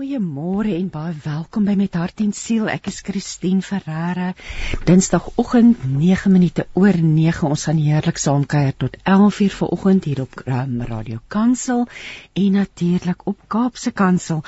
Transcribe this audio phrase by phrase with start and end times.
[0.00, 2.70] Goeiemôre en baie welkom by Met Hart en Siel.
[2.72, 4.30] Ek is Christine Ferreira.
[4.88, 7.50] Dinsdagoggend 9 minute oor 9.
[7.50, 11.84] Ons gaan heerlik saam kuier tot 11:00 vanoggend hier op um, Radio Kansel
[12.32, 14.40] en natuurlik op Kaapse Kansel.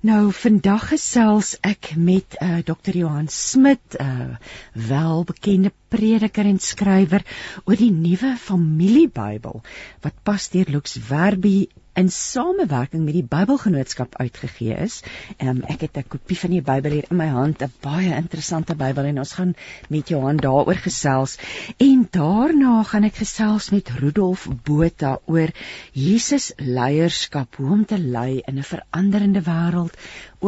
[0.00, 2.96] Nou vandag gesels ek met uh, Dr.
[2.96, 4.40] Johan Smit, 'n uh,
[4.88, 7.28] welbekende prediker en skrywer
[7.68, 9.60] oor die nuwe familiebybel
[10.00, 15.00] wat pas deur Lux Werby in samewerking met die Bybelgenootskap uitgegee is.
[15.38, 18.74] Um, ek het 'n kopie van die Bybel hier in my hand, 'n baie interessante
[18.74, 19.54] Bybel en ons gaan
[19.88, 21.38] met Johan daaroor gesels.
[21.78, 25.50] En daarna gaan ek gesels met Rudolf Botha oor
[25.92, 29.94] Jesus leierskap, hoe om te lei in 'n veranderende wêreld,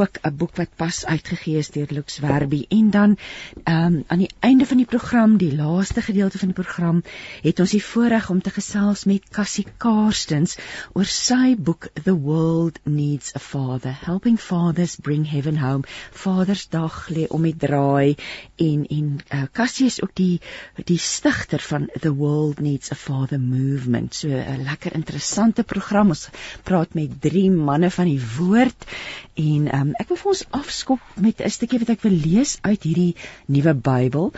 [0.00, 3.16] ook 'n boek wat pas uitgegee is deur Lux Werby en dan
[3.64, 7.02] um, aan die einde van die program, die laaste gedeelte van die program,
[7.42, 10.56] het ons die voorreg om te gesels met Cassie Karstens
[10.92, 15.84] oor sy boek The World Needs a Father, Helping Fathers Bring Heaven Home.
[16.12, 18.16] Vadersdag lê om die draai
[18.56, 20.40] en en uh, Cassie is ook die
[20.84, 24.14] die stigter van The World Needs a Father movement.
[24.14, 26.08] So 'n lekker interessante program.
[26.08, 26.28] Ons
[26.62, 28.86] praat met drie manne van die woord
[29.34, 32.82] en um, ek wil vir ons afskop met 'n stukkie wat ek wil lees uit
[32.88, 33.14] hierdie
[33.56, 34.32] nuwe Bybel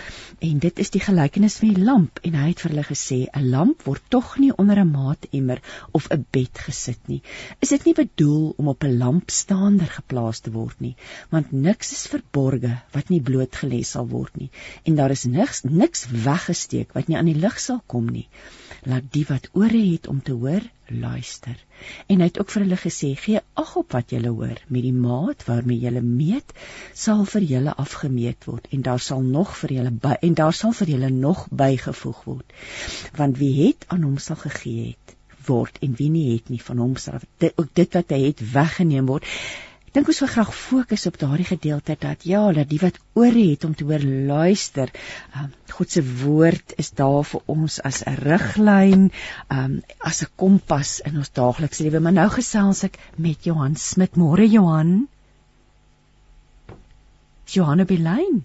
[0.49, 2.21] en dit is die gelykenis van die lamp.
[2.23, 6.09] En hy het vir hulle gesê 'n lamp word tog nie onder 'n maatemmer of
[6.11, 7.23] 'n bed gesit nie.
[7.61, 10.97] Is dit nie bedoel om op 'n lampstander geplaas te word nie?
[11.31, 14.51] Want niks is verborge wat nie blootgelê sal word nie.
[14.85, 18.29] En daar is niks niks weggesteek wat nie aan die lig sal kom nie
[18.89, 21.57] laat die wat ore het om te hoor luister.
[22.07, 24.93] En hy het ook vir hulle gesê: "Gee ag op wat julle hoor, met die
[24.93, 26.55] maat waarmee julle meet,
[26.95, 30.73] sal vir julle afgemeet word en daar sal nog vir julle by en daar sal
[30.73, 32.53] vir julle nog bygevoeg word.
[33.17, 35.17] Want wie het aan hom sal gegee het
[35.47, 38.53] word en wie nie het nie van hom sal dit ook dit wat hy het
[38.53, 39.25] weggeneem word."
[39.89, 43.45] Ek dink ons wil graag fokus op daardie gedeelte dat ja, dat die wat ore
[43.55, 44.91] het om te hoor luister.
[45.33, 49.07] Um, God se woord is daar vir ons as 'n riglyn,
[49.49, 49.79] um,
[50.11, 52.05] as 'n kompas in ons daaglikse lewe.
[52.05, 54.17] Maar nou gesels ek met Johan Smit.
[54.17, 55.09] Môre Johan.
[57.47, 58.45] Johan op die lyn.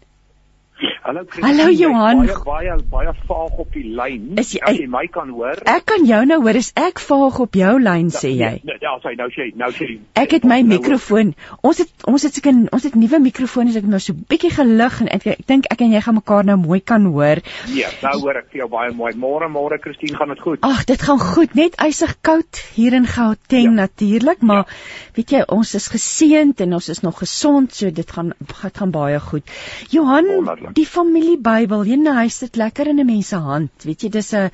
[1.04, 1.46] Hallo Chris.
[1.46, 2.26] Hallo Johan.
[2.26, 4.34] Baie baie baie vaag op die lyn.
[4.36, 5.60] Jy, as jy my kan hoor?
[5.70, 6.60] Ek kan jou nou hoor.
[6.60, 8.52] Is ek vaag op jou lyn sê jy?
[8.68, 9.90] Ja, ja, sê nou sê nou sê.
[10.20, 11.34] Ek het my mikrofoon.
[11.64, 15.00] Ons het ons het seker ons het nuwe mikrofone, ek het nou so bietjie gelig
[15.04, 17.44] en ek, ek dink ek en jy gaan mekaar nou mooi kan hoor.
[17.76, 19.14] Ja, nou hoor ek vir jou baie mooi.
[19.20, 20.64] Môre môre Christine, gaan dit goed?
[20.68, 21.56] Ag, dit gaan goed.
[21.60, 23.78] Net ysig koud hier in Gauteng ja.
[23.84, 24.80] natuurlik, maar ja.
[25.20, 28.92] weet jy, ons is geseënd en ons is nog gesond, so dit gaan dit gaan
[28.94, 29.48] baie goed.
[29.94, 30.32] Johan,
[30.74, 33.86] Die familiebybel, jy nou hy sit lekker in 'n mens se hand.
[33.86, 34.50] Weet jy, dis 'n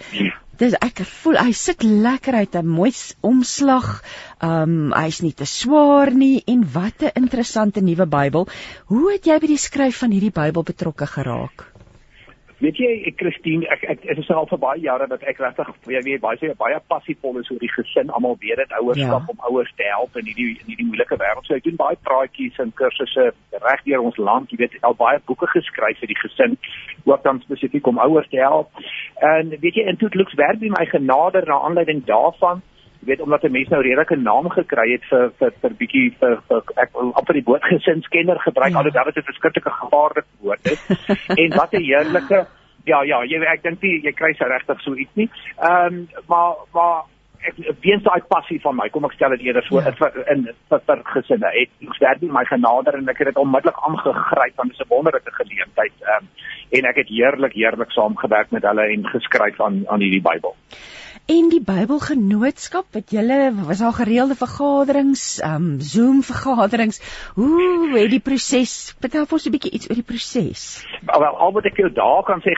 [0.60, 2.92] dis ek voel hy sit lekker uit 'n mooi
[3.22, 4.04] omslag.
[4.42, 8.48] Um hy's nie te swaar nie en wat 'n interessante nuwe Bybel.
[8.88, 11.79] Hoe het jy by die skryf van hierdie Bybel betrokke geraak?
[12.60, 16.02] Weet jy, ek Christine, ek ek is al vir baie jare dat ek regtig jy
[16.04, 19.32] weet baie baie passievol is oor die gesin, almal weet dit ouerskap ja.
[19.32, 21.48] om ouers te help in hierdie in hierdie moeilike wêreld.
[21.48, 23.30] So ek doen baie praatjies en kursusse
[23.64, 24.52] reg deur ons land.
[24.52, 26.58] Jy weet, al baie boeke geskryf vir die gesin,
[27.08, 28.84] ook dan spesifiek om ouers te help.
[29.24, 32.60] En weet jy, in toe looks werk by my genader na aanleiding daarvan
[33.00, 36.40] Jy weet omdat 'n mens nou redelike naam gekry het vir vir vir bietjie vir,
[36.48, 38.78] vir ek amper die woord gesinskenner gebruik ja.
[38.78, 40.82] alhoewel dit 'n verskriklike gevaarlike woord is.
[41.42, 42.48] en wat 'n heerlike
[42.86, 45.30] ja ja, jy ek dink jy, jy kry se regtig so iets nie.
[45.62, 47.04] Ehm um, maar maar
[47.40, 49.94] ek weens daai passie van my, kom ek stel dit eerder so ja.
[50.34, 51.52] in vir, vir gesinne.
[51.56, 54.94] Het ek werd my genader en ek het dit onmiddellik aangegryp want dit is 'n
[54.94, 55.96] wonderlike geleentheid.
[56.02, 56.30] Ehm um,
[56.70, 60.56] en ek het heerlik heerlik saamgewerk met hulle en geskryf aan aan hierdie Bybel
[61.30, 66.98] en die Bybelgenootskap wat julle was daar gereelde vergaderings, um Zoom vergaderings.
[67.36, 68.96] Hoe het die proses?
[69.04, 70.64] Vertel ons 'n bietjie iets oor die proses.
[71.06, 72.54] Wel, al wat ek jou daar kan sê,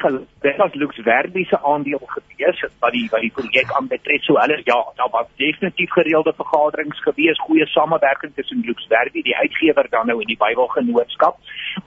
[0.48, 4.24] dit was Lux Verbi se aandeel gewees wat die wat die projek aanbetref.
[4.24, 9.36] So hulle ja, daar was definitief gereelde vergaderings gewees, goeie samewerking tussen Lux Verbi, die
[9.36, 11.36] uitgewer dan nou in die Bybelgenootskap,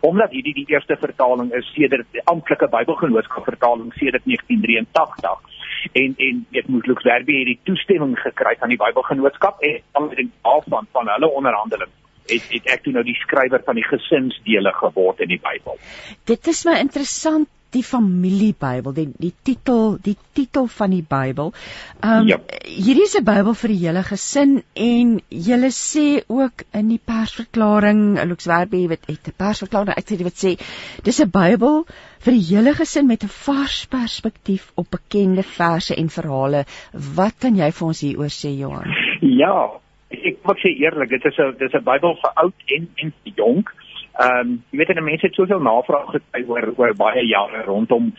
[0.01, 5.54] omdat hierdie die eerste vertaling is sedert die amptelike Bybelgenootskap vertaling sedert 1983
[5.93, 10.17] en en dit moet Lux Verbi hierdie toestemming gekry van die Bybelgenootskap en dan met
[10.17, 11.93] die afstand van hulle onderhandeling
[12.27, 15.77] het het ek toe nou die skrywer van die gesinsdele geword in die Bybel.
[16.25, 21.53] Dit is my interessant die familiebybel, die die titel, die titel van die Bybel.
[22.01, 22.39] Ehm um, ja.
[22.63, 28.19] hierdie is 'n Bybel vir die hele gesin en julle sê ook in die persverklaring,
[28.31, 30.57] Lux Werby het 'n persverklaring uitgesê wat sê
[31.03, 31.85] dis 'n Bybel
[32.25, 36.65] vir die hele gesin met 'n vars perspektief op bekende verse en verhale.
[36.93, 38.91] Wat kan jy vir ons hieroor sê, Johan?
[39.21, 39.81] Ja,
[40.11, 43.75] ek moet sê eerlik, dit is 'n dis 'n Bybel vir oud en en jonk.
[44.15, 48.13] Ehm um, jy weet en mense het soveel navraag gekry oor oor baie jare rondom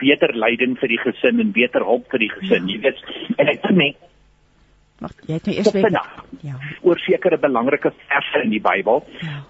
[0.00, 2.68] beter leiding vir die gesin en beter hulp vir die gesin.
[2.68, 2.74] Ja.
[2.74, 4.08] Jy weet en ek dink net
[5.02, 5.96] Wag, jy het nou eers weer
[6.46, 6.56] ja.
[6.86, 9.02] oor sekere belangrike verse in die Bybel.
[9.20, 9.40] Ja.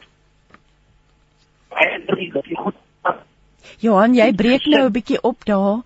[3.82, 5.82] Johan, jy breek nou 'n bietjie op daar.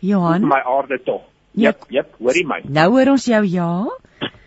[0.00, 0.46] Johan.
[0.46, 1.22] My aarde tog.
[1.58, 2.60] Jep, jep, hoor jy my?
[2.64, 3.72] Nou hoor ons jou ja.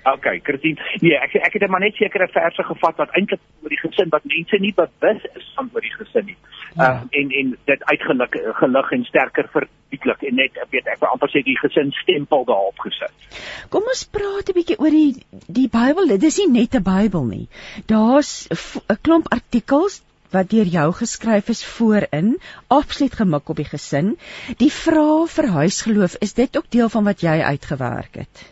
[0.03, 0.81] Okay, Christine.
[1.03, 4.25] Nee, ek ek het maar net sekere verse gevat wat eintlik oor die gesin wat
[4.25, 6.37] mense nie bewus is van oor die gesin nie.
[6.73, 6.87] Ja.
[6.87, 11.29] Uh, en en dit uitgelig gelig en sterker verdieklik en net weet ek wil amper
[11.29, 13.13] sê die gesin stempel daarop gesit.
[13.69, 15.21] Kom ons praat 'n bietjie oor die
[15.61, 16.09] die Bybel.
[16.17, 17.47] Dit is nie net 'n Bybel nie.
[17.85, 22.35] Daar's 'n klomp artikels wat deur jou geskryf is voorin,
[22.67, 24.15] absoluut gemik op die gesin.
[24.57, 28.50] Die vraag vir huisgeloof, is dit ook deel van wat jy uitgewerk het?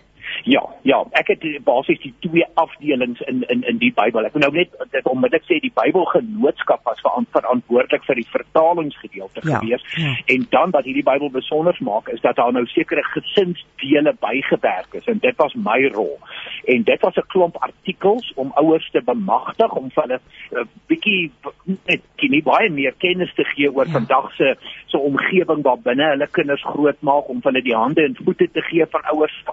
[0.49, 4.25] Ja, ja, ek het basies die twee afdelings in in in die Bybel.
[4.25, 9.59] Ek wil nou net dit onmiddellik sê die Bybelgenootskap was verantwoordelik vir die vertalingsgedeelte ja,
[9.59, 10.15] gewees ja.
[10.33, 15.11] en dan wat hierdie Bybel besonder maak is dat daar nou sekere gesinsdele bygewerk is
[15.11, 16.17] en dit was my rol.
[16.65, 20.65] En dit was 'n klomp artikels om ouers te bemagtig om vir hulle 'n uh,
[20.87, 21.31] bietjie
[21.85, 23.91] net nie baie meer kennis te gee oor ja.
[23.91, 24.55] vandag se
[24.85, 28.85] so omgewing waar binne hulle kinders grootmaak om hulle die hande en voete te gee
[28.85, 29.43] van ouers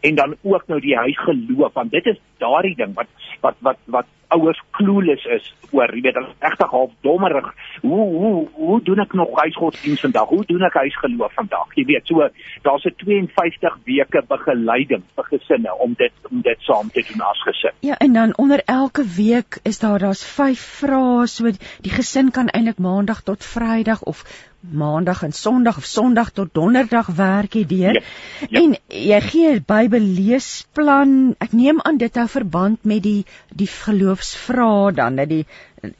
[0.00, 3.10] en dan ook nou die huisgeloof want dit is daardie ding wat
[3.40, 7.48] wat wat wat ouers clueless is oor jy weet regtig half dommerig
[7.82, 12.10] hoe hoe hoe doen ek nog huisgodsdienst vandag hoe doen ek huisgeloof vandag jy weet
[12.10, 12.28] so
[12.66, 17.42] daar's 'n 52 weke begeleiding vir gesinne om dit om dit saam te doen as
[17.48, 21.50] gesin ja en dan onder elke week is daar daar's vyf vrae so
[21.80, 24.24] die gesin kan eintlik maandag tot vrydag of
[24.70, 27.94] maandag en sonderdag of sonderdag tot donderdag werk jy deur.
[27.94, 28.02] Ja,
[28.48, 28.60] ja.
[28.60, 31.34] En jy gee 'n Bybel leesplan.
[31.38, 33.24] Ek neem aan dit hou verband met die
[33.54, 33.70] die
[34.16, 35.46] geloofsvrae dan dat die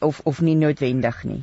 [0.01, 1.43] of of nie noodwendig nie.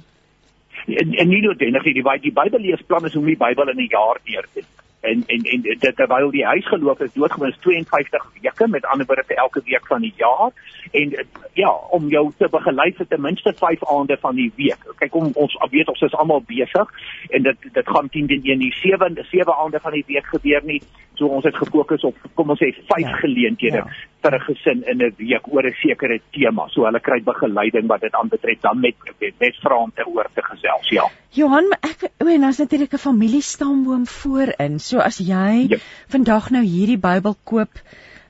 [0.85, 1.93] En, en nie noodwendig nie.
[1.93, 4.63] Die die Bybel leesplan is hoe die Bybel in 'n jaar deur te
[5.03, 9.41] en en en dit terwyl die huisgeloof is doodgewoon 52 weke met ander woorde vir
[9.43, 10.51] elke week van die jaar
[10.91, 11.11] en
[11.59, 15.31] ja om jou te begelei vir ten minste 5 aande van die week kyk om
[15.33, 16.95] ons weet ons is almal besig
[17.29, 20.63] en dit dit gaan 10 teen 1 die 7 7 aande van die week gebeur
[20.71, 20.81] nie
[21.19, 23.87] so ons het gefokus op kom ons sê 5 ja, geleenthede ja.
[24.23, 28.01] Vir 'n gesin in 'n week oor 'n sekere tema so hulle kry begeleiding wat
[28.01, 32.43] dit aanbetref dan met met vrae te oor te gesels ja Johan ek o en
[32.43, 35.81] as natuurlik 'n familiestamboom voorin so as jy yep.
[36.07, 37.71] vandag nou hierdie Bybel koop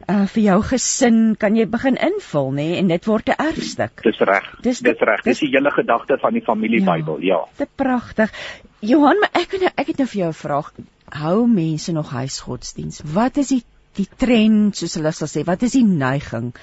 [0.10, 4.04] uh vir jou gesin, kan jy begin invul nê en dit word 'n erfstuk.
[4.04, 4.48] Dis reg.
[4.62, 5.22] Dis reg.
[5.24, 7.36] Dis die hele gedagte van die familiebybel, ja.
[7.36, 7.45] ja.
[7.57, 8.31] Dit pragtig.
[8.80, 10.72] Johan, maar ek nou ek het nou vir jou 'n vraag.
[11.10, 13.01] Hou mense nog huisgodsdiens?
[13.13, 13.63] Wat is die
[14.00, 15.45] die trend soos hulle sal sê?
[15.48, 16.54] Wat is die neiging?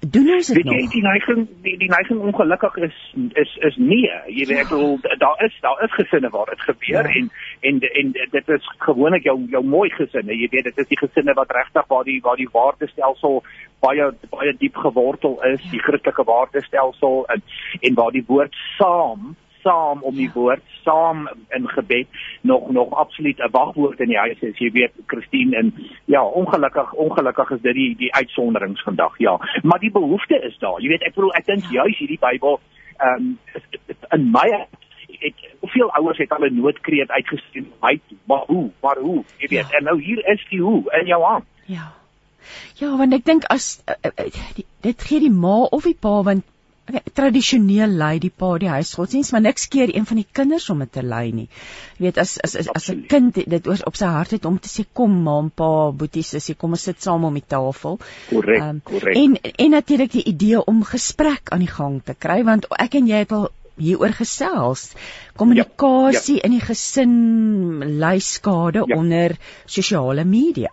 [0.00, 0.74] doen ons dit nog?
[0.74, 2.96] Jy die neiging die, die neiging ongelukkig is
[3.42, 4.10] is is nee.
[4.28, 7.14] Jy weet ek bedoel daar is daar is gesinne waar dit gebeur ja.
[7.20, 7.30] en
[7.70, 10.36] en en dit is gewoonlik jou jou mooi gesinne.
[10.36, 13.42] Jy weet dit is die gesinne wat regtig waar die waar die waardestelsel
[13.84, 15.70] baie baie diep gewortel is, ja.
[15.70, 17.42] die Christelike waardestelsel en
[17.80, 19.34] en waar die woord saam
[19.66, 21.26] saam om die woord saam
[21.56, 22.06] in gebed
[22.40, 24.58] nog nog absoluut 'n wagwoord in die huis is.
[24.58, 25.74] Jy weet Christine en
[26.04, 29.36] ja ongelukkig ongelukkig is dit die die uitsonderings vandag ja.
[29.62, 30.80] Maar die behoefte is daar.
[30.80, 32.60] Jy weet ek bedoel ek dink juis hierdie Bybel
[32.96, 33.38] ehm um,
[34.10, 34.48] in my
[35.20, 37.66] het hoeveel ouers het al 'n noodkreet uitgestuur?
[37.80, 39.24] Hy maar hoe maar hoe?
[39.38, 39.76] Jy weet ja.
[39.78, 41.44] en nou hier is die hoe in jou hand.
[41.64, 41.92] Ja.
[42.74, 46.22] Ja, want ek dink as uh, uh, die, dit gee die ma of die pa
[46.22, 46.44] want
[46.86, 50.84] Okay, tradisioneel lei die pa die huisgodsdienst, maar niks keer een van die kinders om
[50.84, 51.48] dit te lei nie.
[51.96, 54.58] Jy weet as as as, as 'n kind dit oor op sy hart het om
[54.58, 57.98] te sê kom ma en pa, boetie, sussie, kom ons sit saam om die tafel.
[58.30, 59.16] Korrek, um, korrek.
[59.16, 63.10] En en natuurlik die idee om gesprek aan die gang te kry want ek en
[63.10, 64.92] jy het al hieroor gesels.
[65.36, 66.44] Kommunikasie ja, ja.
[66.44, 67.16] in die gesin
[67.98, 68.96] lei skade ja.
[68.96, 70.70] onder sosiale media.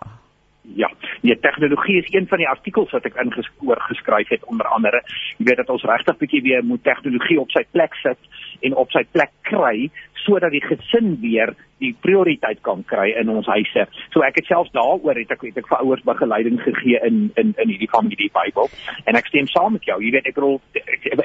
[0.72, 0.88] Ja,
[1.20, 5.02] die tegnologie is een van die artikels wat ek ingespoor geskryf het onder andere.
[5.36, 8.18] Jy weet dat ons regtig bietjie weer moet tegnologie op sy plek sit
[8.64, 9.90] en op sy plek kry
[10.24, 11.52] sodat die gesin weer
[11.82, 13.84] die prioriteit kan kry in ons huise.
[14.14, 17.52] So ek het selfs daaroor het ek het ek vir ouers begeleiding gegee in in
[17.60, 18.70] in hierdie familie Bybel
[19.04, 19.98] en ek stem saam met jou.
[20.00, 20.60] Jy weet ek bedoel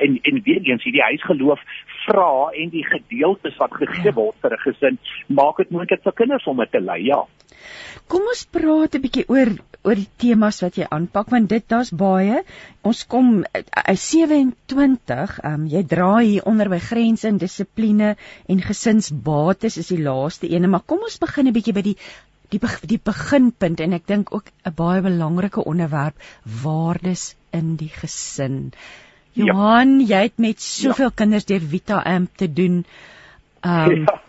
[0.04, 1.64] in in weer eens hierdie huisgeloof
[2.06, 6.48] vra en die gedeeltes wat gegee word vir 'n gesin maak dit moontlik vir kinders
[6.48, 7.06] om dit te lei.
[7.06, 7.24] Ja.
[8.10, 9.52] Kom ons praat 'n bietjie oor
[9.88, 12.42] oor die temas wat jy aanpak want dit daar's baie.
[12.90, 18.16] Ons kom uh, uh, 27, um, jy dra hier onder by grense en dissipline
[18.52, 21.96] en gesinsbates is die laaste ene, maar kom ons begin 'n bietjie by die
[22.50, 26.16] die die beginpunt en ek dink ook 'n baie belangrike onderwerp,
[26.64, 28.74] waardes in die gesin.
[29.34, 29.46] Ja.
[29.46, 30.08] Johan, ja.
[30.08, 31.16] jy het met soveel ja.
[31.16, 32.86] kinders deur Vita Amp te doen.
[33.62, 34.20] Um, ja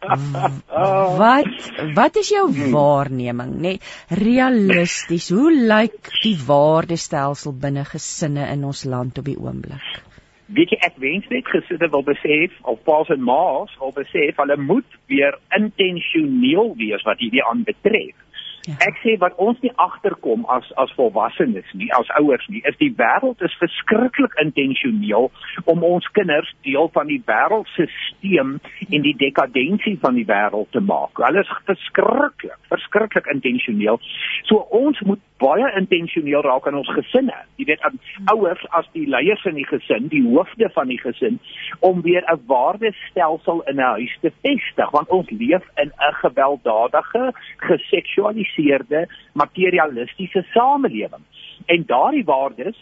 [0.00, 3.54] wat wat is jou waarneming?
[3.58, 9.88] Nê nee, realisties hoe lyk die waardestelsel binne gesinne in ons land op die oomblik?
[10.54, 14.56] Weet jy ek wens net gesinne wil besef of paas en maas wil besef hulle
[14.56, 18.14] moet weer intentioneel wees wat hierdie aanbetref
[18.68, 18.74] Ja.
[18.84, 22.90] Ek sê wat ons nie agterkom as as volwassenes nie, as ouers nie, is die
[22.98, 25.30] wêreld is verskriklik intentioneel
[25.64, 28.58] om ons kinders deel van die wêreldstelsel
[28.92, 31.16] en die dekadensie van die wêreld te maak.
[31.16, 33.96] Hulle is verskriklik, verskriklik intentioneel.
[34.50, 37.36] So ons moet baie intentioneel raak aan ons gesinne.
[37.56, 37.84] Jy weet,
[38.34, 41.38] ouers as die leiers in die gesin, die hoofde van die gesin
[41.80, 47.32] om weer 'n waardestelsel in 'n huis te vestig, want ons leef in 'n gewelddadige,
[47.56, 48.57] geseksualiseerde,
[49.32, 51.24] materialistiese samelewing.
[51.66, 52.76] En daardie waardes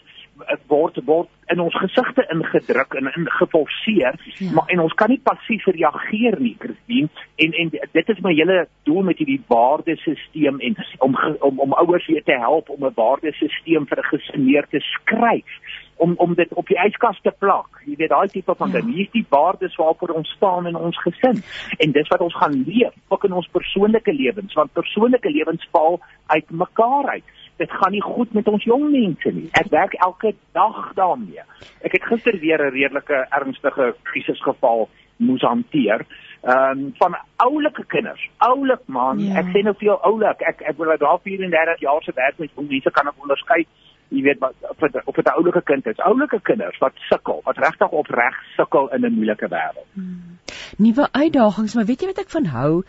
[0.68, 4.50] word word in ons gesigte ingedruk en ingeforseer ja.
[4.52, 7.08] maar en ons kan nie passief reageer nie Christine
[7.44, 11.16] en en dit is my hele doel met hierdie waardesisteem en om
[11.48, 15.60] om om ouers weer te help om 'n waardesisteem vir 'n gesin neer te skryf
[15.96, 17.80] om om dit op die yskas te plak.
[17.84, 18.80] Jy weet daai tipe van ja.
[18.80, 18.92] ding.
[18.94, 21.42] Hier is die waardes waarvoor ons staan in ons gesin
[21.78, 26.00] en dis wat ons gaan leef ook in ons persoonlike lewens want persoonlike lewens val
[26.26, 29.48] uit mekaar uit dit gaan nie goed met ons jong mense nie.
[29.56, 31.44] Ek werk elke dag daarmee.
[31.80, 36.06] Ek het gister weer 'n redelike ernstige krisisgeval moes hanteer.
[36.42, 38.30] Ehm um, van oulike kinders.
[38.38, 39.40] Oulik man, ja.
[39.40, 40.40] ek sê nou vir jou oulik.
[40.40, 43.66] Ek ek wil daar 34 jaar se werk met jong mense kan ek onderskei.
[44.08, 45.98] Jy weet wat of dit 'n oulike kind is.
[45.98, 49.86] Oulike kinders wat sukkel, wat regtig opreg sukkel in 'n moeilike wêreld.
[49.92, 50.38] Hmm.
[50.76, 52.84] Nuwe uitdagings, maar weet jy wat ek van hou?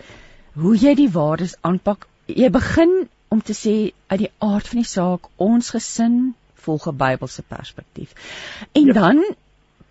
[0.53, 2.07] Hoe jy die waardes aanpak.
[2.25, 6.97] Jy begin om te sê uit die aard van die saak ons gesin volg 'n
[6.97, 8.13] Bybelse perspektief.
[8.71, 8.93] En ja.
[8.93, 9.23] dan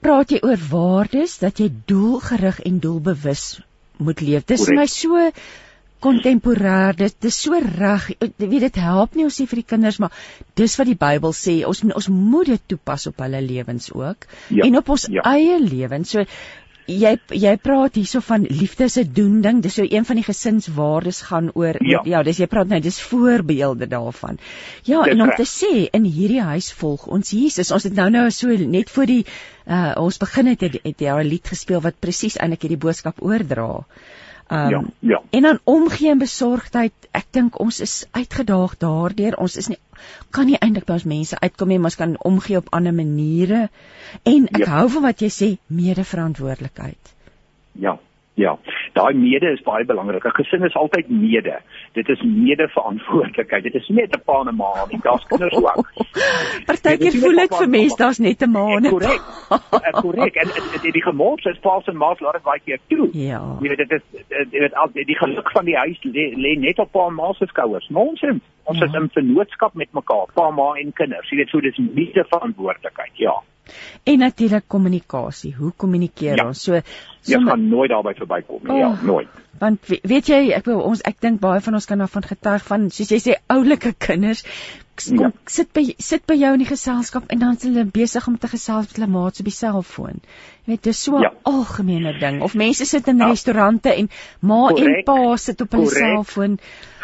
[0.01, 3.61] praat jy oor waardes dat jy doelgerig en doelbewus
[3.97, 4.45] moet leef.
[4.45, 5.31] Dis vir my so
[6.01, 6.97] kontemporêr.
[6.99, 8.11] Dit dis so reg.
[8.21, 10.15] Jy weet dit help nie ons sê vir die kinders maar
[10.59, 11.59] dis wat die Bybel sê.
[11.69, 14.65] Ons ons moet dit toepas op hulle lewens ook ja.
[14.67, 15.25] en op ons ja.
[15.37, 16.15] eie lewens.
[16.17, 16.25] So
[16.87, 21.21] jy jy praat hierso van liefde se doen ding dis so een van die gesinswaardes
[21.29, 24.39] gaan oor ja, ja dis jy praat nou dis voorbeelde daarvan
[24.87, 28.09] ja dis en om te sê in hierdie huis volg ons Jesus ons het nou
[28.11, 29.25] nou so net voor die
[29.67, 33.23] uh, ons begin het het, het jy 'n lied gespeel wat presies eintlik hierdie boodskap
[33.23, 33.83] oordra
[34.47, 35.23] Um, ja, ja.
[35.31, 39.35] En dan omgee en besorgdheid, ek dink ons is uitgedaag daardeur.
[39.43, 39.81] Ons is nie
[40.31, 43.67] kan nie eintlik by ons mense uitkom nie, maar ons kan omgee op ander maniere.
[44.23, 44.73] En ek ja.
[44.77, 47.15] hou van wat jy sê, mede-verantwoordelikheid.
[47.73, 47.97] Ja.
[48.37, 48.59] Ja,
[48.93, 50.25] daai mede is baie belangrik.
[50.25, 51.55] 'n Gesin is altyd mede.
[51.93, 53.63] Dit is mede-verantwoordelikheid.
[53.63, 55.89] Dit is nie net 'n pa en 'n ma nie, daar's kinders ook.
[56.69, 58.91] Partykeer voel ek vir mense daar's net 'n ma nie.
[58.91, 59.23] Korrek.
[60.03, 60.35] Korrek.
[60.37, 60.53] En
[60.83, 63.09] die, die gemors is pa en ma laat dit baie keer toe.
[63.13, 63.41] Ja.
[63.61, 64.05] Jy weet dit is
[64.53, 65.99] jy weet al die geluk van die huis
[66.45, 67.89] lê net op pa en ma se skouers.
[67.89, 68.45] Nonsens.
[68.65, 68.85] Ons ja.
[68.85, 71.31] is in vennootskap met mekaar, pa, ma en kinders.
[71.31, 73.15] Jy weet so dis mede-verantwoordelikheid.
[73.15, 73.41] Ja.
[74.05, 75.55] En natuurlik kommunikasie.
[75.59, 76.47] Hoe kommunikeer ja.
[76.47, 76.63] ons?
[76.63, 76.81] So
[77.27, 78.73] jy gaan nooit daarby verbykom nie.
[78.73, 79.43] Oh, ja, nooit.
[79.59, 82.91] Want weet jy, ek wil ons ek dink baie van ons kan daarvan getuig van
[82.93, 84.45] soos jy sê oulike kinders
[84.97, 85.31] kom ja.
[85.47, 88.49] sit by sit by jou in die geselskap en dan is hulle besig om te
[88.49, 90.21] gesels met hulle maats op die selfoon.
[90.67, 91.33] Jy weet, dis so 'n ja.
[91.43, 92.41] algemene ding.
[92.43, 93.29] Of mense sit in ja.
[93.31, 94.11] restaurante en
[94.41, 94.87] ma Correct.
[94.87, 96.59] en pa sit op hulle selfoon.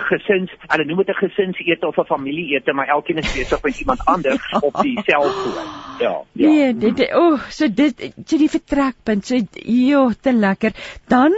[0.08, 4.04] Gesins, hulle noem dit 'n gesinsete of 'n familieete, maar elkeen is besig met iemand
[4.14, 4.58] anders ja.
[4.58, 5.68] op die selfoon.
[5.98, 6.20] Ja.
[6.32, 6.48] Ja.
[6.48, 10.72] Nee, dit o, oh, so dit so die vertrekpunt, so joh, te lekker.
[11.06, 11.32] Dan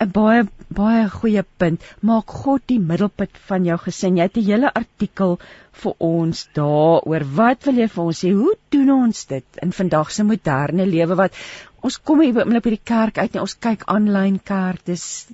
[0.00, 0.46] 'n baie
[0.78, 1.84] baie goeie punt.
[2.00, 4.16] Maak God die middelpunt van jou gesin.
[4.16, 5.38] Jy het 'n hele artikel
[5.82, 7.24] vir ons daaroor.
[7.34, 8.32] Wat wil jy vir ons sê?
[8.32, 11.32] Hoe doen ons dit in vandag se moderne lewe wat
[11.80, 14.84] ons kom hier by die kerk uit en ons kyk aanlyn kerk.
[14.84, 15.26] Dis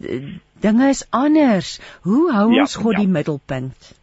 [0.61, 1.79] dinge is anders.
[2.03, 3.05] Hoe hou ja, ons God ja.
[3.05, 3.95] die middelpunt?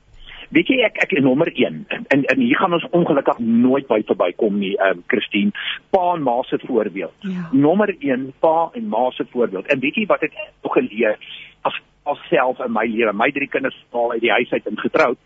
[0.51, 4.01] Weet jy ek ek is nommer 1 en en hier gaan ons ongelukkig nooit by
[4.09, 5.51] verbykom nie, ehm um, Christine.
[5.95, 7.15] Pa en ma se voorbeeld.
[7.27, 7.47] Ja.
[7.51, 9.71] Nommer 1 pa en ma se voorbeeld.
[9.71, 11.15] En weet jy wat ek nog geleer
[11.61, 15.17] as alself in my lewe, my drie kinders val uit die huis uit en getroud.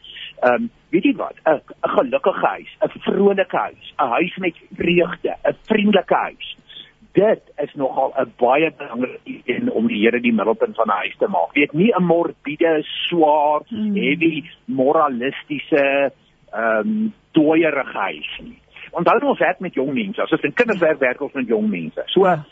[0.44, 1.42] Ehm um, weet jy wat?
[1.42, 6.56] 'n 'n gelukkige huis, 'n vrolike huis, 'n huis met vreugde, 'n vriendelike huis
[7.16, 11.16] dit is nogal 'n baie belangrike een om die Here die middelpunt van 'n huis
[11.18, 11.54] te maak.
[11.54, 13.96] Weet nie 'n morbide, swaar, mm.
[13.96, 16.12] heavy, moralistiese
[16.52, 18.60] ehm um, dooierige huis nie.
[18.92, 20.22] Onthou ons werk met jong mense.
[20.22, 22.02] As ons in kinderswerk werk ons met jong mense.
[22.06, 22.46] So ja.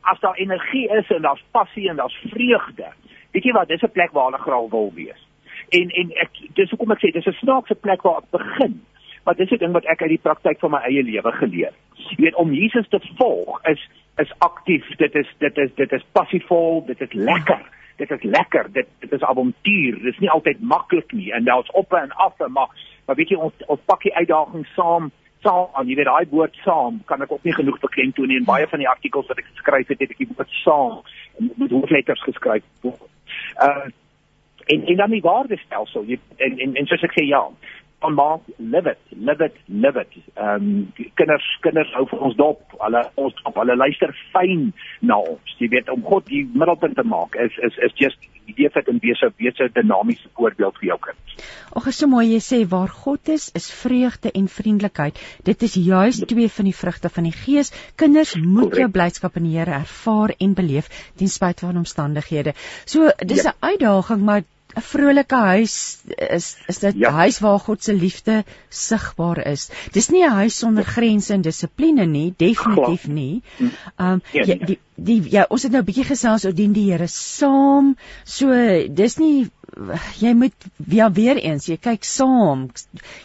[0.00, 2.86] as daar energie is en daar's passie en daar's vreugde.
[3.30, 5.26] Weet jy wat, dis 'n plek waar hulle graag wil wees.
[5.68, 8.80] En en ek dis hoekom ek sê dis 'n snaakse plek waar ek begin.
[9.28, 11.72] Maar dis 'n ding wat ek uit die praktyk van my eie lewe geleer.
[11.92, 16.04] Jy weet om Jesus te volg is is aktief, dit is dit is dit is
[16.12, 17.60] passievol, dit is lekker.
[17.96, 18.72] Dit is lekker.
[18.72, 19.94] Dit dit is avontuur.
[19.94, 22.68] Dit is nie altyd maklik nie en daar's op en af, maar
[23.06, 26.54] maar weet jy ons ons pak die uitdaging saam saam aan jy weet daai woord
[26.64, 29.50] saam kan ek ook nie genoeg beklemtoon nie en baie van die artikels wat ek
[29.52, 31.02] geskryf het het ek die woord saam
[31.56, 32.62] met hoofletters geskryf.
[32.82, 33.88] Uh
[34.68, 37.44] en en dan die waardestelsel jy en en, en soos ek sê ja
[38.06, 40.08] maak live it live it live it.
[40.36, 42.62] Ehm um, kinders kinders hou vir ons dop.
[42.78, 45.54] Hulle ons op hulle luister fyn na ons.
[45.58, 49.00] Jy weet om God die middelpunt te maak is is is just idee fit en
[49.02, 51.42] besig besig dinamiese voorbeeld vir jou kind.
[51.78, 55.18] Ag is so mooi jy sê waar God is is vreugde en vriendelikheid.
[55.44, 57.72] Dit is juis twee van die vrugte van die gees.
[57.96, 58.84] Kinders moet Correct.
[58.84, 60.88] jou blydskap in die Here ervaar en beleef
[61.18, 62.54] ten spyte van omstandighede.
[62.84, 63.54] So dis 'n ja.
[63.60, 64.42] uitdaging maar
[64.76, 65.74] 'n vrolike huis
[66.16, 67.10] is is dit 'n ja.
[67.10, 69.70] huis waar God se liefde sigbaar is.
[69.92, 73.42] Dis nie 'n huis sonder grense en dissipline nie, definitief nie.
[73.96, 76.90] Um ja, jy, die die ja, ons het nou 'n bietjie gesels oor dien die
[76.90, 77.96] Here saam.
[78.24, 78.52] So
[78.88, 79.50] dis nie
[80.20, 80.54] jy moet
[80.88, 82.68] ja weer eens, jy kyk saam.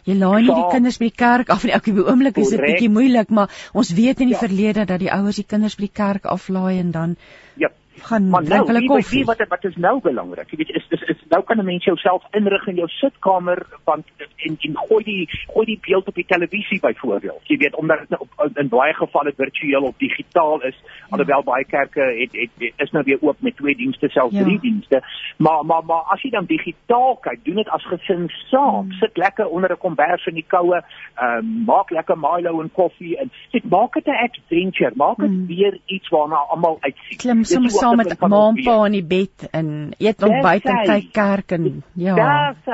[0.06, 1.74] Jy laai nie die kinders by die kerk af nie.
[1.74, 4.44] Ek op die oomblik is dit bietjie moeilik, maar ons weet in die ja.
[4.48, 7.18] verlede dat die ouers die kinders by die kerk aflaai en dan
[7.56, 7.70] Ja
[8.02, 9.26] gaan maar nou, hulle koffie.
[9.26, 10.50] Wat wat is nou belangrik?
[10.52, 14.06] Jy weet is is, is nou kan 'n mens jouself inrig in jou sitkamer want
[14.18, 17.42] en en gooi die gooi die beeld op die televisie byvoorbeeld.
[17.44, 21.06] Jy weet omdat dit nou in baie gevalle virtueel of digitaal is, ja.
[21.10, 24.44] alhoewel baie kerke het, het, het is nou weer oop met twee dienste selfs ja.
[24.44, 25.02] drie dienste.
[25.38, 28.84] Maar maar maar as jy dan digitaal kyk, doen dit as gesin saam.
[28.84, 28.92] Hmm.
[28.92, 30.82] Sit lekker onder 'n kombers in die koue,
[31.16, 35.30] ehm um, maak lekker Milo en koffie en dit maak dit 'n adventure, maak dit
[35.30, 35.48] hmm.
[35.48, 37.18] weer iets waarna almal uitsien.
[37.18, 41.10] Klim soms saam met ma en pa in die bed en eet ontbyt en kyk
[41.16, 41.70] kerk en
[42.00, 42.18] ja.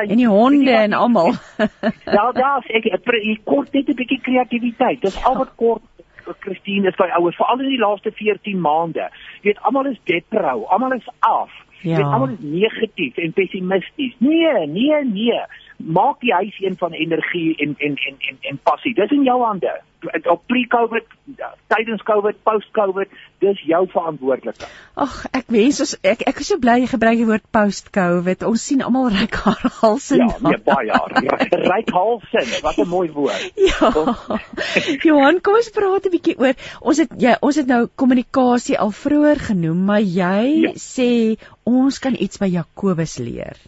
[0.06, 1.34] En die honde en almal.
[2.19, 5.02] Ja, daar sê ek ek kort net 'n bietjie kreatiwiteit.
[5.02, 5.84] Dis al wat kort
[6.45, 9.10] Christine is by ouers veral in die laaste 14 maande.
[9.41, 11.50] Jy weet almal is deprou, almal is af.
[11.82, 11.89] Ja.
[11.89, 14.15] Jy weet almal is negatief en pessimisties.
[14.19, 15.41] Nee, nee, nee
[15.80, 18.94] maak die huis een van energie en en en en, en passie.
[18.94, 19.82] Dis in jou hande.
[20.32, 21.06] Op pre-COVID,
[21.68, 23.10] tydens COVID, post-COVID,
[23.44, 24.70] dis jou verantwoordelikheid.
[24.96, 28.46] Ag, ek wens ons ek ek is so bly jy gebruik die woord post-COVID.
[28.48, 29.36] Ons sien almal ryk
[29.82, 30.20] halse.
[30.20, 31.15] Ja, nee, baie jaar.
[31.65, 32.46] Ryk halse.
[32.63, 33.48] Wat 'n mooi woord.
[33.70, 33.92] Ja.
[35.04, 38.92] Johan, kom ons praat 'n bietjie oor ons het jy ons het nou kommunikasie al
[38.92, 40.72] vroeër genoem, maar jy ja.
[40.76, 41.12] sê
[41.63, 43.60] ons kan iets by Jakobus leer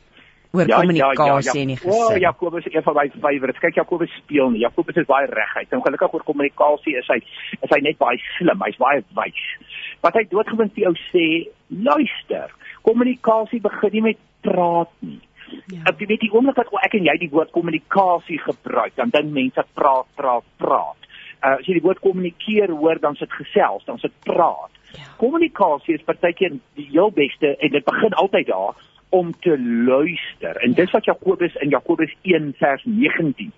[0.51, 1.61] oor ja, kommunikasie ja, ja, ja.
[1.61, 2.15] in die gesin.
[2.15, 3.61] O, Jakobus is een van my favourites.
[3.63, 4.63] Kyk Jakobus speel nie.
[4.65, 5.71] Jakobus is baie reguit.
[5.71, 8.63] En gelukkig oor kommunikasie is hy is hy net baie slim.
[8.67, 9.43] Hy's baie wys.
[10.03, 11.27] Wat hy doodgewoon vir jou sê,
[11.69, 12.51] luister.
[12.87, 15.21] Kommunikasie begin nie met praat nie.
[15.71, 15.83] Ja.
[15.91, 19.63] Ek weet die oomblik wat ek en jy die woord kommunikasie gebruik, dan dink mense
[19.75, 21.09] praat, praat, praat.
[21.41, 24.71] Uh, as jy die woord kommunikeer hoor, dan sit gesels, dan sit praat.
[24.95, 25.07] Ja.
[25.19, 28.79] Kommunikasie is partykeer die heel beste en dit begin altyd daar
[29.11, 30.55] om te luister.
[30.63, 33.51] En dis wat Jakobus in Jakobus 1 vers 19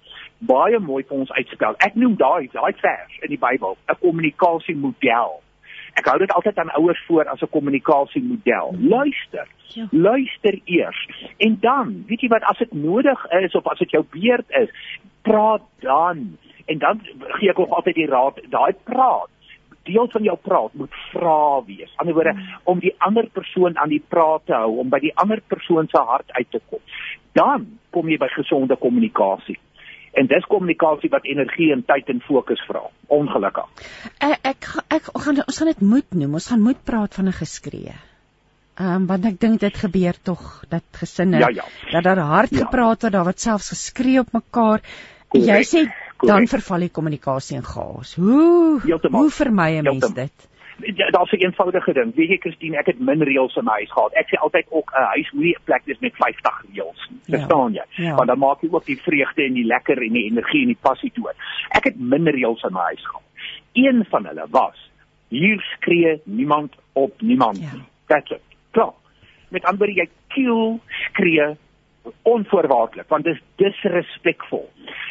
[0.50, 1.78] baie mooi vir ons uitspel.
[1.86, 5.42] Ek noem daai daai vers in die Bybel 'n kommunikasiemodel.
[5.94, 8.76] Ek hou dit altyd aan ouers voor as 'n kommunikasiemodel.
[8.80, 9.48] Luister.
[9.74, 9.88] Ja.
[9.92, 14.06] Luister eers en dan, weet jy wat as dit nodig is of as dit jou
[14.10, 14.70] beurt is,
[15.22, 16.38] praat dan.
[16.66, 19.30] En dan gee ek ook altyd die raad, daai praat
[19.88, 21.91] deel van jou praat moet vra wees.
[21.98, 22.56] Aan die woorde hmm.
[22.63, 26.00] om die ander persoon aan die praat te hou, om by die ander persoon se
[26.00, 26.82] hart uit te kom.
[27.38, 29.60] Dan kom jy by gesonde kommunikasie.
[30.13, 32.84] En dis kommunikasie wat energie en tyd en fokus vra.
[33.13, 33.86] Ongelukkig.
[34.22, 36.36] Ek ek, ek gaan ons gaan dit moet noem.
[36.38, 37.96] Ons gaan moet praat van 'n geskree.
[38.74, 41.65] Ehm um, want ek dink dit gebeur tog dat gesinne ja, ja.
[41.91, 42.65] dat daar hard ja.
[42.65, 44.82] gepraat word, daar wat selfs geskree op mekaar.
[45.30, 45.50] Correct.
[45.50, 45.82] Jy sê
[46.28, 48.16] dan verval die kommunikasie in chaos.
[48.16, 49.22] Hoe Heeltemal.
[49.22, 50.50] hoe vermy 'n mens dit?
[50.78, 52.16] Ja, daar's 'n eenvoudige ding.
[52.16, 54.14] Weet jy Christine, ek het min reëls in my huis gehad.
[54.14, 57.20] Ek sê altyd ook 'n uh, huis moenie 'n plek wees met 50 reëls nie.
[57.26, 57.38] Ja.
[57.38, 57.86] Verstaan jy?
[57.90, 58.16] Ja.
[58.16, 60.82] Want dan maak jy ook die vreugde en die lekker en die energie en die
[60.82, 61.36] passie dood.
[61.70, 63.24] Ek het min reëls in my huis gehad.
[63.74, 64.92] Een van hulle was
[65.28, 67.74] hier skree niemand op niemand ja.
[67.74, 67.84] nie.
[68.08, 68.42] That's it.
[68.72, 68.94] Klaar.
[69.50, 71.58] Met ander jy kill skree
[72.24, 74.70] onvoorwaardelik want dit is disrespekvol.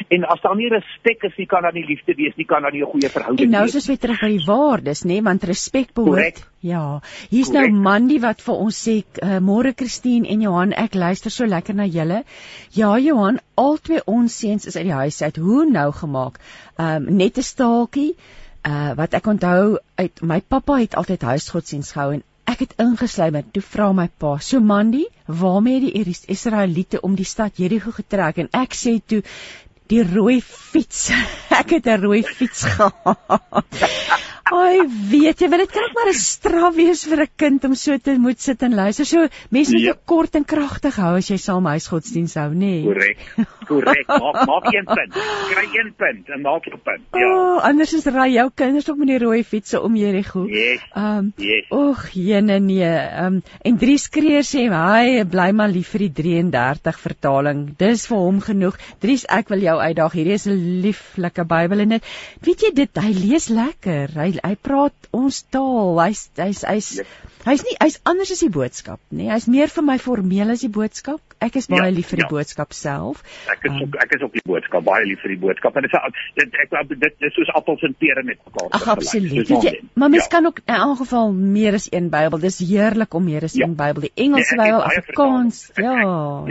[0.09, 2.73] En as daar nie respek is nie, kan daar nie liefde wees nie, kan daar
[2.73, 3.55] nie 'n goeie verhouding wees.
[3.55, 6.17] En nou soos weer terug by die waardes, nê, want respek behoort.
[6.17, 6.49] Correct.
[6.61, 7.01] Ja.
[7.31, 11.47] Hier's nou Mandy wat vir ons sê, uh, "Môre Christine en Johan, ek luister so
[11.47, 12.25] lekker na julle."
[12.71, 15.37] Ja, Johan, albei ons seuns is uit die huis uit.
[15.37, 16.39] Hoe nou gemaak?
[16.77, 18.17] Ehm um, net 'n staaltjie.
[18.67, 23.35] Uh wat ek onthou uit my pappa het altyd huisgodsdienst gehou en ek het ingesluim
[23.41, 27.91] en toe vra my pa, "So Mandy, waarmee het die Israeliete om die stad Jerigo
[27.91, 29.23] getrek?" En ek sê toe,
[29.93, 31.11] "Die rooi fiets.
[31.61, 34.21] ek het 'n rooi fiets gehad."
[34.53, 37.75] Ai, weet jy, wil dit kan ook maar 'n straf wees vir 'n kind om
[37.75, 39.07] so te moet sit en luister.
[39.07, 39.95] So mense moet ja.
[40.05, 42.59] kort en kragtig hou as jy saam huisgodsdienst hou, nê?
[42.59, 42.83] Nee.
[42.85, 43.19] Korrek.
[43.67, 44.07] Korrek.
[44.09, 45.13] Maak maak een punt.
[45.53, 47.03] Kry een punt en maak 'n punt.
[47.13, 47.29] Ja.
[47.33, 50.49] Oh, anders is ry jou kinders op met die rooi fietsse om hierdie goed.
[50.49, 50.81] Yes.
[50.95, 51.71] Ehm, um, yes.
[51.71, 52.83] oeg, jene nee.
[52.83, 57.75] Ehm um, en drie skreer sê hy bly maar lief vir die 33 vertaling.
[57.79, 58.77] Dis vir hom genoeg.
[58.99, 60.17] Dries, ek wil jou uitdaag.
[60.17, 62.11] Hierdie is 'n lieflike Bybel en dit
[62.47, 64.15] weet jy dit hy lees lekker.
[64.17, 66.01] Hy hy praat ons taal.
[66.01, 66.91] Hy's hy's hy's
[67.45, 69.29] hy's nie hy's anders as die boodskap, nê.
[69.33, 71.21] Hy's meer vir my formeel as die boodskap.
[71.43, 72.31] Ek is baie ja, lief vir die ja.
[72.31, 73.23] boodskap self.
[73.51, 75.79] Ek is um, ook ek is ook die boodskap, baie lief vir die boodskap.
[75.79, 78.69] En dit is dit ek dit is soos appels en pere met mekaar.
[78.79, 79.51] Ag absoluut.
[79.67, 80.33] Jy, maar mens ja.
[80.37, 82.43] kan ook in elk geval meer as een Bybel.
[82.45, 83.67] Dis heerlik om meer as ja.
[83.67, 84.07] een Bybel.
[84.07, 85.65] Die Engelse nee, Bybel, Afrikaans.
[85.77, 85.99] Ja,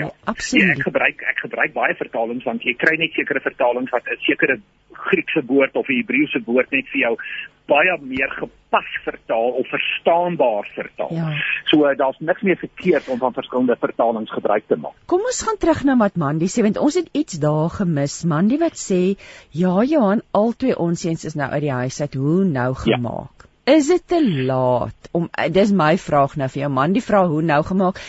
[0.02, 0.68] ja, absoluut.
[0.68, 4.20] Ja, ek gebruik ek gebruik baie vertalings want jy kry net sekere vertalings wat 'n
[4.28, 4.60] sekere
[4.92, 7.16] Griekse woord of 'n Hebreëse woord net vir jou
[7.70, 11.14] baie meer gepas vertaal of verstaanbaar vertaal.
[11.16, 11.30] Ja.
[11.70, 14.96] So uh, daar's niks meer verkeerd om van verskillende vertalings gebruik te maak.
[15.06, 18.24] Kom ons gaan terug na wat Mandy sê want ons het iets daar gemis.
[18.24, 19.18] Mandy wat sê,
[19.52, 22.14] "Ja Johan, albei ons seuns is nou uit die huis uit.
[22.14, 22.82] Hoe nou ja.
[22.82, 23.76] gemaak?" Ja.
[23.78, 27.42] Is dit te laat om eh, dis my vraag nou vir jou Mandy vra hoe
[27.42, 28.02] nou gemaak?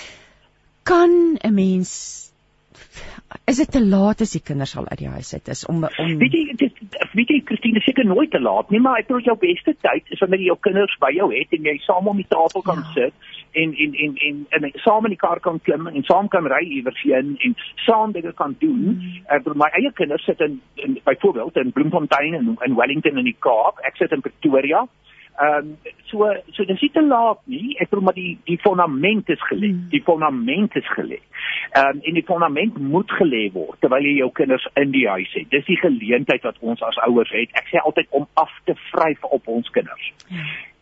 [0.83, 2.32] Kan 'n mens
[3.49, 6.16] is dit te laat as die kinders al uit die huis uit is om om
[6.23, 6.81] weet jy dit
[7.12, 10.21] weet jy Christine seker nooit te laat nie maar ek dink jou beste tyd is
[10.25, 12.92] wanneer jy jou kinders by jou het en jy saam om die tafel kan ja.
[12.99, 16.29] sit en en en en en, en saam in die kar kan klim en saam
[16.29, 17.55] kan ry iewers heen en
[17.87, 18.83] saam dinge kan doen.
[18.97, 19.21] Mm.
[19.27, 23.29] Ek bedoel my eie kinders sit in, in byvoorbeeld in Bloemfontein en in Wellington in
[23.29, 23.83] die Kaap.
[23.88, 24.87] Ek sit in Pretoria.
[25.40, 25.77] Ehm um,
[26.09, 27.77] so so dis nie te laat nie.
[27.81, 29.73] Ek bedoel maar die die fondament is gelê.
[29.73, 29.88] Mm.
[29.92, 31.21] Die fondament is gelê.
[31.72, 35.31] Ehm um, en die fondament moet gelê word terwyl jy jou kinders in die huis
[35.33, 35.48] het.
[35.50, 37.55] Dis die geleentheid wat ons as ouers het.
[37.57, 40.11] Ek sê altyd om af te vryf op ons kinders.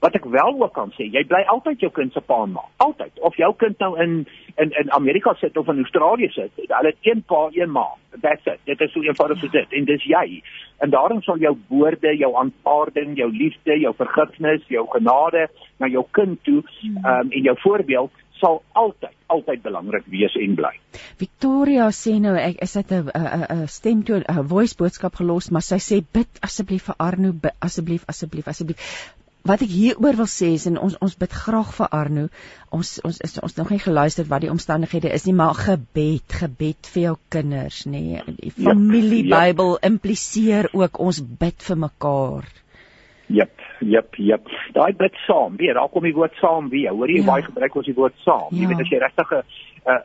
[0.01, 2.65] Wat ek wel ook kan sê, jy bly altyd jou kind se pa en ma.
[2.83, 3.13] Altyd.
[3.29, 4.25] Of jou kind nou in
[4.57, 7.87] in in Amerika sit of in Australië sit, hulle het een pa, een ma.
[8.21, 8.59] That's it.
[8.65, 9.77] Dit is so eenvoudig soos dit.
[9.79, 10.43] En dis jy.
[10.83, 15.47] En daarom sal jou woorde, jou aanvaarding, jou liefde, jou vergifnis, jou genade
[15.79, 18.11] na jou kind toe, ehm um, en jou voorbeeld
[18.41, 20.73] sal altyd altyd belangrik wees en bly.
[21.21, 25.51] Victoria sê nou ek is dit 'n 'n 'n stem toe 'n voice boodskap gelos,
[25.51, 28.79] maar sy sê bid asseblief vir Arno, asseblief asseblief asseblief
[29.49, 32.25] wat ek hieroor wil sê is en ons ons bid graag vir Arno.
[32.77, 36.91] Ons ons is ons nog nie geluister wat die omstandighede is nie, maar gebed, gebed
[36.95, 38.03] vir jou kinders, nê.
[38.11, 38.37] Nee.
[38.41, 39.83] Die familie ja, Bybel ja.
[39.89, 42.51] impliseer ook ons bid vir mekaar.
[43.31, 44.49] Jep, jep, jep.
[44.75, 45.57] Daai bid saam.
[45.57, 46.91] Weer, daar kom die woord saam weer.
[46.91, 47.29] Hoor jy ja.
[47.29, 48.49] baie gebruik ons die woord saam.
[48.51, 48.63] Ja.
[48.63, 49.43] Jy weet as jy regtig 'n
[49.95, 50.01] 'n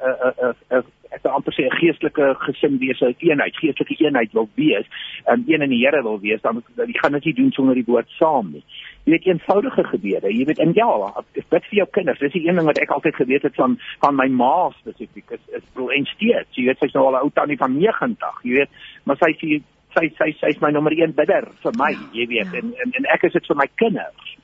[0.49, 0.83] 'n 'n
[1.15, 4.85] ek wil amper sê 'n geestelike gesin wees, 'n eenheid, geestelike eenheid wil wees,
[5.25, 7.75] en um, een in die Here wil wees, dan jy gaan dit nie doen sonder
[7.75, 8.63] die woord saam nie
[9.05, 10.89] jy weet eenvoudige gebede jy weet en ja
[11.37, 14.17] dit vir jou kinders dis die een ding wat ek altyd geweet het van van
[14.17, 17.31] my ma spesifiek is is bro en steeds jy weet sy's nou al 'n ou
[17.33, 18.71] tannie van 90 jy weet
[19.05, 19.61] maar sy sê
[19.95, 22.59] sy sy sy's my nommer 1 bidder vir my jy weet ja.
[22.61, 24.35] en, en en ek is dit vir my kinders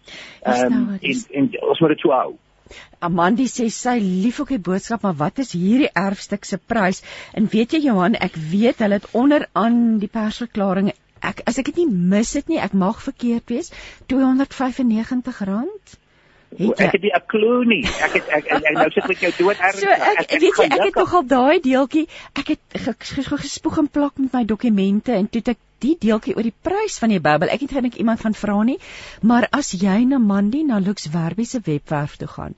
[0.46, 2.32] ehm um, en en ons moet dit hou
[3.04, 7.02] Amandi sê sy lief ook die boodskap, maar wat is hierdie erfstuk se prys?
[7.36, 11.82] En weet jy Johan, ek weet hulle het onderaan die persverklaring ek as ek dit
[11.84, 13.72] nie mis het nie, ek mag verkeerd wees,
[14.10, 15.98] R295.
[16.58, 17.82] Het ek het die klou nie.
[17.88, 19.80] Ek het ek, ek, ek nou sit met jou dood erns.
[19.80, 22.80] So ek, ek weet jy ek het nogal daai deeltjie, ek het
[23.46, 27.14] gespoeg en plak met my dokumente en toe ek die deeltjie oor die prys van
[27.14, 27.52] die Bybel.
[27.54, 28.78] Ek het gedink iemand gaan vra nie,
[29.22, 32.56] maar as jy na Mandy na Lux Werby se webwerf toe gaan,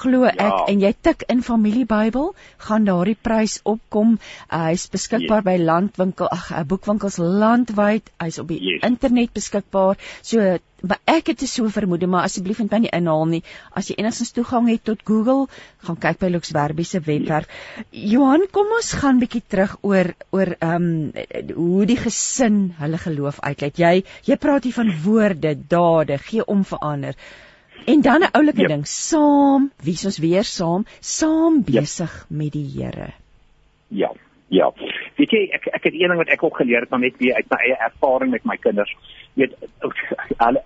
[0.00, 0.64] glo ek ja.
[0.72, 2.32] en jy tik in familie Bybel,
[2.66, 4.18] gaan daardie prys opkom.
[4.48, 5.48] Uh, hy's beskikbaar yes.
[5.50, 8.12] by landwinkel, ag, uh, boekwinkels landwyd.
[8.22, 8.84] Hy's op die yes.
[8.88, 10.00] internet beskikbaar.
[10.22, 13.94] So maar ek het 'n so vermoede maar asseblief net nie inhaal nie as jy
[13.98, 15.46] enigstens toegang het tot Google
[15.86, 17.46] gaan kyk by Lux Werby se webwerf
[17.90, 21.12] Johan kom ons gaan bietjie terug oor oor ehm um,
[21.54, 23.94] hoe die gesin hulle geloof uitlei jy
[24.28, 27.14] jy praat hier van woorde dade gee om verander
[27.86, 28.68] en dan 'n oulike yep.
[28.68, 32.30] ding saam wie ons weer saam saam besig yep.
[32.38, 33.12] met die Here
[33.88, 34.12] ja
[34.48, 34.72] ja
[35.16, 37.34] weet jy ek ek het een ding wat ek ook geleer het maar net weer
[37.34, 38.94] uit my eie ervaring met my kinders
[39.34, 39.54] weet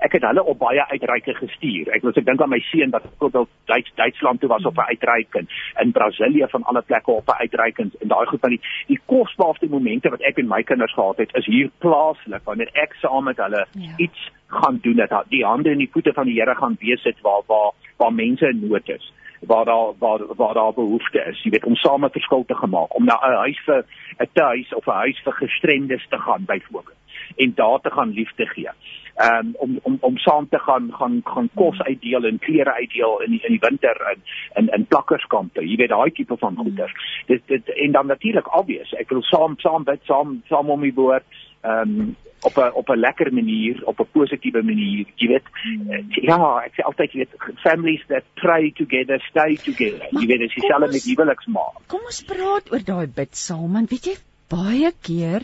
[0.07, 1.91] ek het hulle op baie uitreike gestuur.
[1.95, 4.91] Ek wil ek dink aan my seun wat byvoorbeeld Duits Duitsland toe was op 'n
[4.93, 5.35] uitreik
[5.83, 9.69] in Brasilië van alle plekke op 'n uitreik en daai goed van die die kosbaarste
[9.69, 13.37] momente wat ek en my kinders gehad het is hier plaaslik wanneer ek saam met
[13.37, 13.93] hulle ja.
[13.97, 17.21] iets gaan doen dat die hande in die voete van die Here gaan wees dit
[17.21, 21.51] waar waar waar mense in nood is waar daar waar waar daar behoefte is jy
[21.51, 23.85] weet om saam 'n verskil te gemaak om na 'n huis vir
[24.21, 26.97] 'n tuis of 'n huis vir gestremdes te gaan byvoorbeeld
[27.37, 28.71] en daar te gaan liefde gee.
[29.17, 33.31] Um om om om saam te gaan gaan gaan kos uitdeel en klere uitdeel in
[33.31, 34.23] die, in die winter in
[34.55, 35.69] in in plakkerskampe.
[35.69, 36.93] Jy weet daai tipe van goeder.
[37.27, 38.93] Dit dit en dan natuurlik obvious.
[38.93, 41.25] Ek wil saam saam bid saam saam om die woord
[41.67, 45.47] um op 'n op 'n lekker manier, op 'n positiewe manier, jy weet.
[45.63, 46.07] Hmm.
[46.11, 47.35] Ja, ek sê altyd jy weet
[47.67, 50.07] families that pray together stay together.
[50.11, 51.83] Jy weet as jy self met huweliksmaat.
[51.87, 54.17] Kom ons praat oor daai bid saam, want weet jy
[54.49, 55.43] baie keer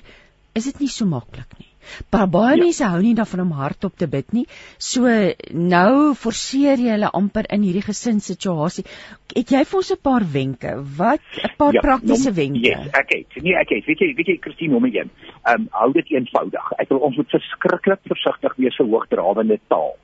[0.55, 1.72] is dit nie so maklik nie.
[2.11, 2.63] Maar baie ja.
[2.63, 4.45] mense hou nie daarvan om hardop te bid nie.
[4.79, 5.09] So
[5.53, 8.85] nou forceer jy hulle amper in hierdie gesinssituasie.
[9.33, 10.75] Het jy vir ons 'n paar wenke?
[10.99, 12.69] Wat 'n paar ja, praktiese nom, wenke?
[12.69, 13.43] Ja, ek het.
[13.43, 13.85] Nee, ek het.
[13.87, 15.11] Weet jy, weet jy Christine nommer 1.
[15.43, 16.73] Ehm um, hou dit eenvoudig.
[16.79, 19.97] Ek wil ons moet verskriklik versigtig wees vir hoogdrawende taal.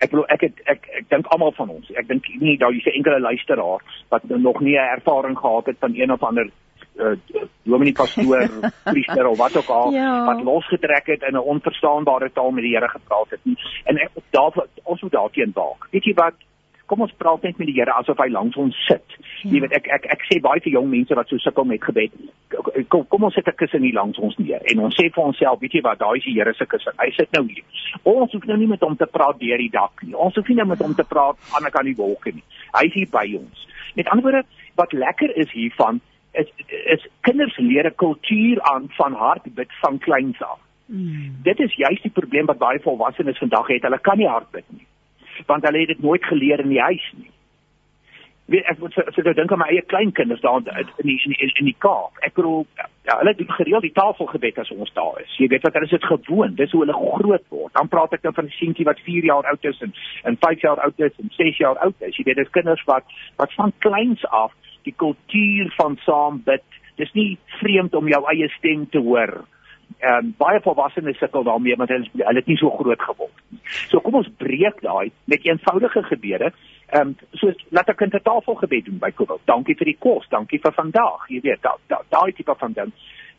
[0.00, 1.90] Ek wil ek het, ek ek dink almal van ons.
[2.00, 5.78] Ek dink nie daar is 'n enkele luisteraar wat nog nie 'n ervaring gehad het
[5.78, 6.50] van een of ander
[7.00, 8.46] uh, dominee pastoor
[8.92, 10.24] priester of wat ook al ja.
[10.24, 13.40] wat losgetrek het in 'n onverstaanbare taal met die Here gepraat het.
[13.42, 15.88] Nie en ek daar ons moet daarteen waak.
[15.90, 16.34] Weet jy wat?
[16.86, 19.06] Kom ons praat net met die Here asof hy langs ons sit.
[19.42, 19.50] Ja.
[19.50, 22.12] jy weet ek ek ek sê baie vir jong mense wat so sukkel met gebed
[22.88, 24.60] kom kom ons sit 'n kussing hier langs ons neer.
[24.72, 25.98] En ons sê vir onsself weet jy wat?
[25.98, 27.64] Daai is die Here se kussing hy sit nou hier.
[28.02, 30.14] Ons hoef nou nie met hom te praat deur die dak nie.
[30.14, 32.44] Ons hoef nie nou met hom te praat aan die kant die wolke nie.
[32.74, 33.66] Hy is hier by ons.
[33.94, 36.00] Met ander woorde wat lekker is hiervan
[36.32, 40.58] is is kinders leer 'n kultuur aan van hart bid van kleins af.
[40.86, 41.36] Mm.
[41.42, 43.82] Dit is juist die probleem wat baie volwassenes vandag het.
[43.82, 44.86] Hulle kan nie hard bid nie.
[45.46, 47.30] Want hulle het dit nooit geleer in die huis nie.
[48.50, 50.64] Weet ek moet so so dink aan my eie kleinkinders daar in
[51.06, 52.18] die in die, in die Kaap.
[52.26, 52.66] Ek bedoel
[53.06, 55.36] ja, hulle doen gereeld die tafelgebed as ons daar is.
[55.38, 56.54] Jy weet wat hulle is dit gewoon.
[56.54, 57.74] Dis hoe hulle groot word.
[57.78, 60.60] Dan praat ek nou van 'n seentjie wat 4 jaar oud is en en 5
[60.66, 62.16] jaar oud is en 6 jaar oud is.
[62.16, 63.04] Jy weet dis kinders wat
[63.36, 64.52] wat van kleins af
[64.84, 66.64] die kultuur van saam bid.
[67.00, 69.40] Dis nie vreemd om jou eie stem te hoor.
[69.98, 73.60] Ehm um, baie volwassenes sukkel daarmee want hulle hulle het nie so groot geword nie.
[73.90, 76.52] So kom ons breek daai met eenvoudige gebede.
[76.90, 79.40] Ehm um, soos laat ek 'n tafelgebed doen byvoorbeeld.
[79.44, 81.26] Dankie vir die kos, dankie vir vandag.
[81.28, 82.92] Jy weet, daai daai da, tipe van ding.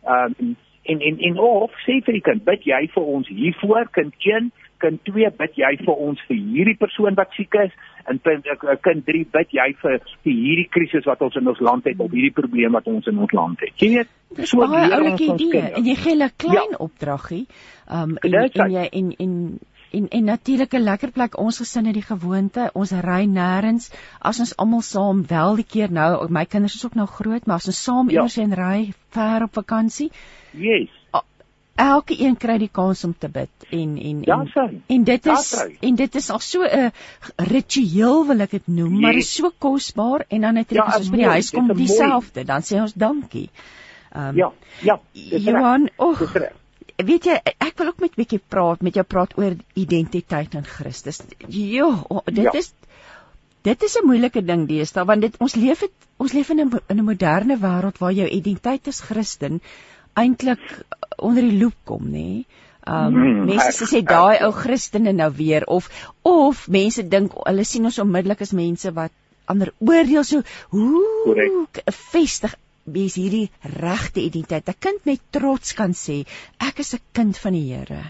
[0.04, 3.90] Ehm um, en en en of sê vir die kind, bid jy vir ons hiervoor
[3.92, 4.52] kind 1
[4.84, 7.74] kind 2 bid jy vir ons vir hierdie persoon wat siek is
[8.10, 8.48] en punt
[8.88, 12.12] kind 3 bid jy vir vir hierdie krisis wat ons in ons land het of
[12.12, 13.74] hierdie probleem wat ons in ons land het.
[13.82, 14.14] Jy weet,
[14.50, 16.80] so 'n oulike idee en jy gee 'n klein ja.
[16.80, 17.46] opdragie.
[17.90, 19.60] Um en, en jy en en
[19.92, 24.40] en en natuurlik 'n lekker plek ons gesin het die gewoonte ons ry nêrens as
[24.40, 27.68] ons almal saam wel die keer nou my kinders is ook nou groot maar as
[27.68, 28.16] ons saam ja.
[28.16, 30.12] iewers heen ry ver op vakansie
[30.52, 31.01] yes
[31.82, 35.52] elke een kry die kans om te bid en en ja, en, en dit is
[35.58, 36.92] ja, en dit is al so 'n
[37.52, 39.02] ritueel wil ek dit noem nee.
[39.02, 42.46] maar is so kosbaar en dan net ja, as ons by die huis kom dieselfde
[42.46, 43.50] dan sê ons dankie.
[44.16, 44.52] Um, Ja,
[44.84, 45.00] ja.
[45.14, 46.20] Johan, oh,
[46.98, 50.66] weet jy ek wil ook met 'n bietjie praat met jou praat oor identiteit in
[50.66, 51.22] Christus.
[51.48, 52.52] Jo, dit ja.
[52.52, 52.74] is
[53.62, 56.80] Dit is 'n moeilike ding deesdae want dit ons leef het, ons leef in 'n
[56.90, 59.62] in 'n moderne wêreld waar jou identiteit as Christen
[60.14, 60.64] eintlik
[61.18, 62.44] onder die loop kom nê.
[62.88, 65.90] Um mm, mense sê daai ou Christene nou weer of
[66.26, 69.14] of mense dink hulle sien ons onmiddellik as mense wat
[69.46, 70.42] ander oordeel so
[70.74, 71.68] hoe
[72.12, 74.68] vestig wees hierdie regte identiteit.
[74.68, 76.26] 'n Kind met trots kan sê
[76.60, 78.02] ek is 'n kind van die Here.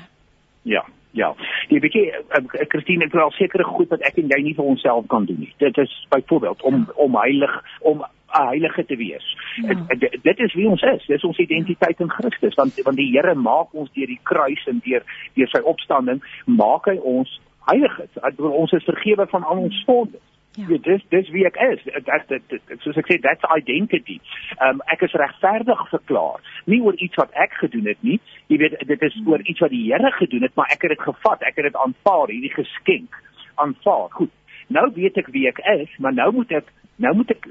[0.64, 1.36] Ja, ja.
[1.70, 4.66] Jy weet jy uh, Christine het wel sekere goed wat ek en jy nie vir
[4.66, 5.54] onsself kan doen nie.
[5.58, 9.38] Dit is byvoorbeeld om om heilig om 'n heilige te wees.
[9.56, 9.98] Ja.
[10.22, 11.06] Dit is wie ons is.
[11.06, 14.82] Dis ons identiteit in Christus want want die Here maak ons deur die kruis en
[14.84, 18.00] deur deur sy opstanding maak hy ons heilig.
[18.38, 20.22] Ons is vergewe van al ons sondes.
[20.22, 20.32] Ja.
[20.56, 21.84] Ja, dis dis wie ek is.
[22.28, 24.17] Dit dit soos ek sê that's identity.
[24.58, 26.44] Ehm um, ek is regverdig verklaar.
[26.67, 28.17] Nie oor iets wat ek gedoen het nie.
[28.52, 31.06] Jy weet dit is oor iets wat die Here gedoen het, maar ek het dit
[31.08, 31.46] gevat.
[31.48, 33.15] Ek het dit aanvaar, hierdie geskenk
[33.63, 34.10] aanvaar.
[34.17, 34.34] Goed.
[34.67, 36.67] Nou weet ek wie ek is, maar nou moet ek
[37.02, 37.50] nou moet ek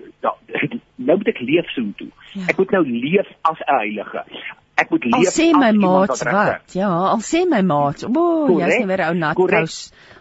[1.09, 2.11] nou moet ek leef so toe.
[2.35, 2.49] Ja.
[2.53, 4.25] Ek moet nou leef as 'n heilige.
[4.81, 8.57] Ek moet leef al sê my maat wat ja al sê my maat o oh,
[8.61, 9.81] jy's nie weer ou nat kous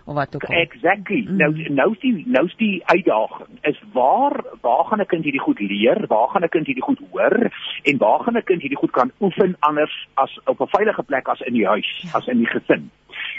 [0.09, 0.55] of wat ook al.
[0.65, 1.21] Exactly.
[1.27, 1.37] Mm.
[1.37, 5.45] nou nou is die nou is die uitdaging is waar waar gaan 'n kind hierdie
[5.47, 6.05] goed leer?
[6.07, 7.37] Waar gaan 'n kind hierdie goed hoor?
[7.83, 11.27] En waar gaan 'n kind hierdie goed kan oefen anders as op 'n veilige plek
[11.27, 12.09] as in die huis ja.
[12.17, 12.91] as in die gesin?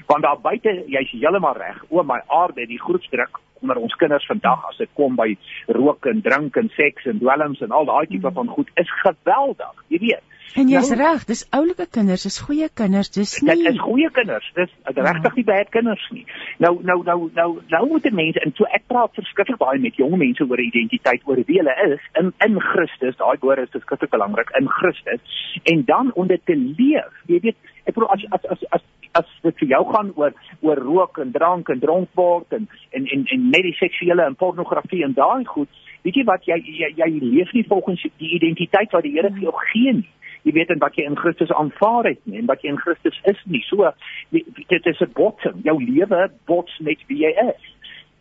[0.07, 1.85] Want daar buite jy's heeltemal reg.
[1.89, 5.31] O my aarde die groot druk onder ons kinders vandag as dit kom by
[5.69, 8.35] rook en drink en seks en dwelms en al daai tipe mm.
[8.35, 10.27] van goed is geweldig jy weet
[10.59, 14.11] En jy's nou, reg, dis oulike kinders, dis goeie kinders, dis nie Dit is goeie
[14.15, 16.25] kinders, dis regtig nie baie kinders nie.
[16.63, 19.99] Nou nou nou nou nou moet die mense en so ek praat verskriklik baie met
[20.01, 23.19] jong mense oor identiteit, oor wie hulle is in in Christus.
[23.21, 25.39] Daai woord is verskriklik belangrik in Christus.
[25.71, 27.23] En dan om dit te leef.
[27.31, 28.87] Jy weet, ek bedoel as as as as
[29.21, 33.07] as dit vir jou gaan oor oor rook en drank en dronk word en en
[33.07, 35.69] en, en net die seksuele en pornografie en daai goed,
[36.07, 39.51] weet jy wat jy jy, jy leef nie volgens die identiteit wat die Here vir
[39.51, 40.09] jou gee nie
[40.45, 43.19] jy weet en wat jy in Christus aanvaar het nie, en wat jy in Christus
[43.29, 43.63] is nie.
[43.69, 43.91] So
[44.33, 45.61] dit is 'n botsing.
[45.65, 47.65] Jou lewe bots met wie jy is.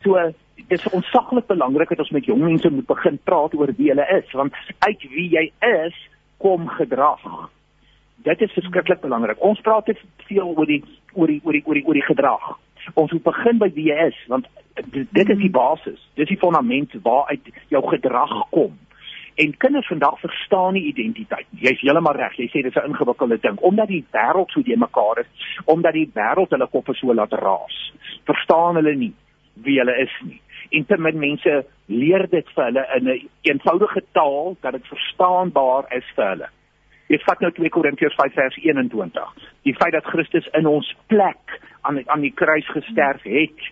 [0.03, 0.15] So
[0.55, 4.07] dit is ontsaglik belangrik dat ons met jong mense moet begin praat oor wie hulle
[4.19, 5.95] is, want uit wie jy is
[6.37, 7.49] kom gedrag.
[8.23, 9.39] Dit is verskriklik belangrik.
[9.43, 9.95] Ons praat te
[10.27, 12.51] veel oor die oor die oor die oor die oor die gedrag.
[12.93, 14.47] Ons moet begin by wie jy is, want
[14.91, 15.99] dit is die basis.
[16.19, 18.77] Dis die fondament waaruit jou gedrag kom.
[19.39, 21.63] En kinders vandag verstaan nie identiteit nie.
[21.69, 22.35] Jy's heeltemal reg.
[22.35, 25.31] Jy sê dis 'n ingewikkelde ding omdat die wêreld so deurmekaar is,
[25.65, 27.93] omdat die wêreld hulle koppe so laat raas.
[28.25, 29.13] Verstaan hulle nie
[29.63, 30.41] wie hulle is nie.
[30.69, 34.87] En te min mense leer dit vir hulle in 'n een eenvoudige taal dat dit
[34.87, 36.49] verstaanbaar is vir hulle.
[37.09, 39.35] Jy vat nou 2 Korintiërs 5 vers 21.
[39.67, 43.69] Die feit dat Christus in ons plek aan aan die kruis gesterf het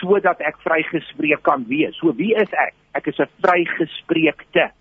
[0.00, 1.94] sodat ek vrygespreek kan wees.
[2.00, 2.74] So wie is ek?
[2.98, 4.72] Ek is 'n vrygespreekte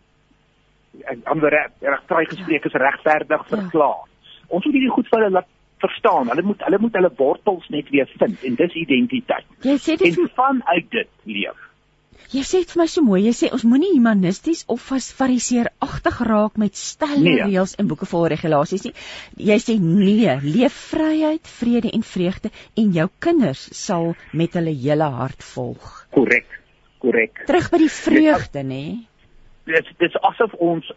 [1.24, 4.06] ander reg vrygespreek is regverdig verklaar.
[4.06, 4.38] Ja.
[4.48, 5.44] Ons moet hierdie goed vir hulle
[5.84, 6.30] verstaan.
[6.34, 9.48] Hulle moet hulle moet hulle wortels net weer vind en dis identiteit.
[9.66, 11.68] Jy sê dit en van uit dit leef.
[12.32, 13.22] Jy sê vir my so mooi.
[13.26, 17.42] Jy sê ons moenie humanisties of vas fariseer agtig raak met stelle nee.
[17.44, 18.94] reëls en boeke vol regulasies nie.
[19.52, 25.10] Jy sê nee, leef vryheid, vrede en vreugde en jou kinders sal met hulle hele
[25.18, 25.92] hart volg.
[26.16, 26.48] Korrek.
[27.02, 27.44] Korrek.
[27.50, 28.84] Terug by die vreugde, nê?
[29.70, 30.88] Dit dis asof ons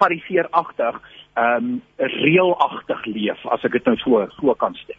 [0.00, 0.98] fariseeragtig
[1.32, 4.98] ehm um, reëlagtig leef as ek dit nou so so kan stel.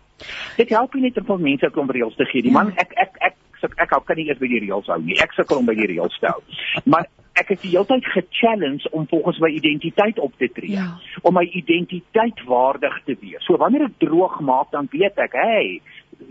[0.58, 2.54] Dit help nie net om vir mense om reëls te gee nie.
[2.56, 5.20] Man ek ek ek ek ek hou kan nie eers by die reëls hou nie.
[5.22, 6.42] Ek sukkel om by die reëls te hou.
[6.90, 7.06] Maar
[7.40, 10.76] ek het die hele tyd ge-challenge om volgens my identiteit op te tree.
[10.78, 10.90] Ja.
[11.22, 13.46] Om my identiteit waardig te wees.
[13.46, 15.80] So wanneer ek droog maak dan weet ek, hey,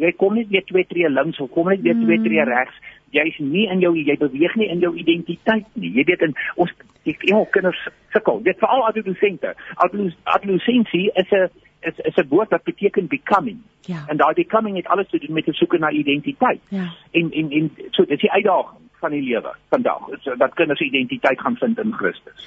[0.02, 2.50] jy kom net weer twee tree links of kom net weer twee tree mm.
[2.50, 2.76] regs
[3.12, 5.92] jy's nie in jou jy beweeg nie in jou identiteit nie.
[5.92, 6.72] Jy weet in ons
[7.06, 7.80] die jong kinders
[8.14, 8.40] sukkel.
[8.46, 9.54] Dit veral adolessente.
[10.24, 11.48] Adolescensie is 'n
[11.82, 13.60] is is 'n woord wat beteken becoming.
[13.80, 14.04] Ja.
[14.06, 16.60] En daai becoming het alles te doen met 'n soeke na identiteit.
[16.68, 16.92] Ja.
[17.10, 20.08] En en en so dit is die uitdaging van die lewe vandag.
[20.38, 22.46] Dat kinders identiteit gaan vind in Christus.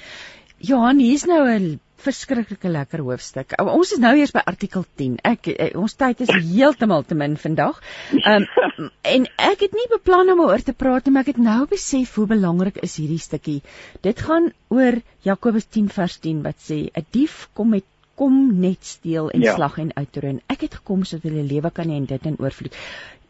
[0.58, 3.54] Johan, hier's nou 'n verskriklike lekker hoofstuk.
[3.60, 5.16] Ons is nou eers by artikel 10.
[5.24, 7.80] Ek eh, ons tyd is heeltemal te min vandag.
[8.12, 8.46] Ehm
[8.78, 11.66] um, en ek het nie beplan om oor te praat nie, maar ek het nou
[11.66, 13.60] besef hoe belangrik is hierdie stukkie.
[14.02, 17.84] Dit gaan oor Jakobus 10 vers 10 wat sê 'n dief kom met
[18.16, 19.54] kom net steel en ja.
[19.54, 22.72] slag en uitroei ek het gekom sodat hulle lewe kan hê en dit in oorvloed.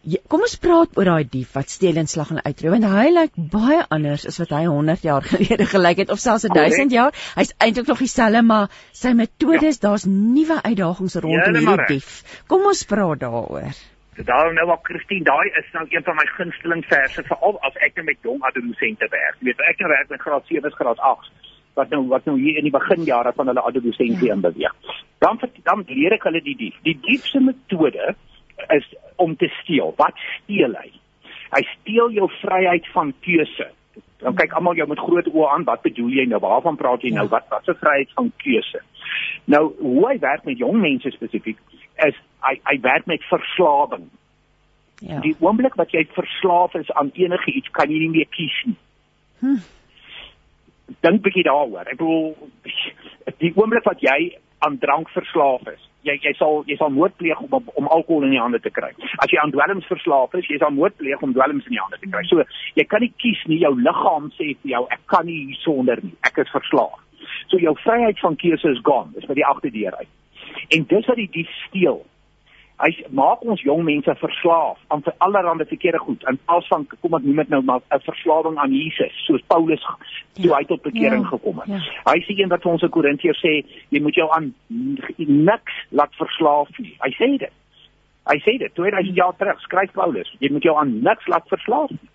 [0.07, 3.07] Ja, kom ons praat oor daai dief wat steel en slag en uitroei want hy
[3.11, 7.17] lyk baie anders as wat hy 100 jaar gelede gelyk het of selfs 1000 jaar.
[7.35, 9.89] Hy's eintlik nog dieselfde maar sy metodes, ja.
[9.89, 12.13] daar's nuwe uitdagings rondom hierdie dief.
[12.47, 13.81] Kom ons praat daaroor.
[14.31, 17.99] Daarom nou wat Christine, daai is nou een van my gunsteling verse veral as ek
[17.99, 19.43] net met jong adolessente werk.
[19.43, 21.35] Jy weet ek nou werk met graad 7 en graad 8
[21.77, 24.39] wat nou wat nou hier in die beginjare van hulle adolessensie ja.
[24.39, 24.95] inbeweeg.
[25.19, 26.79] Dan dan leer ek hulle die dief.
[26.87, 28.15] Die dief se metode
[28.77, 29.95] is om te steel.
[29.97, 30.91] Wat steel hy?
[31.55, 33.71] Hy steel jou vryheid van keuse.
[34.21, 36.41] Dan kyk almal jou met groot oë aan, wat bedoel jy nou?
[36.41, 37.27] Waarvan praat jy nou?
[37.29, 37.37] Ja.
[37.37, 38.83] Wat wat se vryheid van keuse?
[39.45, 41.61] Nou, hoe hy werk met jong mense spesifiek
[42.05, 44.09] is hy hy werk met verslawing.
[45.05, 45.21] Ja.
[45.21, 48.79] Die oomblik wat jy verslaaf is aan enige iets, kan jy nie meer kies nie.
[49.41, 49.59] Hm.
[51.05, 51.89] dink bietjie daaroor.
[51.91, 52.37] Ek bedoel
[53.43, 57.41] die oomblik wat jy aan drank verslaaf is, jy jy sal jy sal moord pleeg
[57.43, 58.93] om om alkohol in die hande te kry.
[59.23, 62.01] As jy aan dwelms verslaaf is, jy sal moord pleeg om dwelms in die hande
[62.03, 62.25] te kry.
[62.31, 62.45] So
[62.79, 63.61] jy kan nie kies nie.
[63.65, 66.15] Jou liggaam sê vir jou ek kan nie hiersonder nie.
[66.27, 67.01] Ek is verslaaf.
[67.51, 69.15] So jou vryheid van keuse is gone.
[69.17, 70.13] Dis by die agterdeur uit.
[70.77, 72.03] En dis wat die dief steel.
[72.77, 77.25] Hy maak ons jong mense verslaaf aan allerlei verkeerde goed in plaas van kom ek
[77.25, 79.85] noem dit nou maar 'n verslawing aan Jesus soos Paulus
[80.35, 81.69] toe ja, hy tot bekering ja, gekom het.
[81.69, 81.81] Ja.
[82.13, 83.55] Hy sê een wat vir ons in Korintiërs sê
[83.89, 84.55] jy moet jou aan
[85.17, 86.93] niks laat verslaaf nie.
[87.01, 87.55] Hy sê dit.
[88.27, 91.91] Hy sê dit 2000 jaar terug skryf Paulus jy moet jou aan niks laat verslaaf
[91.91, 92.11] nie.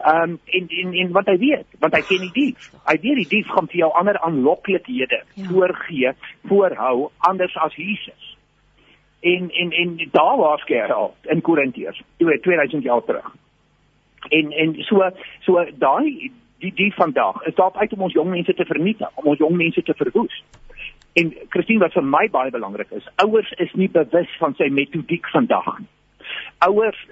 [0.00, 2.70] Ehm um, en en en wat hy weet, want hy ken die dief.
[2.84, 5.44] Hy weet die dief gaan vir jou ander aanloklikhede ja.
[5.48, 6.12] voorgee,
[6.48, 8.25] voorhou anders as Jesus.
[9.20, 13.34] En en en daar was keer al in Korintiërs 2000 jaar terug.
[14.28, 15.10] En en so
[15.40, 19.24] so daai die die vandag is daar uit om ons jong mense te vernietig, om
[19.24, 20.44] ons jong mense te verwoes.
[21.12, 25.28] En Christine wat vir my baie belangrik is, ouers is nie bewus van sy metodiek
[25.28, 25.88] vandag nie
[26.58, 27.06] ouers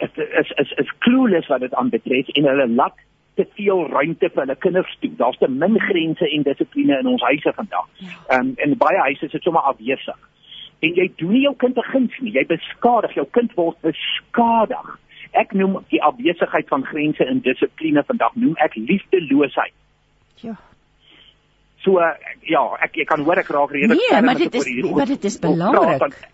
[0.00, 2.94] is is is clueless wat dit aanbetref en hulle laat
[3.34, 5.10] te veel ruimte vir hulle kinders toe.
[5.16, 7.86] Daar's te min grense en dissipline in ons huise vandag.
[7.98, 8.16] Ja.
[8.28, 10.18] Ehm um, en baie huise is dit sommer afwesig.
[10.80, 12.32] En jy doen nie jou kind 'n guns nie.
[12.32, 14.98] Jy beskadig jou kind word beskadig.
[15.32, 19.74] Ek noem die afwesigheid van grense en dissipline vandag noem ek liefdeloosheid.
[20.36, 20.56] Ja.
[21.84, 21.98] So
[22.42, 25.38] ja, ek ek kan hoor ek raak redelik Nee, maar dit is maar dit is
[25.38, 26.28] belangrik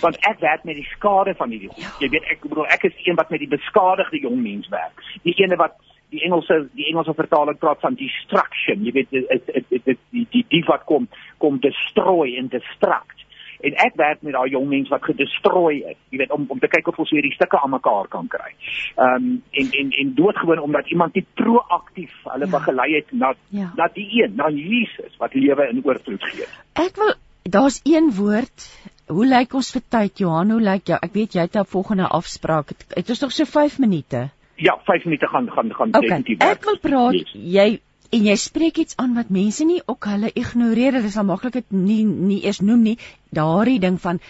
[0.00, 1.82] want ek werk met die skade van hierdie goed.
[1.82, 1.90] Ja.
[1.98, 5.02] Jy weet ek bedoel ek is die een wat met die beskadigde jong mens werk.
[5.26, 5.74] Die ene wat
[6.14, 8.84] die Engelse die Engelse vertaling praat van destruction.
[8.86, 11.08] Jy weet dit dit dit die die die wat kom
[11.42, 13.21] kom destroy en destruct.
[13.62, 15.98] En ek werk met daai jong mens wat gedestrooi is.
[16.10, 18.52] Jy weet om om te kyk of ons weer die stukke aan mekaar kan kry.
[18.96, 22.52] Ehm um, en en en doodgewoon omdat iemand nie proaktief hulle ja.
[22.58, 23.70] begelei het na ja.
[23.76, 26.48] na die een, na Jesus wat lewe in oorvloed gee.
[26.86, 28.70] Ek wil daar's een woord
[29.12, 30.52] Hoe lyk ons vir tyd Johan?
[30.54, 30.98] Hoe lyk jou?
[31.02, 32.72] Ek weet jy het 'n volgende afspraak.
[32.94, 34.30] Dit is nog so 5 minute.
[34.56, 36.00] Ja, 5 minute gaan gaan gaan okay.
[36.00, 36.38] definitief.
[36.38, 37.32] Ek wil praat yes.
[37.34, 37.80] jy
[38.12, 40.92] en jy spreek iets aan wat mense nie ook hulle ignoreer.
[40.92, 42.98] Dit is al maklik dit nie nie eers noem nie.
[43.30, 44.20] Daardie ding van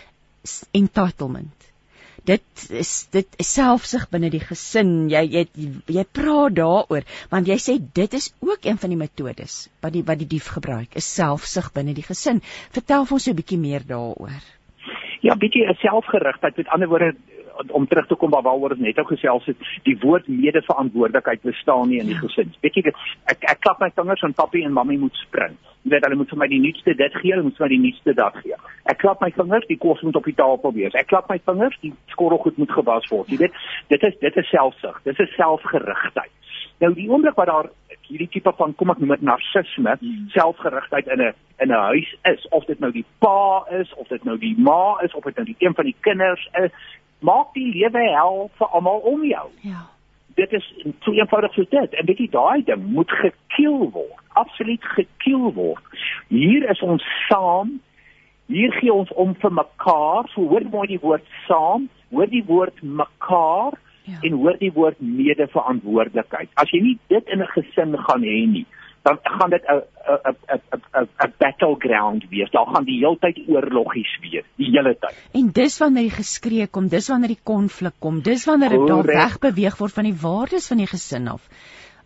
[0.73, 1.63] entitlement
[2.29, 4.93] dit is dit is selfsug binne die gesin.
[5.11, 5.45] Jy jy
[5.97, 10.05] jy praat daaroor want jy sê dit is ook een van die metodes wat die
[10.07, 12.43] wat die dief gebruik is selfsug binne die gesin.
[12.75, 14.43] Vertel ons so 'n bietjie meer daaroor.
[15.23, 16.57] Ja, bietjie 'n selfgerigtheid.
[16.57, 17.15] Met ander woorde
[17.71, 19.57] om terug te kom waar waaroor ons net ou gesels het,
[19.89, 22.23] die woord medeverantwoordelikheid bestaan nie in die ja.
[22.25, 22.55] gesin.
[22.65, 22.95] Weet jy,
[23.33, 25.57] ek ek klap my vingers en papi en mammy moet spring.
[25.83, 27.83] Jy weet hulle moet vir my die nuutste dit gee, hulle moet vir my die
[27.87, 28.59] nuutste dat gee.
[28.91, 30.95] Ek klap my vingers, die kos moet op die tafel wees.
[30.99, 33.31] Ek klap my vingers, die skorrelgoed moet gewas word.
[33.33, 33.59] Jy weet,
[33.91, 35.03] dit is dit is selfsug.
[35.09, 36.31] Dit is selfgerigtheid.
[36.83, 37.71] Nou die oomblik wat daar
[38.09, 40.29] hierdie tipe van kom ek noem dit narcisme, hmm.
[40.35, 44.25] selfgerigtheid in 'n in 'n huis is, of dit nou die pa is of dit
[44.25, 46.73] nou die ma is of dit nou die een van die kinders is,
[47.23, 49.47] maak die lewe hel vir almal om jou.
[49.67, 49.87] Ja.
[50.35, 50.67] Dit is
[51.05, 51.95] so eenvoudig so dit.
[51.95, 54.21] En weet jy daai ding moet gekill word.
[54.41, 56.05] Absoluut gekill word.
[56.33, 57.79] Hier is ons saam.
[58.53, 60.29] Hier gee ons om vir mekaar.
[60.35, 63.77] So hoor mooi die woord saam, hoor die woord mekaar
[64.09, 64.19] ja.
[64.23, 66.51] en hoor die woord medeverantwoordelikheid.
[66.61, 68.67] As jy nie dit in 'n gesin gaan hê nie,
[69.03, 69.83] dan gaan dit 'n
[70.31, 70.37] 'n
[70.99, 72.51] 'n 'n battleground wees.
[72.51, 75.29] Daar gaan die hele tyd oorloggies wees, die hele tyd.
[75.33, 79.05] En dis wanneer die geskree kom, dis wanneer die konflik kom, dis wanneer dit daar
[79.05, 81.49] wegbeweeg word van die waardes van die gesin af.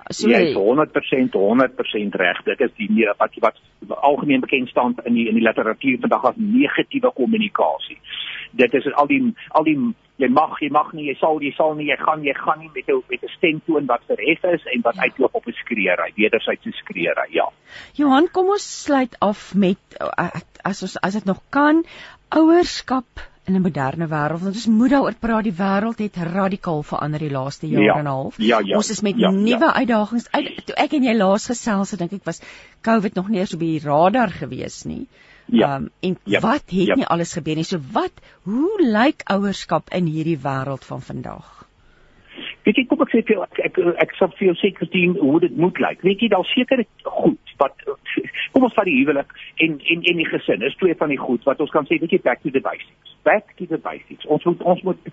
[0.08, 2.42] So jy is 100% 100% reg.
[2.44, 3.56] Dit is die wat wat
[3.88, 7.98] algemeen bekend staan in die in die literatuur vandag as negatiewe kommunikasie.
[8.52, 9.78] Dit is al die al die
[10.16, 12.70] jy mag jy mag nie jy sal jy sal nie jy gaan jy gaan nie
[12.74, 15.02] met 'n met 'n stemtoon wat verhef is en wat ja.
[15.02, 17.48] uitloop op 'n skreeery wederwysige skreeery ja.
[17.94, 19.78] Johan kom ons sluit af met
[20.64, 21.84] as ons as dit nog kan
[22.30, 23.06] ouerskap
[23.46, 27.30] in 'n moderne wêreld want ons moet daaroor praat die wêreld het radikaal verander die
[27.30, 28.34] laaste jaar ja, en 'n half.
[28.38, 29.74] Ja, ja, ons is met ja, nuwe ja.
[29.74, 32.40] uitdagings uit toe ek en jy laas gesels het dink ek was
[32.80, 35.06] covid nog nie eens op die radar gewees nie
[35.46, 35.76] Ja.
[35.76, 36.94] Um, en ja, wat het ja.
[36.94, 37.64] nie alles gebeur nie.
[37.64, 41.52] So wat hoe lyk ouerskap in hierdie wêreld van vandag?
[42.66, 45.38] Weet jy kom ek sê vir ek ek, ek sal vir jou sê Christine hoe
[45.44, 46.02] dit moet lyk.
[46.02, 47.76] Weet jy daar seker goed wat
[48.52, 49.30] kom ons vat die huwelik
[49.62, 50.64] en en en die gesin.
[50.66, 53.14] Is twee van die goed wat ons kan sê weet jy back to the basics.
[53.26, 54.26] Back to the basics.
[54.26, 55.08] Ons moet ons moet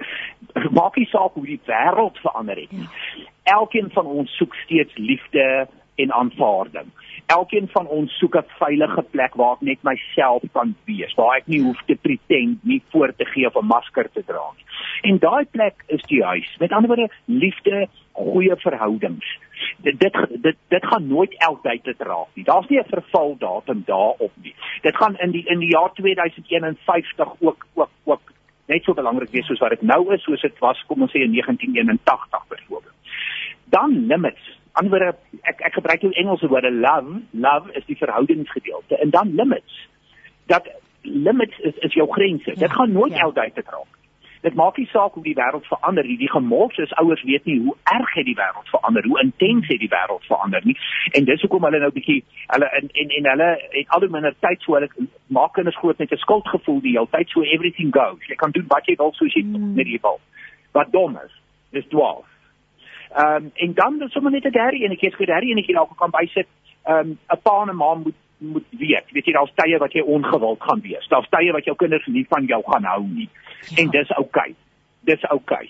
[0.79, 2.89] maak nie saak hoe die wêreld verander het nie.
[3.21, 3.29] Ja.
[3.59, 5.45] Elkeen van ons soek steeds liefde,
[5.95, 6.91] en aanvaarding.
[7.25, 11.47] Elkeen van ons soek 'n veilige plek waar ek net myself kan wees, waar ek
[11.47, 14.65] nie hoef te pretend nie voor te gee of 'n masker te dra nie.
[15.01, 16.55] En daai plek is die huis.
[16.59, 19.37] Met ander woorde, liefde, goeie verhoudings.
[19.77, 22.43] Dit dit dit, dit gaan nooit altyd te raak nie.
[22.43, 24.55] Daar's nie 'n vervaldatum daarop nie.
[24.81, 28.33] Dit gaan in die in die jaar 2051 ook ook ook
[28.65, 31.19] net so belangrik wees soos wat dit nou is, soos dit was kom ons sê
[31.21, 32.93] in 1981 byvoorbeeld.
[33.65, 37.21] Dan limits anderwoorde ek ek gebruik jou Engelse woorde love.
[37.31, 38.97] Love is die verhoudingsgedeelte.
[38.97, 39.87] En dan limits.
[40.51, 40.69] Dat
[41.01, 42.49] limits is is jou grense.
[42.49, 43.31] Ja, dit gaan nooit ja.
[43.31, 43.93] te raak
[44.43, 46.17] dit maak nie saak hoe die wêreld verander nie.
[46.19, 49.79] Die gemors is ouers weet nie hoe erg het die wêreld verander hoe intens het
[49.79, 50.75] die wêreld verander nie.
[51.15, 52.19] En dis hoekom hulle nou bietjie
[52.51, 55.07] hulle en en en hulle het al hoe minder tyd so hulle
[55.37, 58.27] maak kinders groot met 'n skuldgevoel die hele tyd so everything goes.
[58.27, 59.73] Jy kan doen wat jy wil soos jy mm.
[59.79, 60.19] net wil
[60.71, 61.33] wat dom is
[61.71, 62.27] dis dwaas
[63.13, 65.97] Ehm um, en dan is sommer net 'n derde enetjie, ek sê derde enetjie dalk
[65.97, 66.47] kan bysit.
[66.83, 69.11] Ehm um, 'n pa en 'n ma moet moet weet.
[69.11, 71.07] Weet jy daar's tye wat jy ongewild gaan wees.
[71.07, 73.29] Daar's tye wat jou kinders nie van jou gaan hou nie.
[73.69, 73.83] Ja.
[73.83, 74.49] En dis oukei.
[74.49, 74.55] Okay.
[74.99, 75.69] Dis oukei.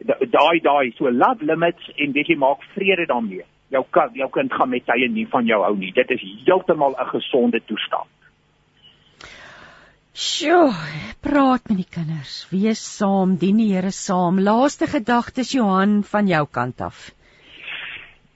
[0.00, 0.28] Okay.
[0.30, 3.44] Daai daai so love limits en weet jy maak vrede daarmee.
[3.68, 5.92] Jou kind jou kind gaan met tye nie van jou hou nie.
[5.92, 8.08] Dit is heeltemal 'n gesonde toestand.
[10.12, 10.74] Sjoe,
[11.24, 12.42] praat met die kinders.
[12.50, 14.42] Wees saam, dien die Here saam.
[14.44, 17.06] Laaste gedagtes Johan van jou kant af.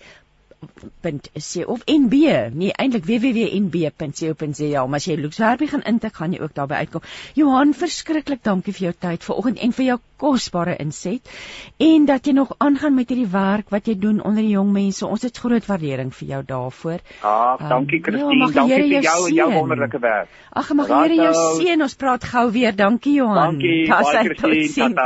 [1.02, 2.14] .co of NB,
[2.54, 7.06] nee eintlik www.nb.co.za, maar as jy Luxwerby gaan intik, gaan jy ook daarby uitkom.
[7.38, 11.30] Johan, verskriklik dankie vir jou tyd vanoggend en vir jou kosbare inset
[11.78, 15.06] en dat jy nog aangaan met hierdie werk wat jy doen onder die jong mense.
[15.06, 17.04] Ons het groot waardering vir jou daarvoor.
[17.22, 20.34] Um, dankie Christine, ja, dankie vir jou en jou wonderlike werk.
[20.58, 21.86] Ag, mag die Here jou seën.
[21.86, 22.74] Ons praat gou weer.
[22.76, 23.62] Dankie Johan.
[23.62, 23.86] Dankie.
[23.94, 24.98] Bye Christine.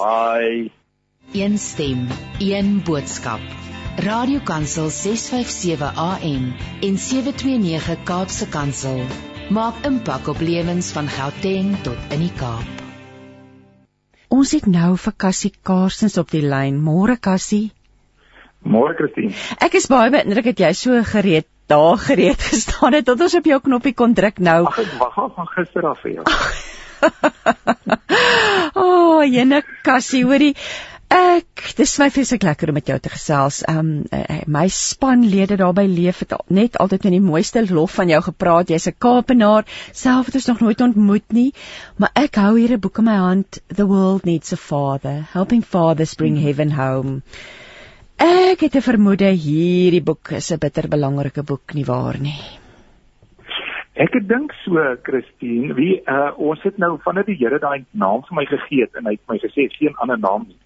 [0.00, 0.72] Bye.
[1.34, 3.73] Een stem, een boodskap.
[3.96, 9.04] Radiokansel 657 AM en 729 Kaapse Kansel
[9.54, 12.66] maak impak op lewens van Gauteng tot in die Kaap.
[14.34, 16.80] Ons het nou vir Cassie Kaarsens op die lyn.
[16.82, 17.70] Môre Cassie.
[18.66, 19.30] Môre Christine.
[19.62, 23.46] Ek is baie beïndruk dat jy so gereed daar gereed gestaan het tot ons op
[23.46, 24.64] jou knoppie kon druk nou.
[24.72, 26.26] Ag ek wag al van gister af vir jou.
[28.74, 30.54] O, oh, jene Cassie, hoorie.
[31.14, 33.60] Ek, dis my vreeslik lekker om met jou te gesels.
[33.70, 33.90] Um
[34.50, 38.72] my spanlede daar by Leef het net altyd met die mooiste lof van jou gepraat.
[38.72, 39.62] Jy's 'n Kaapenaar,
[39.94, 41.52] self het ons nog nooit ontmoet nie,
[41.98, 45.62] maar ek hou hier 'n boek in my hand, The World Needs a Father, Helping
[45.62, 47.22] Fathers Bring Heaven Home.
[48.18, 52.42] Ek het 'n vermoede hierdie boek is 'n bitter belangrike boek nie waar nie.
[53.94, 58.34] Ek dink so, Christine, wie uh, ons het nou vanuit die Here daai naam vir
[58.34, 60.58] my gegee en hy het my gesê geen ander naam nie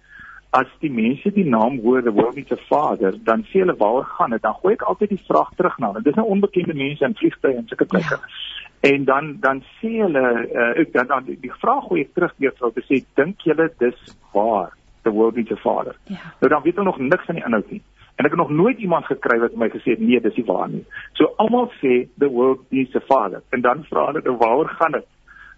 [0.51, 4.07] as die mense die naam hoor the world needs a father dan sê hulle waaroor
[4.17, 4.41] gaan dit?
[4.41, 6.05] Dan gooi ek altyd die vraag terug na hulle.
[6.07, 8.17] Dis nou onbekende mense in vliegtye en sulke plekke.
[8.17, 8.47] Ja.
[8.89, 12.53] en dan dan sê hulle uh, ek dan, dan die, vraag gooi ek terug weer
[12.57, 14.73] vir hulle sê dink julle dis waar
[15.03, 15.95] the world needs a father?
[16.07, 16.33] Ja.
[16.39, 17.81] nou dan weet hulle nog niks van die inhoud nie.
[18.19, 20.67] En ek het nog nooit iemand gekry wat my gesê het nee dis nie waar
[20.71, 20.85] nie.
[21.19, 23.43] So almal sê the world needs a father.
[23.55, 25.07] En dan vra hulle nou, waaroor gaan dit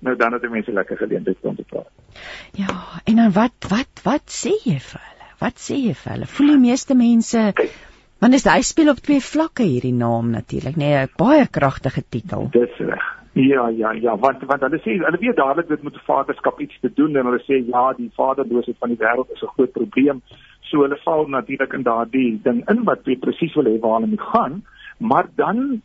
[0.01, 1.89] nou dan het die mense lekker geleentheid om te praat.
[2.57, 2.75] Ja,
[3.05, 5.29] en dan wat wat wat sê jy vir hulle?
[5.41, 6.29] Wat sê jy vir hulle?
[6.35, 7.47] Voel die meeste mense
[8.21, 12.03] want is hy speel op twee vlakke hierdie naam natuurlik, nê, nee, 'n baie kragtige
[12.09, 12.49] titel.
[12.53, 13.07] Dis reg.
[13.33, 16.91] Ja, ja, ja, want want hulle sê hulle weet dadelik dit moet vaderskap iets te
[16.93, 20.21] doen en hulle sê ja, die vaderloosheid van die wêreld is 'n groot probleem.
[20.69, 24.07] So hulle val natuurlik in daardie ding in wat jy presies wil hê waar hulle
[24.07, 24.63] moet gaan,
[24.97, 25.81] maar dan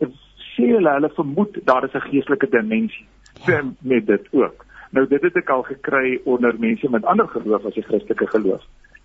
[0.57, 3.07] sê hulle hulle vermoed daar is 'n geestelike dimensie
[3.45, 3.63] ja.
[3.81, 4.65] met dit ook.
[4.91, 8.63] Nou dit het ek al gekry onder mense met ander geloof as die Christelike geloof.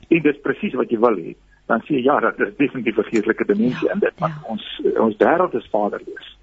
[0.10, 1.34] En dis presies wat jy wil hê.
[1.72, 4.52] Dan sê jy ja, dat is definitief 'n geestelike dimensie ja, in dit, want ja.
[4.54, 6.38] ons ons wêreld is vaderloos.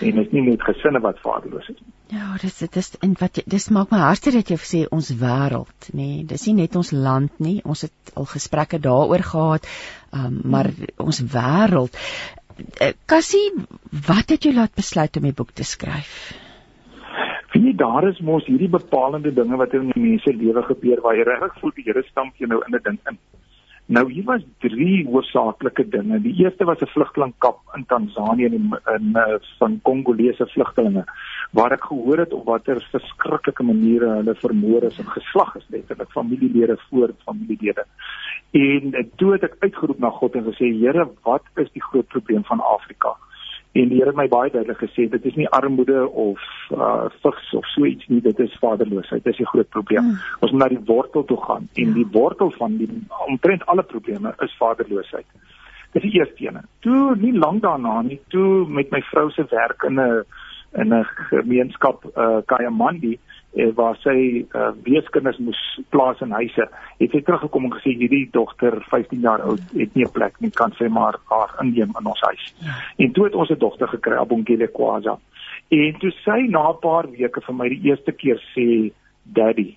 [0.00, 1.92] En dit is nie net gesinne wat vaderloos is nie.
[2.18, 5.90] Ja, dis dit is en wat dis maak my hartste dat jy sê ons wêreld,
[5.92, 5.96] nê.
[5.96, 7.60] Nee, dis nie net ons land nie.
[7.64, 9.66] Ons het al gesprekke daaroor gehad.
[10.12, 10.86] Um, maar hmm.
[10.96, 11.96] ons wêreld
[12.78, 13.52] Eh, Cassie,
[14.06, 16.32] wat het jou laat besluit om 'n boek te skryf?
[17.52, 21.18] Vind jy daar is mos hierdie bepalende dinge wat in die mense lewe gebeur waar
[21.18, 23.18] jy regtig voel die Here stamp jou nou in 'n ding in.
[23.92, 26.20] Nou hier was drie hoorsaaklike dinge.
[26.22, 31.04] Die eerste was 'n vlugtelingkamp in Tansanië in, in, eh, van Kongolese vlugtelinge
[31.50, 36.10] waar ek gehoor het op watter verskriklike maniere hulle vermoor is en geslag is letterlik
[36.10, 37.84] familielede voor familielede.
[38.52, 42.44] En toe het ek uitgeroep na God en gesê Here, wat is die groot probleem
[42.44, 43.16] van Afrika?
[43.72, 46.40] En die Here het my baie duidelik gesê dit is nie armoede of
[46.76, 49.24] uh vigs of so iets nie, dit is vaderloosheid.
[49.24, 50.04] Dit is 'n groot probleem.
[50.04, 50.18] Mm.
[50.40, 51.94] Ons moet na die wortel toe gaan en ja.
[51.94, 52.88] die wortel van die
[53.26, 55.26] omtrent alle probleme is vaderloosheid.
[55.92, 56.60] Dit is die eerste een.
[56.80, 60.24] Toe nie lank daarna nie, toe met my vrou se werk in 'n
[60.72, 63.18] in 'n gemeenskap uh Kayamandi
[63.56, 66.68] eh, waar sy uh, weeskinders moes plaas in huise.
[66.98, 70.50] Het sy teruggekom en gesê hierdie dogter 15 jaar oud het nie 'n plek nie,
[70.50, 72.54] kan sy maar haar inneem in ons huis.
[72.58, 72.74] Ja.
[72.96, 75.18] En toe het ons 'n dogter gekry, Abongile Kwaza.
[75.68, 78.92] En toe sy na 'n paar weke vir my die eerste keer sê
[79.22, 79.76] daddy.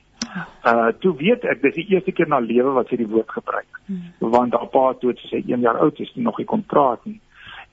[0.65, 3.79] Uh toe weet ek dis die eerste keer na lewe wat sy die woord gebruik.
[3.85, 4.01] Hmm.
[4.19, 7.19] Want haar pa toe sy 1 jaar oud is, nog nie kon praat nie.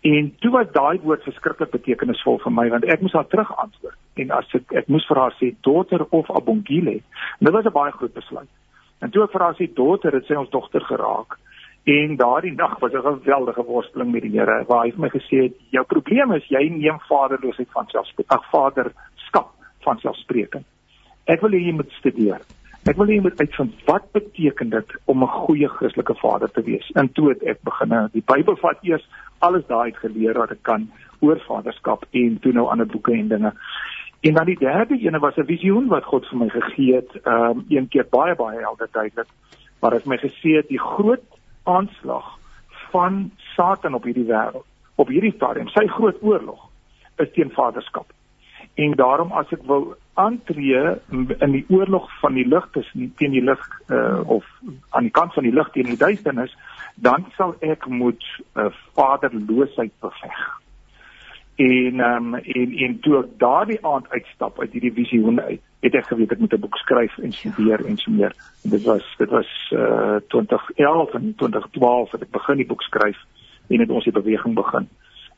[0.03, 3.99] En toe was daai woord verskriklik betekenisvol vir my want ek moes haar terug antwoord.
[4.19, 6.97] En as ek ek moes vir haar sê dogter of abongile.
[7.39, 8.51] Dit was 'n baie groot besluit.
[9.01, 11.39] En toe ek vir haar sê dogter, het sy ons dogter geraak.
[11.85, 15.43] En daardie nag was 'n geweldige worsteling met die Here waar hy vir my gesê
[15.43, 19.51] het jou probleem is jy neem vaderloosheid van selfspreek, ag vaderskap
[19.81, 20.67] van selfspreekend.
[21.27, 22.41] Ek wil hê jy moet studeer.
[22.83, 26.63] Ek wil hê jy moet uitvind wat beteken dit om 'n goeie Christelike vader te
[26.63, 26.91] wees.
[26.95, 29.07] En toe het ek begin die Bybel vat eers
[29.39, 33.29] alles daai uit geleer wat ek kan oor vaderskap en toe nou ander boeke en
[33.29, 33.53] dinge.
[34.21, 37.51] En dan die derde ene was 'n visioen wat God vir my gegee het, ehm
[37.51, 39.29] um, een keer baie baie helder duidelik.
[39.81, 41.27] Maar as my gesê het die groot
[41.63, 42.39] aanslag
[42.91, 46.69] van Satan op hierdie wêreld, op hierdie stadium, sy groot oorlog
[47.17, 48.07] is teen vaderskap.
[48.75, 50.81] En daarom as ek wil aantree
[51.39, 54.47] in die oorlog van die lig tussen teen die lig uh, of
[54.91, 56.57] aan die kant van die lig teen die duisternis,
[56.95, 58.25] dan sal ek moet
[58.57, 60.43] uh, vaderloosheid beveg.
[61.61, 65.95] En ehm um, en en toe ek daardie aand uitstap uit hierdie visioen uit, het
[66.01, 68.33] ek geweet ek moet 'n boek skryf en studeer en so meer.
[68.65, 73.21] En dit was dit was uh, 2011 en 2012 het ek begin die boek skryf
[73.69, 74.89] en het ons die beweging begin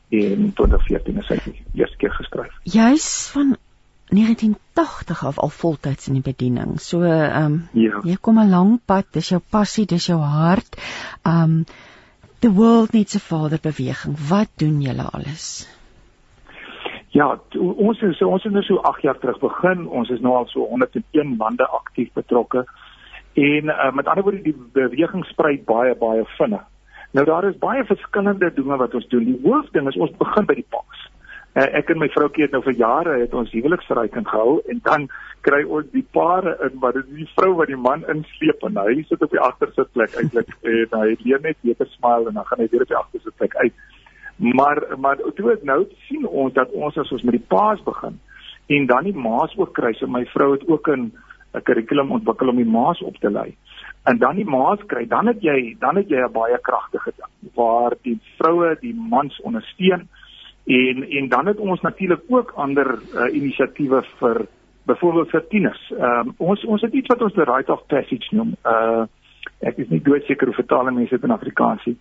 [0.09, 2.53] en 2014 is hy die eerste keer geskryf.
[2.63, 3.55] Juis van
[4.09, 6.79] 1980 af al voltyds in die bediening.
[6.79, 8.01] So ehm um, ja.
[8.03, 10.77] jy kom 'n lang pad, dis jou passie, dis jou hart.
[11.25, 11.65] Um
[12.39, 14.17] the world needs a father beweging.
[14.29, 15.67] Wat doen julle alles?
[17.09, 19.87] Ja, ons is ons het nou so 8 jaar terug begin.
[19.87, 22.65] Ons is nou al so 101 lande aktief betrokke.
[23.33, 26.63] En uh, met ander woorde die beweging sprei baie baie vinnig.
[27.15, 29.23] Nou daar is baie verskillende dinge wat ons doen.
[29.23, 31.03] Die hoofding is ons begin by die paas.
[31.55, 35.05] Uh, ek en my vroutjie het nou vir jare het ons huweliksverryking gehou en dan
[35.47, 38.97] kry ons die pare in wat dit die vrou wat die man insleep en hy
[39.07, 42.65] sit op die agterste plek eintlik en hy leer net beter smile en dan gaan
[42.65, 43.79] hy weer op die agterste plek uit.
[44.59, 48.19] Maar maar toe ek nou sien ons dat ons as ons met die paas begin
[48.75, 51.13] en dan die maas ook kry so my vrou het ook 'n
[51.55, 53.55] 'n kurrikulum ontwikkel om die maas op te lei.
[54.05, 57.53] En dan die maas kry, dan het jy dan het jy 'n baie kragtige ding
[57.55, 60.07] waar die vroue die mans ondersteun
[60.65, 64.45] En en dan het ons natuurlik ook ander uh, inisiatiewe vir
[64.83, 65.91] byvoorbeeld vir tieners.
[65.91, 68.55] Ehm um, ons ons het iets wat ons the right of passage noem.
[68.63, 69.05] Uh
[69.59, 71.97] ek is nie doodseker hoe vertaal mense dit in Afrikaans nie.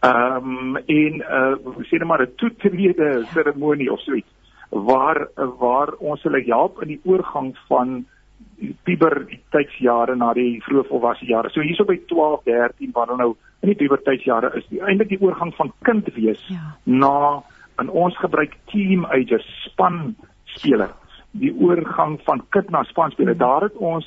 [0.00, 4.32] Ehm um, en uh sê net maar 'n toetrede seremonie of so iets
[4.70, 5.28] waar
[5.58, 8.06] waar ons hulle help in die oorgang van
[8.88, 11.50] puberteitsjare na die vroeë volwasse jare.
[11.52, 15.52] So hierso by 12, 13 waar hulle nou in die puberteitsjare is, eintlik die oorgang
[15.56, 16.74] van kind wees ja.
[16.84, 17.42] na
[17.80, 20.14] en ons gebruik team ages span
[20.56, 20.92] speler
[21.36, 23.42] die oorgang van kind na span speler mm.
[23.42, 24.06] daar het ons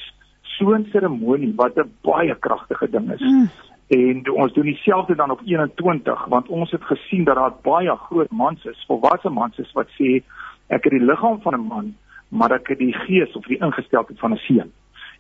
[0.58, 3.50] so 'n seremonie wat 'n baie kragtige ding is mm.
[3.90, 8.32] En ons doen dieselfde dan op 21 want ons het gesien dat daar baie groot
[8.32, 10.22] mans is, volwasse mans is wat sê
[10.68, 11.96] ek het die liggaam van 'n man,
[12.30, 14.72] maar ek het die gees of die ingesteldheid van 'n seun.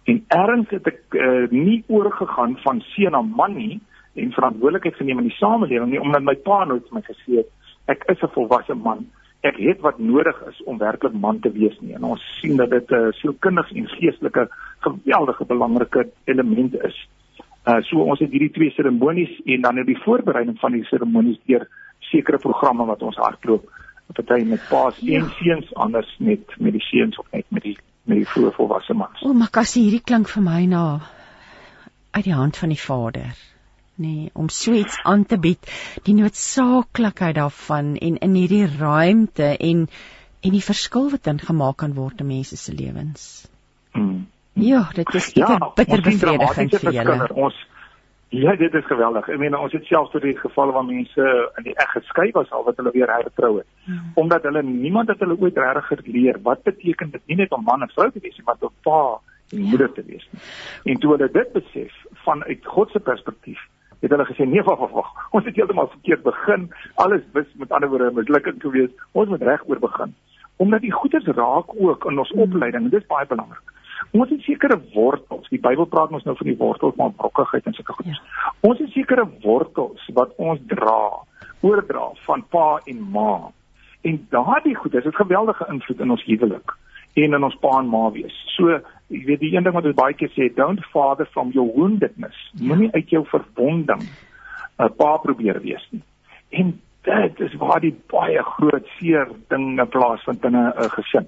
[0.03, 3.79] En erns het ek uh, nie oorgegaan van seun na man nie
[4.13, 7.49] en verantwoordelikheid geneem in die samelewing nie omdat my pa nooit vir my gesê het
[7.85, 9.07] ek is 'n volwasse man.
[9.41, 11.93] Ek het wat nodig is om werklik man te wees nie.
[11.93, 14.49] En ons sien dat dit 'n uh, sielkundige en geestelike
[14.79, 17.09] geweldige belangrike element is.
[17.67, 21.39] Uh so ons het hierdie twee seremonies en dan in die voorbereiding van die seremonies
[21.45, 21.67] deur
[21.99, 23.67] sekere programme wat ons hardloop,
[24.13, 25.19] party met paas ja.
[25.19, 28.93] en seuns anders met met die seuns of net met die met die vroeë volwasse
[28.97, 29.21] mans.
[29.21, 30.83] O, maar kassie hierdie klink vir my na
[32.11, 33.35] uit die hand van die Vader
[33.99, 35.69] nee om so iets aan te bied
[36.07, 39.87] die noodsaaklikheid daarvan en in hierdie ruimte en
[40.39, 43.47] en die verskil wat dan gemaak kan word in mense se lewens.
[43.91, 44.27] Mm.
[44.53, 47.27] Ja, dit is ja, bitter bevredigend vir julle.
[47.33, 47.57] Ons
[48.29, 49.27] Ja, dit is geweldig.
[49.27, 52.51] Ek meen ons het selfs tot die gevalle waar mense in die eg geskei was
[52.53, 53.65] al wat hulle weer hertrou het.
[53.87, 54.11] Hmm.
[54.21, 57.81] Omdat hulle niemand het hulle ooit regtig geleer wat beteken dit nie net om man
[57.81, 58.99] en vrou te wees nie, maar om pa
[59.49, 60.41] en moeder te wees nie.
[60.93, 61.95] En toe hulle dit besef
[62.27, 63.65] vanuit God se perspektief,
[63.99, 65.09] het hulle gesê nee, wag, wag, wag.
[65.33, 66.69] Ons het heeltemal verkeerd begin.
[67.01, 68.93] Alles was met ander woorde mislukking geweest.
[69.11, 70.13] Ons moet reg oor begin.
[70.61, 72.45] Omdat die goeders raak ook in ons hmm.
[72.45, 73.73] opleiding en dit is baie belangrik.
[74.11, 75.49] Ons het sekere wortels.
[75.53, 78.09] Die Bybel praat ons nou van die wortels van brokkigheid en sulke goed.
[78.09, 78.53] Ja.
[78.65, 81.21] Ons het sekere wortels wat ons dra,
[81.61, 83.51] oordra van pa en ma.
[84.01, 86.77] En daardie goed, dit het geweldige invloed in ons huwelik
[87.19, 88.35] en in ons pa en ma wees.
[88.55, 88.79] So,
[89.11, 92.37] jy weet die een ding wat ons baie keer sê, don't father from your woundedness.
[92.53, 92.69] Ja.
[92.69, 96.03] Moenie uit jou verwonding 'n uh, pa probeer wees nie.
[96.49, 101.27] En dit is waar die baie groot seer dinge plaasvind in 'n uh, gesin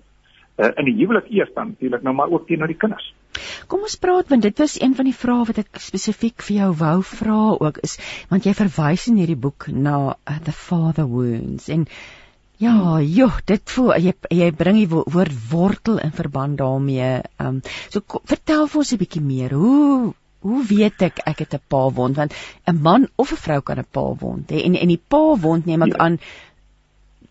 [0.62, 3.12] uh, in die huwelik eers dan natuurlik nou maar ook teenoor die kinders.
[3.72, 6.72] Kom ons praat want dit was een van die vrae wat ek spesifiek vir jou
[6.86, 7.98] wou vra ook is
[8.32, 11.88] want jy verwys in hierdie boek na uh, the father wounds en
[12.62, 17.14] ja, joh, dit voel jy jy bring die woord wortel in verband daarmee.
[17.40, 19.56] Ehm um, so ko, vertel vir ons 'n bietjie meer.
[19.58, 22.34] Hoe Hoe weet ek ek het 'n pa wond want
[22.70, 25.66] 'n man of 'n vrou kan 'n pa wond hê en en die pa wond
[25.66, 26.00] neem ek ja.
[26.06, 26.20] aan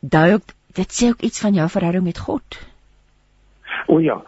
[0.01, 0.39] dui
[0.75, 2.59] dit sê ook iets van jou verhouding met God.
[3.87, 4.21] O ja.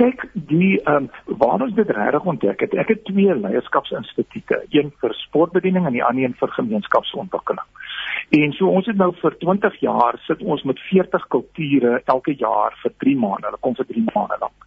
[0.00, 4.88] Kyk, die ehm um, waar ons dit regtig ontdek het, ek het twee leierskapsinstituie, een
[5.02, 7.68] vir sportbediening en die ander een vir gemeenskapsontwikkeling.
[8.32, 12.72] En so ons het nou vir 20 jaar sit ons met 40 kulture elke jaar
[12.82, 13.50] vir 3 maande.
[13.50, 14.66] Hulle kom vir 3 maande lank.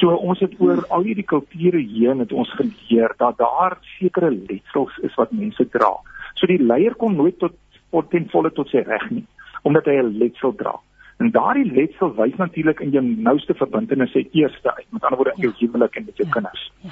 [0.00, 5.00] So ons het oor al hierdie kulture heen het ons geleer dat daar sekere letsels
[5.08, 5.90] is wat mense dra.
[6.34, 7.56] So die leier kom nooit tot
[7.90, 9.26] tot ten volle tot sy reg nie
[9.66, 10.72] omdat hy 'n letsel dra.
[11.20, 15.42] En daardie letsel wys natuurlik in jou nouste verbintenisse eerste uit, met ander woorde in
[15.42, 15.58] jou ja.
[15.66, 16.32] huwelik en met jou ja.
[16.32, 16.62] kinders.
[16.80, 16.90] Ja.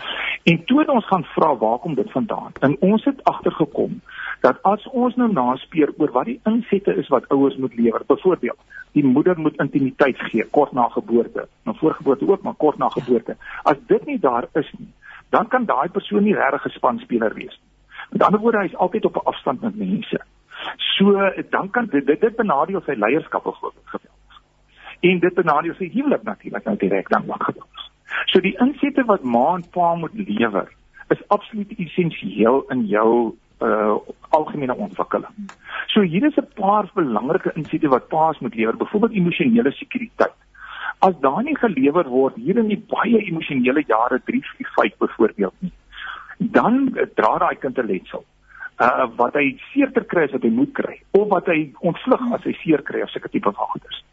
[0.53, 2.53] En toe ons gaan vra waar kom dit vandaan?
[2.61, 4.01] En ons het agtergekom
[4.41, 8.61] dat as ons nou naspeur oor wat die insette is wat ouers moet lewer, byvoorbeeld,
[8.93, 13.37] die moeder moet intimiteit gee kort na geboorte, nou voorgeboorte ook, maar kort na geboorte.
[13.62, 14.93] As dit nie daar is nie,
[15.33, 17.72] dan kan daai persoon nie regtig 'n spanspeler wees nie.
[18.11, 20.20] Met ander woorde, hy is altyd op 'n afstand met mense.
[20.76, 24.16] So dan kan dit dit, dit benadeel sy leierskap geweldig
[25.01, 27.84] en dit benadeel sy huwelik natuurlik nou direk dan wat gebeur.
[28.32, 30.68] So die insette wat ma en pa moet lewer
[31.14, 33.12] is absoluut essensieel in jou
[33.64, 33.96] uh
[34.36, 35.51] algemene ontwikkeling.
[35.86, 40.34] So hier is 'n paar belangrike insette wat paas moet lewer, byvoorbeeld emosionele sekuriteit.
[40.99, 45.55] As daar nie gelewer word hier in die baie emosionele jare 3, 4, 5 byvoorbeeld
[45.59, 45.72] nie,
[46.38, 48.24] dan dra daai kind 'n letsel.
[48.80, 52.44] Uh wat hy seer kry as wat hy moet kry of wat hy ontvlug as
[52.44, 54.05] hy seer kry of sulke tipe van goeders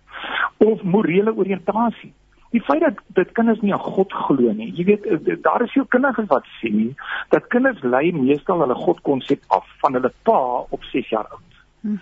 [0.57, 2.13] of morele oriëntasie.
[2.55, 4.71] Die feit dat dit kinders nie aan God glo nie.
[4.75, 6.71] Jy weet eh, daar is veel kinders wat sê
[7.33, 10.39] dat kinders lei meestal hulle God konsep af van hulle pa
[10.69, 11.63] op 6 jaar oud.
[11.81, 11.97] Hm.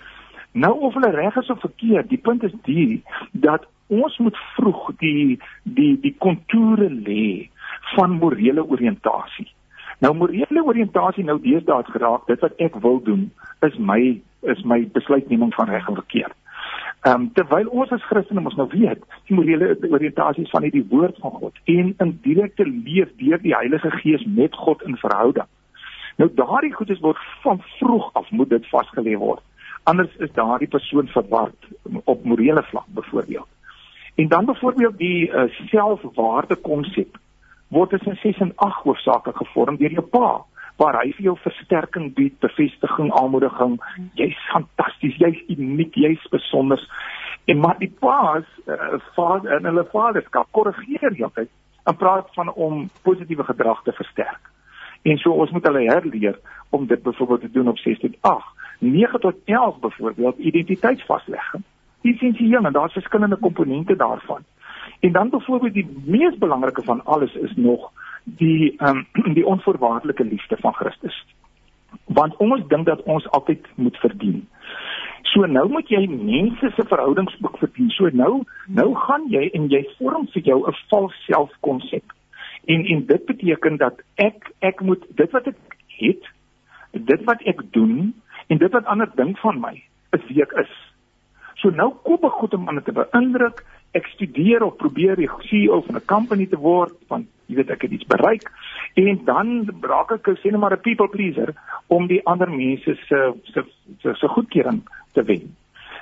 [0.53, 4.91] Nou of hulle reg is of verkeerd, die punt is die dat ons moet vroeg
[5.01, 7.49] die die die kontoure lê
[7.95, 9.49] van morele oriëntasie.
[10.05, 13.31] Nou morele oriëntasie nou deesdae geraak, dit wat ek wil doen
[13.65, 14.21] is my
[14.53, 16.37] is my besluitneming van reg en verkeerd.
[17.03, 21.17] Ehm um, terwyl ons as Christene mos nou weet die morele oriëntasies van hierdie woord
[21.19, 25.49] van God en in direkte leef deur die Heilige Gees met God in verhouding.
[26.15, 29.43] Nou daardie goedes word van vroeg af moet dit vasgelê word.
[29.83, 31.67] Anders is daardie persoon verward
[32.03, 33.51] op morele vlak byvoorbeeld.
[34.15, 37.17] En dan byvoorbeeld die uh, selfwaarde konsep
[37.67, 40.45] word tussen 6 en 8 hoofsaaklik gevorm deur jou pa
[40.83, 43.77] waar hy vir jou versterking bied, bevestiging, aanmoediging.
[44.19, 46.81] Jy's fantasties, jy's uniek, jy's besonder.
[47.47, 51.51] En maar die paas, uh, vader en hulle vaderskap korrigeer jou tyd
[51.87, 54.51] en praat van om positiewe gedrag te versterk.
[55.03, 56.39] En so ons moet hulle herleer
[56.71, 58.45] om dit byvoorbeeld te doen op 6 tot 8.
[58.79, 61.63] 9 tot 11 byvoorbeeld identiteitsvaslegging.
[62.01, 64.43] Essensieel en daar's verskillende komponente daarvan.
[64.99, 67.91] En dan byvoorbeeld die mees belangrike van alles is nog
[68.23, 71.25] die ehm um, die onvoorwaardelike liefde van Christus.
[72.05, 74.47] Want ons dink dat ons altyd moet verdien.
[75.33, 77.89] So nou moet jy mense se verhoudings ook verdien.
[77.89, 82.03] So nou nou gaan jy en jy vorm vir jou 'n vals selfkonsep.
[82.65, 85.57] En en dit beteken dat ek ek moet dit wat ek
[85.87, 86.23] het,
[86.91, 88.13] dit wat ek doen
[88.47, 90.73] en dit wat ander dink van my, is wie ek is.
[91.55, 93.63] So nou koop ek goed om ander te beïndruk.
[93.93, 97.81] Ek studeer of probeer die CEO van 'n company te word want jy weet ek
[97.81, 98.49] het iets bereik
[98.95, 101.53] en dan raak ek sê net maar 'n people pleaser
[101.87, 103.63] om die ander mense se se
[104.01, 104.81] se, se goedkeuring
[105.13, 105.55] te wen.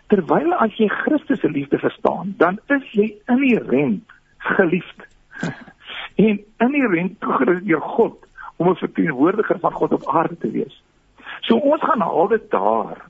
[0.08, 5.08] Terwyl as jy Christus se liefde verstaan, dan is jy inherënt geliefd.
[6.28, 8.18] en inherënt toegerus deur God
[8.58, 10.84] om 'n verteenwoordiger van God op aarde te wees.
[11.42, 13.10] So ons gaan haal dit daar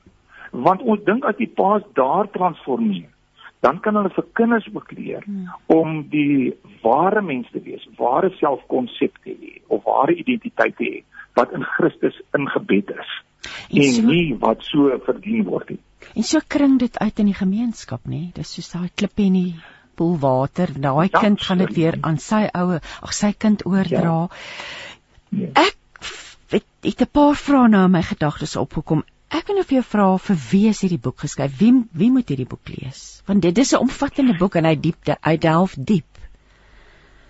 [0.50, 3.08] want ons dink as die paas daar transformeer
[3.62, 5.50] dan kan hulle vir kinders ook leer hmm.
[5.70, 6.52] om die
[6.82, 11.02] ware mens te wees, ware selfkonsep te hê of ware identiteit te hê
[11.38, 13.12] wat in Christus ingebed is
[13.70, 15.80] en, en so, nie wat so verdien word nie.
[16.18, 18.24] En so kring dit uit in die gemeenskap, nê?
[18.36, 19.54] Dis soos daai klip en die
[19.98, 24.18] poel water, daai ja, kind gaan dit weer aan sy oue, ag sy kind oordra.
[25.30, 25.46] Ja.
[25.46, 25.48] Ja.
[25.62, 25.78] Ek
[26.52, 29.04] het, het 'n paar vrae nou in my gedagtes opgekom.
[29.32, 31.54] Ek wil nou vir jou vra vir wie is hierdie boek geskryf?
[31.56, 33.22] Wie wie moet hierdie boek lees?
[33.28, 36.18] Want dit is 'n omvattende boek en hy diepte, hy delf diep.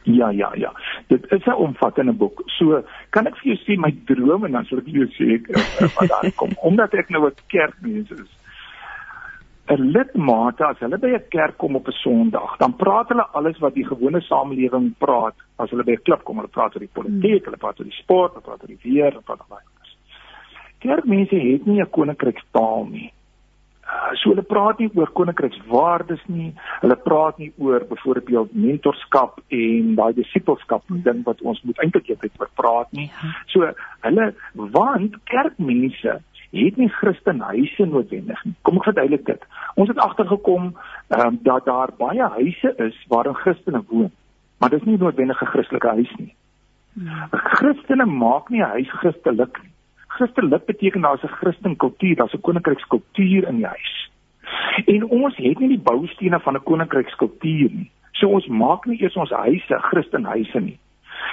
[0.02, 0.72] Ja, ja, ja.
[1.08, 2.42] Dit is 'n omvattende boek.
[2.58, 5.46] So, kan ek vir jou sê my drome en dan sal ek jou sê ek
[5.94, 8.30] wat daar kom omdat ek nou 'n kerkmens is.
[9.70, 13.58] 'n Lidmate as hulle by 'n kerk kom op 'n Sondag, dan praat hulle alles
[13.60, 16.36] wat die gewone samelewing praat as hulle by 'n klub kom.
[16.36, 17.44] Hulle praat oor die politiek, hmm.
[17.44, 19.71] hulle praat oor die sport, hulle praat oor die weer, hulle praat oor baie
[20.82, 23.12] kerkmense het nie 'n koninkrykstaal nie.
[23.92, 26.52] Uh, so hulle praat nie oor koninkrykswaardes nie.
[26.80, 32.38] Hulle praat nie oor byvoorbeeld mentorskap en daai disipelskap ding wat ons moet eintlik net
[32.40, 33.08] oor praat nie.
[33.10, 33.32] Ja.
[33.52, 33.72] So
[34.06, 34.28] hulle
[34.76, 36.20] want kerkmense
[36.52, 38.54] het nie Christenhuise noodwendig nie.
[38.62, 39.44] Kom ek verduidelik dit.
[39.80, 44.12] Ons het agtergekom um, dat daar baie huise is waarin Christene woon,
[44.60, 46.34] maar dit is nie noodwendig 'n Christelike huis nie.
[47.02, 47.28] Ja.
[47.58, 49.72] Christene maak nie 'n huis Christelik nie.
[50.16, 54.10] Christelik beteken daar's 'n Christen kultuur, daar's 'n koninkrykskultuur in die huis.
[54.86, 57.90] En ons het nie die boustene van 'n koninkrykskultuur nie.
[58.12, 60.78] So ons maak nie eers ons huise Christenhuise nie.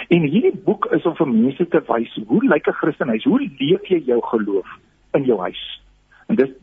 [0.08, 3.24] En hierdie boek is om vir mense te wys hoe lyk 'n Christenhuis?
[3.24, 4.68] Hoe leef jy jou geloof
[5.14, 5.82] in jou huis?
[6.28, 6.56] En dit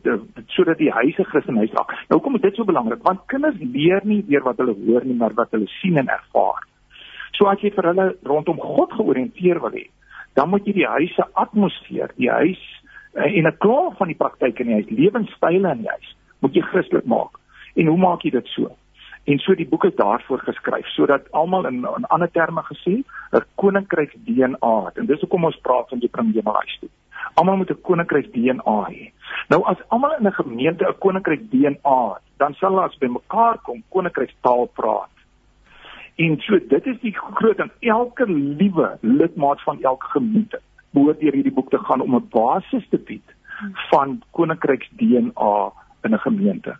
[0.47, 1.93] sodat die huise Christenhuis raak.
[2.09, 5.33] Nou kom dit so belangrik want kinders leer nie deur wat hulle hoor nie, maar
[5.33, 6.63] wat hulle sien en ervaar.
[7.31, 9.87] So as jy vir hulle rondom God georiënteer wil hê,
[10.37, 12.61] dan moet jy die huis se atmosfeer, die huis
[13.17, 16.53] uh, en 'n klaar van die praktyk in die huis, lewenstyle in die huis, moet
[16.53, 17.39] jy Christelik maak.
[17.75, 18.69] En hoe maak jy dit so?
[19.27, 23.43] En so die boek is daarvoor geskryf sodat almal in in ander terme gesê 'n
[23.55, 24.97] koninkryk DNA het.
[24.97, 26.89] En dis hoekom ons praat van jy maar huis toe.
[27.33, 29.11] Almal moet 'n koninkryk DNA hê.
[29.49, 33.07] Nou as almal in 'n gemeente 'n koninkryk DNA het, dan sal hulle as by
[33.07, 35.16] mekaar kom koninkrykstaal praat.
[36.17, 41.35] En so dit is die groot en elke liewe lidmaat van elke gemeente behoort deur
[41.37, 43.35] hierdie boek te gaan om 'n basis te bied
[43.89, 46.77] van koninkryks DNA in 'n gemeente.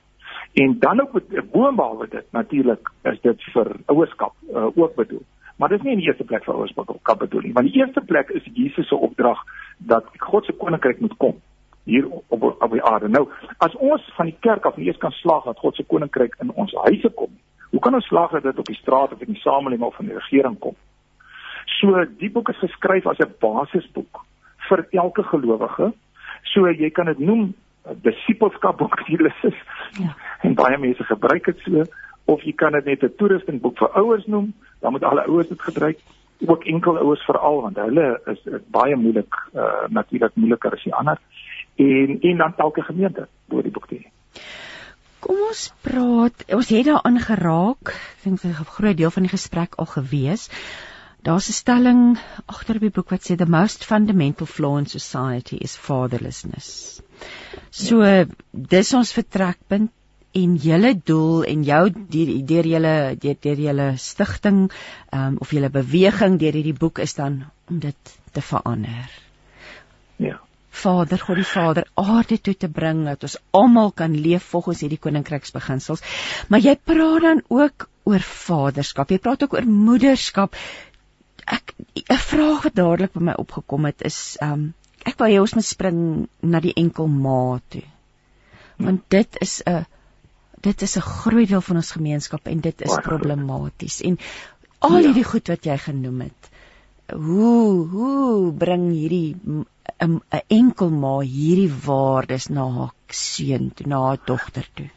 [0.53, 1.21] En dan ook
[1.51, 5.25] boonbehalwe dit natuurlik is dit vir ouerskap uh, ook bedoel.
[5.57, 8.01] Maar dit is nie in die eerste plek vir ouerskap bedoel nie, want die eerste
[8.01, 9.43] plek is Jesus se opdrag
[9.77, 11.35] dat God se koninkryk moet kom
[11.83, 13.07] hier op op die aarde.
[13.07, 16.35] Nou, as ons van die kerk af nie eens kan slaag dat God se koninkryk
[16.39, 19.21] in ons huise kom nie, Hoe kan ons slaag dat dit op die straat of
[19.21, 20.75] in die samelewing of in die regering kom?
[21.79, 24.23] So die boek is geskryf as 'n basisboek
[24.69, 25.93] vir elke gelowige.
[26.43, 27.53] So jy kan dit noem
[28.03, 29.55] disipelskap boek Genesis.
[29.97, 30.15] Ja.
[30.41, 31.83] En baie mense gebruik dit so
[32.25, 34.53] of jy kan dit net 'n toerustingboek vir ouers noem.
[34.79, 35.99] Dan moet alle ouers dit gebruik.
[36.45, 40.95] Ook enkel ouers veral want hulle is, is baie moeilik uh natuurlik moeiliker as die
[40.95, 41.17] ander.
[41.75, 44.06] En en dan elke gemeente moet die boek hê.
[45.19, 46.45] Kom ons praat.
[46.53, 47.93] Ons het daaraan geraak.
[47.93, 50.49] Ek dink dit is 'n groot deel van die gesprek al gewees.
[51.23, 55.55] Daar's 'n stelling agter op die boek wat sê the most fundamental flaw in society
[55.55, 57.01] is fatherlessness.
[57.71, 59.91] So dis ons vertrekpunt
[60.31, 61.83] en julle doel en jou
[62.45, 64.71] deur julle deur julle stigting
[65.13, 69.09] um, of julle beweging deur hierdie boek is dan om dit te verander.
[70.17, 70.46] Ja.
[70.77, 75.01] Vader, God die Vader aarde toe te bring dat ons almal kan leef volgens hierdie
[75.01, 76.03] koninkryksbeginsels.
[76.49, 79.11] Maar jy praat dan ook oor vaderskap.
[79.11, 80.55] Jy praat ook oor moederskap.
[81.47, 81.73] ek
[82.11, 84.73] 'n vraag wat dadelik by my opgekom het is um,
[85.07, 85.99] ek wou jy ons moet spring
[86.43, 87.85] na die enkel ma toe.
[88.77, 89.85] Want dit is 'n
[90.61, 94.01] dit is 'n groot deel van ons gemeenskap en dit is problematies.
[94.01, 94.19] En
[94.79, 95.31] al hierdie ja.
[95.31, 96.49] goed wat jy genoem het.
[97.13, 99.35] Hoe hoe bring hierdie
[100.01, 100.21] 'n
[100.59, 104.89] enkel ma hierdie waardes na haar seun na haar dogter toe?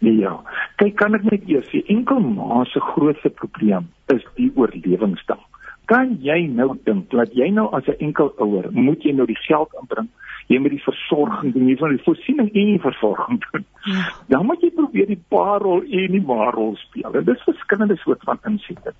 [0.00, 0.40] Ja.
[0.76, 5.40] Kyk, kan ek net eers sê enkel ma se grootste probleem is die oorlewingsdag.
[5.86, 9.42] Kan jy nou dink dat jy nou as 'n enkel ouer moet jy nou die
[9.48, 10.08] geld inbring
[10.46, 13.64] jy moet die versorging doen, jy moet die voorsiening en die versorging doen.
[13.90, 14.04] Ja.
[14.26, 17.10] Dan moet jy probeer die paarrol en die maarrol speel.
[17.12, 18.94] En dis verskillende soort van insette.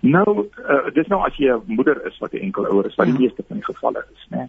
[0.00, 3.06] Nou, uh, dis nou as jy 'n moeder is wat 'n enkel ouer is, wat
[3.06, 3.12] ja.
[3.12, 4.48] die meeste van die gevalle is, né?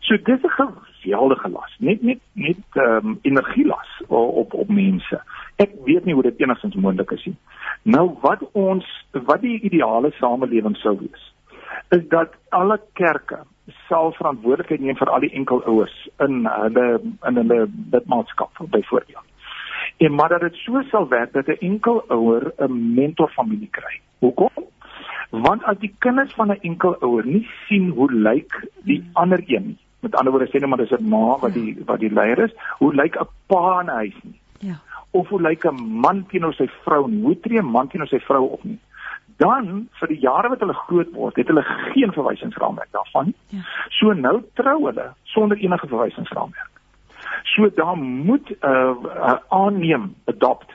[0.00, 0.54] So dis 'n
[1.02, 5.22] geweldige las, net net net ehm um, energielas op op mense.
[5.56, 7.36] Ek weet nie hoe dit enigstens moontlik is nie.
[7.82, 11.34] Nou wat ons wat die ideale samelewing sou wees
[11.88, 13.38] is dat alle kerke
[13.88, 16.86] sal verantwoordelikheid neem vir al die enkel ouers in hulle
[17.28, 17.58] in hulle
[17.92, 19.26] lidmaatskap byvoorbeeld.
[19.98, 24.00] En maar dat dit so sal werk dat 'n enkel ouer 'n mentorfamilie kry.
[24.18, 24.64] Hoekom?
[25.30, 29.66] Want as die kinders van 'n enkel ouer nie sien hoe lyk die ander een
[29.66, 29.78] nie.
[30.00, 32.54] Met ander woorde sê net maar dis 'n ma wat die wat die leier is,
[32.78, 34.40] hoe lyk 'n pa in 'n huis nie.
[34.58, 34.80] Ja.
[35.10, 37.22] Of hoe lyk 'n man teenoor sy vrou nie?
[37.22, 38.78] Hoe tree 'n man teenoor sy vrou op nie?
[39.38, 41.62] Dan vir die jare wat hulle groot word, het hulle
[41.92, 43.32] geen verwysingsraamwerk daarvan.
[43.54, 43.62] Ja.
[44.00, 46.74] So nou trou hulle sonder enige verwysingsraamwerk.
[47.54, 50.70] So daar moet 'n uh, uh, aanneem adopt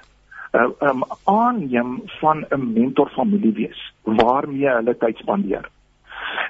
[0.53, 5.70] 'n uh, um, aanneem van 'n mentorfamilie wees waarmee hulle tyd spandeer.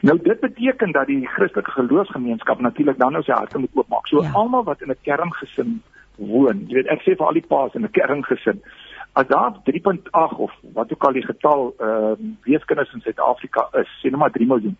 [0.01, 4.07] Nou dit beteken dat die Christelike geloofsgemeenskap natuurlik dan nou sy harte moet oopmaak.
[4.07, 4.31] So ja.
[4.31, 5.81] almal wat in 'n kerngesin
[6.15, 8.61] woon, jy weet ek sê vir al die paas in 'n kerngesin,
[9.13, 13.89] as daar 3.8 of wat ook al die getal ehm uh, weeskinders in Suid-Afrika is,
[14.01, 14.77] sê net maar 3 miljoen.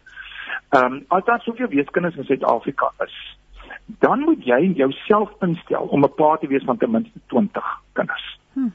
[0.70, 3.38] Ehm um, as daar soveel weeskinders in Suid-Afrika is,
[3.86, 8.40] dan moet jy jouself instel om 'n pa te wees van ten minste 20 kinders.
[8.54, 8.70] Hm.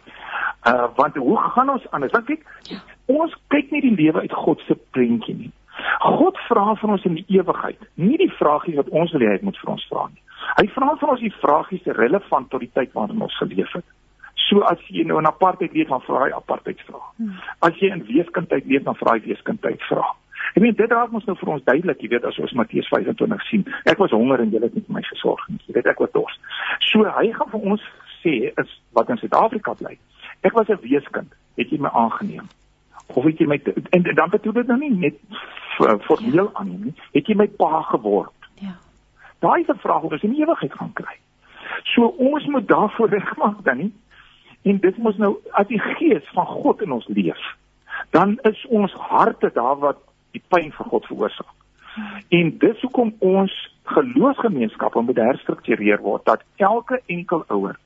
[0.69, 2.13] Uh want hoe gaan ons anders?
[2.13, 2.79] Want kyk, ja.
[3.07, 5.53] ons kyk nie die lewe uit God se prentjie nie.
[5.99, 9.39] God vra van ons in die ewigheid, nie die vragies wat ons wil hê hy
[9.43, 10.23] moet vir ons vra nie.
[10.59, 13.85] Hy vra van ons die vragies relevant tot die tyd waarin ons geleef het.
[14.49, 17.01] So as jy nou 'n apartheid weet van vra hy apartheid vra.
[17.17, 17.37] Hmm.
[17.61, 20.15] As jy in weeskindheid weet dan vra hy weeskindheid vra.
[20.55, 23.43] Ek meen dit raak ons nou vir ons duidelik, jy weet as ons Matteus 25
[23.49, 23.67] sien.
[23.85, 25.61] Ek was honger en julle het nie vir my gesorg nie.
[25.67, 26.39] Jy weet ek was dors.
[26.91, 27.85] So hy gaan vir ons
[28.23, 29.99] sê is wat in Suid-Afrika bly.
[30.43, 32.49] Ek was 'n weeskind, het jy my aangeneem?
[33.15, 35.15] Of het jy my en dan bedoel dit nou nie net
[36.07, 38.33] formeel aanneem nie, het jy my pa geword?
[38.61, 38.77] Ja.
[39.41, 41.17] Daai is 'n vraag wat ons in ewigheid gaan kry.
[41.85, 43.93] So ons moet daarvoor regmaak dan nie
[44.69, 47.41] En dit mos nou as die gees van God in ons leef,
[48.17, 50.01] dan is ons harte daar wat
[50.37, 51.55] die pyn vir God veroorsaak.
[52.37, 53.55] En dis hoekom ons
[53.95, 57.79] geloofsgemeenskappe moet herstruktureer word dat elke enkel ouer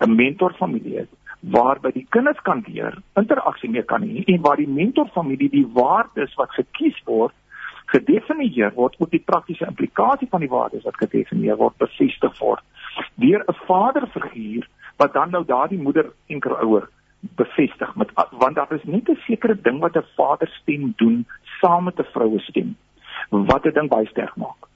[0.00, 1.10] 'n mentorfamilie het
[1.40, 6.34] waarby die kinders kan leer interaksie mee kan hê en waar die mentorfamilie die waardes
[6.40, 7.34] wat gekies word
[7.92, 12.64] gedefinieer word met die praktiese implikasie van die waardes wat gedefinieer word bevestig word
[13.14, 14.68] deur 'n vaderfiguur
[15.02, 16.88] wat dan nou daardie moeder enkel ouer
[17.20, 21.26] bevestig met want daar is net 'n sekere ding wat 'n vader stem doen
[21.60, 22.76] saam met 'n vroue stem
[23.30, 24.68] wat 'n ding baie sterk maak.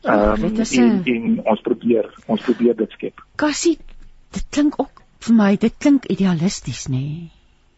[0.00, 3.22] Ja, ehm um, en, en ons probeer ons probeer dit skep.
[3.36, 3.78] Kassie,
[4.30, 7.04] dit klink ook vir my dit klink idealisties nê.
[7.06, 7.30] Nee.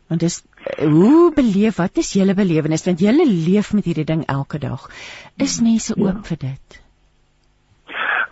[0.07, 0.42] Want dis
[0.78, 4.90] hoe beleef wat is julle belewenis want julle leef met hierdie ding elke dag.
[5.36, 6.26] Is mense oop ja.
[6.30, 6.86] vir dit?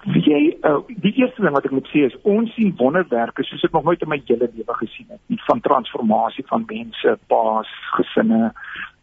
[0.05, 3.63] Wie jy uh, die eerste ding wat ek moet sê is ons sien wonderwerke soos
[3.65, 5.21] ek nog nooit in my hele lewe gesien het.
[5.33, 8.51] Nie van transformasie van mense, paas, gesinne,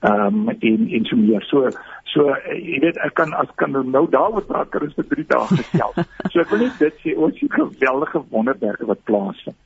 [0.06, 1.46] ehm um, en en so meer.
[1.50, 1.72] So
[2.14, 5.26] so uh, jy weet ek kan as kan nou daaroor praat kan ons vir 3
[5.34, 6.12] dae gesels.
[6.32, 9.58] so ek wil net dit sê ons sien geweldige wonderwerke wat plaasvind.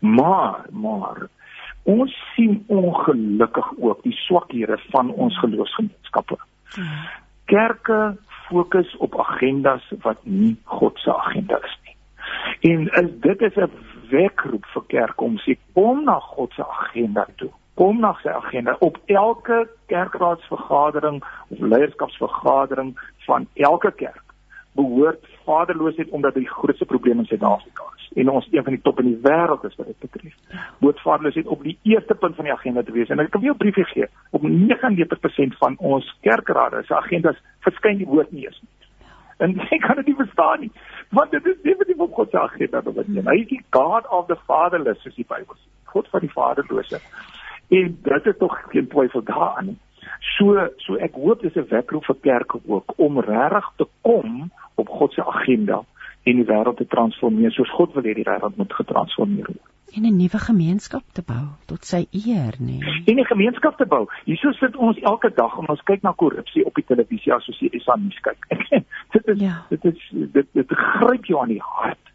[0.00, 1.28] Maar maar
[1.90, 6.38] ons sien ongelukkig ook die swakhede van ons geloofsgemeenskappe.
[6.74, 7.06] Hmm.
[7.50, 8.00] Kerke
[8.50, 11.96] fokus op agendas wat nie God se agenda is nie.
[12.72, 13.70] En is dit is 'n
[14.10, 17.50] wekroep vir kerk om sê kom na God se agenda toe.
[17.74, 24.26] Kom na sy agenda op elke kerkraadsvergadering of leierskapsvergadering van elke kerk
[24.72, 28.82] behoort vaderloosheid omdat dit die grootste probleem in Suid-Afrika is en ons een van die
[28.82, 30.34] top in die wêreld is wat dit betref.
[30.78, 33.54] Moet vaderloosheid op die eerste punt van die agenda te wees en ek kan weer
[33.54, 34.06] 'n briefie gee.
[34.30, 38.70] Op 99% van ons kerkrade se agendas verskyn die woord nie eens nie.
[39.38, 40.72] En ek kan dit nie verstaan nie.
[41.10, 44.26] Want dit is definitief op God se agenda wat hy hy is die God of
[44.26, 45.68] the fatherless soos die Bybel sê.
[45.84, 47.00] God van die vaderlose.
[47.68, 49.78] En dit is tog geen twyfel daaraan nie.
[50.36, 54.88] So so ek hoop dis 'n wekroep vir kerke ook om regtig te kom op
[54.88, 55.84] God se agenda
[56.24, 60.02] en die wêreld te transformeer soos God wil hê die wêreld moet getransformeer word en
[60.02, 62.78] 'n nuwe gemeenskap te bou tot sy eer, nê.
[62.78, 63.02] Nee.
[63.06, 64.06] En 'n gemeenskap te bou.
[64.24, 67.58] Hierso sit ons elke dag en ons kyk na korrupsie op die televisie as ons
[67.58, 68.46] hier aan nuus kyk.
[69.12, 69.64] dit is ja.
[69.68, 72.06] dit is dit dit gryp jou aan die hart.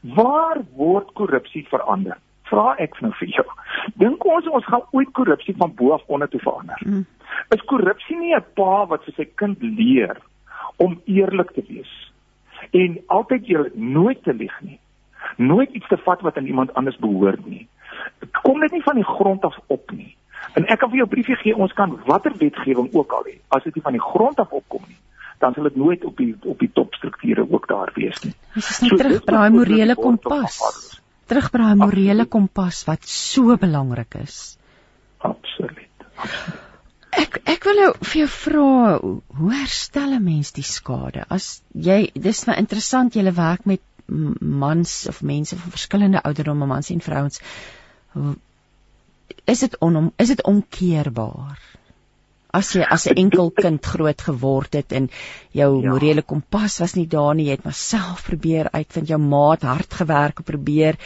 [0.00, 2.18] Waar word korrupsie verander?
[2.42, 3.46] Vra ek nou vir jou.
[3.94, 6.80] Dink ons ons gaan ooit korrupsie van bo af onder toe verander?
[6.84, 7.06] Mm.
[7.48, 10.16] Is korrupsie nie 'n pa wat vir sy kind leer
[10.76, 12.09] om eerlik te wees
[12.70, 14.78] en altyd jy nooit te lieg nie?
[15.36, 17.68] nooit iets te vat wat aan iemand anders behoort nie.
[18.42, 20.16] Kom dit nie van die grond af op nie.
[20.58, 23.64] En ek kan vir jou briefie gee, ons kan watter wetgewing ook al hê, as
[23.66, 24.98] dit nie van die grond af opkom nie,
[25.40, 28.34] dan sal dit nooit op die op die topstrukture ook daar wees nie.
[28.56, 30.58] Dis is net so, terug by daai morele kompas.
[31.30, 34.40] Terug by daai morele kompas wat so belangrik is.
[35.18, 36.08] Absoluut.
[37.10, 38.98] Ek ek wil nou vir jou vra,
[39.38, 41.24] hoe herstel 'n mens die skade?
[41.28, 43.80] As jy dis nou interessant jy werk met
[44.40, 47.40] mans of mense van verskillende ouderdomme, mans en vrouens.
[49.44, 51.58] Is dit onom is dit omkeerbaar?
[52.50, 55.10] As jy as 'n enkel kind groot geword het en
[55.52, 55.90] jou ja.
[55.90, 59.94] morele kompas was nie daar nie, jy het maar self probeer uitvind, jou maat hard
[59.94, 60.98] gewerk en probeer.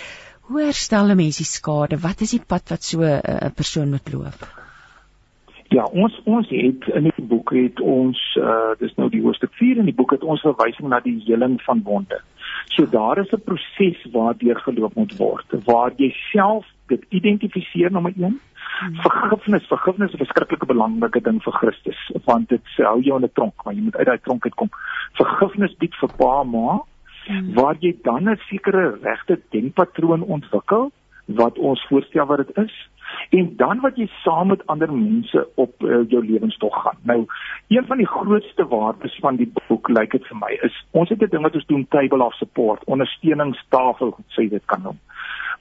[0.48, 2.00] Hoe herstel 'n mens die skade?
[2.00, 4.63] Wat is die pad wat so 'n persoon moet loop?
[5.74, 9.80] Ja, ons ons het in die boek het ons uh dis nou die hoofstuk 4
[9.82, 12.20] in die boek het ons verwysing na die heling van wonde.
[12.76, 18.12] So daar is 'n proses waardeur geloop moet word waar jy self dit identifiseer nommer
[18.16, 18.38] 1.
[18.78, 18.94] Hmm.
[18.94, 23.32] Vergifnis, vergifnis is 'n verskriklike belangrike ding vir Christus want dit hou jou in 'n
[23.34, 24.70] tronk, maar jy moet uit daai tronk uitkom.
[25.12, 26.82] Vergifnis bied vir pa ma
[27.26, 27.54] hmm.
[27.54, 30.92] waar jy dan 'n sekere regte denkpatroon ontwikkel
[31.24, 32.74] wat ons voorstel wat dit is
[33.30, 36.98] en dan wat jy saam met ander mense op uh, jou lewenstog gaan.
[37.02, 37.26] Nou,
[37.68, 41.08] een van die grootste waardes van die boek lyk like dit vir my is ons
[41.08, 44.98] het 'n ding wat ons doen table of support, ondersteuningstafel, sê dit kan noem.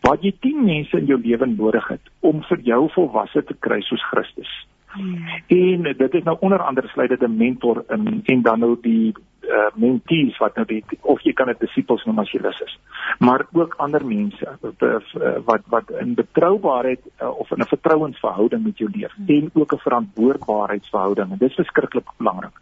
[0.01, 3.81] Waar jy 10 mense in jou lewe nodig het om vir jou volwasse te kry
[3.81, 4.67] soos Christus.
[4.87, 5.25] Hmm.
[5.47, 9.13] En dit is nou onder andere sluit dit 'n mentor in en dan nou die
[9.43, 12.75] uh, mentees wat nou die of jy kan dit disippels noem as jy lus is.
[13.19, 14.99] Maar ook ander mense uh,
[15.47, 19.27] wat wat in betroubaarheid uh, of in 'n vertrouensverhouding met jou leef hmm.
[19.27, 22.57] en ook 'n verantwoordbaarheidsverhouding en dit is verskriklik belangrik.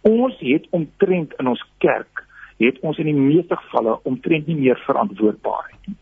[0.00, 2.24] Ons het omtrent in ons kerk
[2.58, 5.96] het ons in die meeste gevalle omtrent nie meer verantwoordbaarheid nie.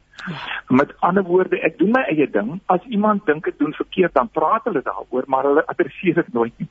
[0.68, 2.60] Met ander woorde, ek doen my eie ding.
[2.66, 6.52] As iemand dink ek doen verkeerd, dan praat hulle daaroor, maar hulle adresseer dit nooit
[6.62, 6.68] nie.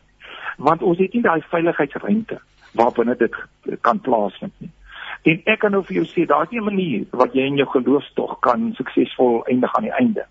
[0.58, 2.40] Want ons het nie daai veiligheidsruimte
[2.72, 3.36] waarbinne dit
[3.82, 4.72] kan plaasvind nie.
[5.24, 7.68] En ek kan nou vir jou sê, daar's nie 'n manier wat jy in jou
[7.68, 10.26] geloofstog kan suksesvol eindig aan die einde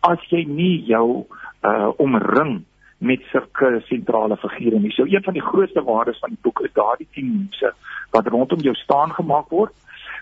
[0.00, 1.26] as jy nie jou
[1.62, 2.64] uh omring
[2.98, 4.90] met sulke sentrale figure nie.
[4.90, 7.72] So een van die grootste waardes van die boek is daardie 10 mense
[8.10, 9.72] wat rondom jou staan gemaak word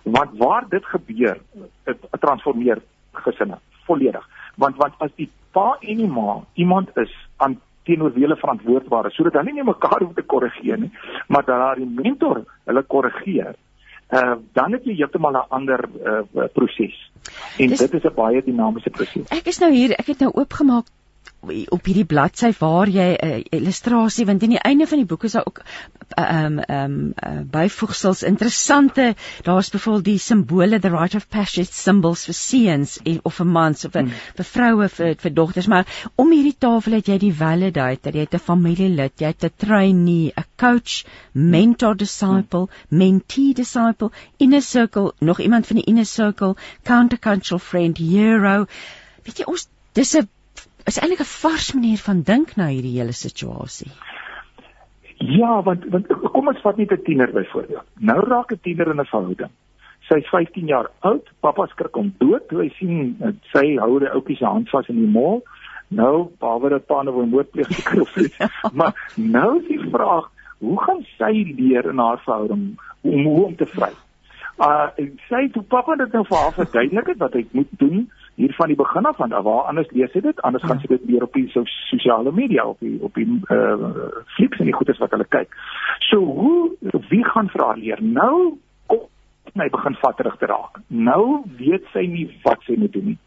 [0.05, 1.39] want waar dit gebeur
[1.85, 7.61] dit transformeer gesinne volledig want want as die pa en die ma iemand is aan
[7.85, 10.93] teenoor wie hulle verantwoordbaar is sodat hulle nie mekaar hoef te korrigeer nie
[11.29, 13.55] maar dat daar 'n mentor hulle korrigeer
[14.13, 17.11] uh, dan het jy heeltemal 'n ander uh, proses.
[17.59, 19.29] En dis, dit is 'n baie dinamiese proses.
[19.29, 20.87] Ek is nou hier ek het nou oopgemaak
[21.45, 25.25] op hierdie bladsy waar jy 'n uh, illustrasie want aan die einde van die boek
[25.25, 25.63] is daar ook
[26.17, 31.73] ehm uh, ehm um, uh, byvoegsels interessante daar's byvoorbeeld die simbole the right of passage
[31.73, 34.13] symbols vir seuns of vir mans of vir, hmm.
[34.37, 38.35] vir vroue vir vir dogters maar om hierdie tafel het jy die validator jy het
[38.35, 42.99] 'n familielid jy het 'n trainee 'n coach mentor disciple hmm.
[42.99, 48.67] mentee disciple inner circle nog iemand van die inner circle countercultural friend hero
[49.25, 50.29] weet jy ons dis 'n
[50.85, 53.91] is eintlik 'n vars manier van dink na hierdie hele situasie.
[55.19, 57.87] Ja, want want kom ons vat net 'n tiener byvoorbeeld.
[57.99, 59.51] Nou raak 'n tiener in 'n verhouding.
[60.09, 63.17] Sy is 15 jaar oud, pappa skrik hom dood toe hy sien
[63.53, 65.43] sy hou die ouetjie se hand vas in die mall.
[65.89, 68.39] Nou, pawe dat pa nou 'n moord pleeg seker of iets.
[68.73, 73.57] maar nou is die vraag, hoe gaan sy leer in haar verhouding om hoe om
[73.57, 73.93] te vry?
[74.59, 74.89] Uh
[75.29, 78.67] sy toe pappa dit nou vir haar verduidelik het wat hy moet doen hier van
[78.67, 80.69] die begin af van waar anders lees jy dit anders ja.
[80.69, 83.91] gaan jy dit meer op die so, sosiale media op die op die uh
[84.37, 85.55] flips en die goedes wat hulle kyk.
[86.11, 88.03] So hoe wie gaan vir haar leer?
[88.03, 89.07] Nou kom
[89.55, 90.81] my begin vatterig te raak.
[90.89, 93.19] Nou weet sy nie wat sy moet doen nie.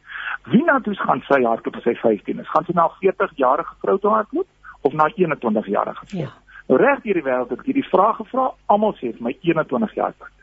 [0.51, 2.49] Wie nou toe gaan sy hardloop as sy 15 is?
[2.51, 4.47] Gaan sy na 'n 40 jarige vrou toe hardloop
[4.81, 6.21] of na 'n 21 jarige vrou?
[6.21, 6.33] Ja.
[6.67, 8.51] Nou reg hierdie wêreld het hierdie vraag gevra.
[8.65, 10.35] Almal sê vir my 21 jaar oud.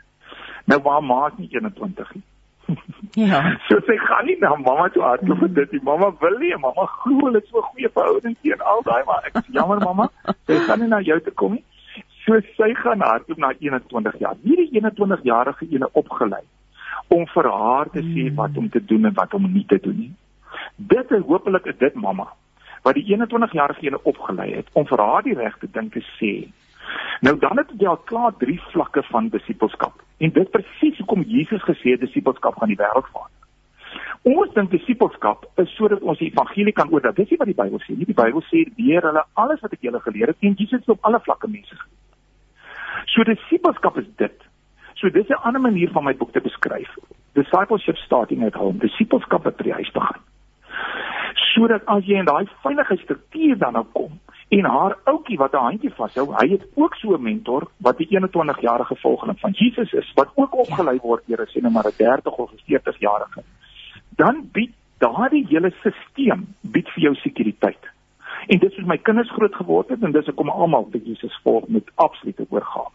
[0.64, 2.22] Nou waar maak nie 21 nie?
[3.14, 3.40] Ja.
[3.68, 5.82] So sy gaan nie na mamma toe hardloop vir dit nie.
[5.86, 9.38] Mamma wil nie, mamma glo hulle het so goeie verhouding teen al daai maar ek
[9.42, 10.08] is jammer mamma,
[10.48, 11.64] sy gaan nie na jou toe kom nie.
[12.24, 14.36] So sy gaan hardloop na 21 jaar.
[14.42, 16.42] Hierdie 21 jarige ene opgelei
[17.12, 18.34] om vir haar te sê Mm.
[18.36, 20.12] wat om te doen en wat om nie te doen nie.
[20.76, 22.28] Dit is hopelik is dit mamma
[22.84, 26.32] wat die 21 jarige ene opgelei het om vir haar die regte ding te sê.
[27.20, 30.03] Nou dan het jy al klaar drie vlakke van disippelskap.
[30.18, 33.30] En dit presies hoekom Jesus gesê het disippelskap gaan die wêreld vaar.
[34.24, 37.12] Ons dink disippelskap is sodat ons die evangelie kan oordra.
[37.12, 38.06] Dis nie wat die Bybel sê nie.
[38.08, 41.04] Die Bybel sê leer hulle alles wat ek julle geleer het en Jesus het op
[41.04, 43.04] alle vlakke mense geleer.
[43.12, 44.46] So disippelskap is dit.
[44.94, 46.96] So dis 'n ander manier van my boek te beskryf.
[47.34, 48.78] Discipleship starting at home.
[48.78, 50.20] Disippelskap wat by die huis begin.
[51.52, 55.66] Sodat as jy in daai veilige struktuur dan nou kom en haar ouetjie wat 'n
[55.68, 60.12] handjie vashou, hy het ook so 'n mentor wat die 21-jarige volgeling van Jesus is
[60.14, 63.42] wat ook opgelei word deur 'n sien maar 'n 30 of 'n 40 jarige.
[64.08, 67.84] Dan bied daardie hele stelsel bied vir jou sekuriteit.
[68.46, 71.40] En dit is hoe my kinders groot geword het en dis hoekom almal vir Jesus
[71.42, 72.92] volg met absolute oorgawe.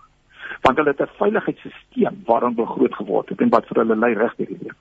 [0.62, 4.14] Want hulle het 'n veiligheidsstelsel waarin hulle groot geword het en wat vir hulle lei
[4.14, 4.76] reg deur die lewe.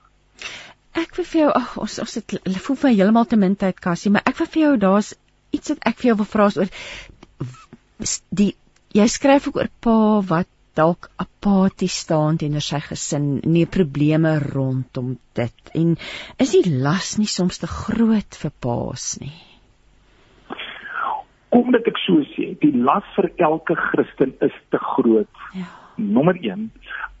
[0.93, 4.11] Ek wil vir jou ag ons ons het voel vir heeltemal te min tyd Cassie,
[4.11, 5.13] maar ek wil vir jou daar's
[5.55, 6.71] iets wat ek vir jou wil vra is oor
[8.41, 8.53] die
[8.95, 9.97] jy skryf ook oor pa
[10.29, 10.49] wat
[10.79, 15.95] dalk apaties staan teenoor sy gesin, nie probleme rondom dit en
[16.45, 19.35] is die las nie soms te groot vir paas nie.
[21.49, 25.45] Kom dit ek so sê, die las vir elke Christen is te groot.
[25.57, 25.67] Ja.
[25.97, 26.69] Nommer 1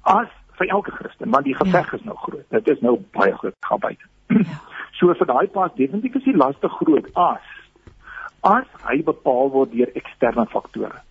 [0.07, 0.29] as
[0.59, 1.97] vir elke Christen, want die geveg ja.
[1.97, 2.45] is nou groot.
[2.53, 4.11] Dit is nou baie groot gaan buite.
[4.39, 4.59] Ja.
[4.99, 7.58] So vir daai pas definitief is die las te groot as
[8.41, 11.01] as hy bepaal word deur eksterne faktore.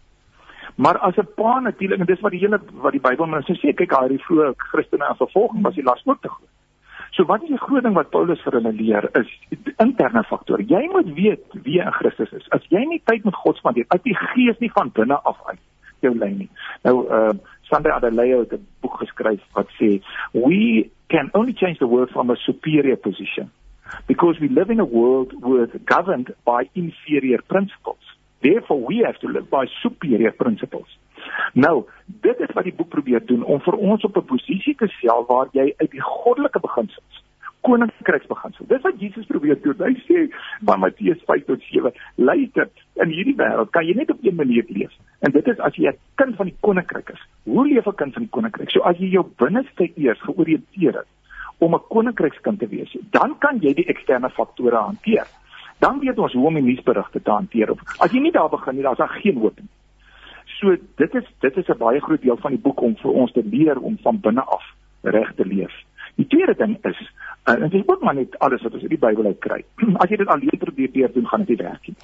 [0.77, 3.75] Maar as 'n pa natuurlik en dis wat die hele wat die Bybel mense sê,
[3.75, 6.49] kyk hy die vroeë Christene en vervolging was die las ook te groot.
[7.11, 9.31] So wat is die groot ding wat Paulus vir hulle leer is
[9.77, 10.63] interne faktore.
[10.63, 12.51] Jy moet weet wie in Christus is.
[12.51, 15.59] As jy nie tyd met God spandeer, uit die gees nie van binne af uit
[16.01, 16.51] jou lei nie.
[16.83, 17.31] Nou uh
[17.69, 20.01] Sandra Adelaide het 'n boek geskryf wat sê
[20.33, 23.51] we can only change the world from a superior position
[24.07, 28.03] because we live in a world with governed by inferior principles.
[28.41, 30.99] Therefore we have to live by superior principles.
[31.53, 34.89] Nou, dit is wat die boek probeer doen om vir ons op 'n posisie te
[34.99, 37.25] stel waar jy uit die goddelike beginsels
[37.61, 38.67] koninkryksbeginsel.
[38.69, 39.83] Dis wat Jesus probeer doen.
[39.83, 40.25] Hy sê
[40.69, 42.71] van Matteus 5 tot 7, luister,
[43.03, 44.95] in hierdie wêreld kan jy net op een manier leef.
[45.27, 47.23] En dit is as jy 'n kind van die koninkryk is.
[47.45, 48.71] Hoe leef 'n kind van die koninkryk?
[48.71, 51.11] So as jy jou binneste eers georiënteer het
[51.59, 55.27] om 'n koninkrykskind te wees, dan kan jy die eksterne faktore hanteer.
[55.79, 57.71] Dan weet ons hoe om die nuusberigte te hanteer.
[57.99, 59.69] As jy nie daar begin nie, dan is daar geen hoop nie.
[60.59, 63.33] So dit is dit is 'n baie groot deel van die boek om vir ons
[63.33, 64.65] te leer om van binne af
[65.03, 65.73] reg te leef.
[66.19, 67.01] Die tweede ding is
[67.49, 69.61] uh, en dit is ook maar net alles wat ons uit die Bybel uit kry.
[70.03, 71.97] As jy dit alleen probeer doen, gaan dit nie werk nie.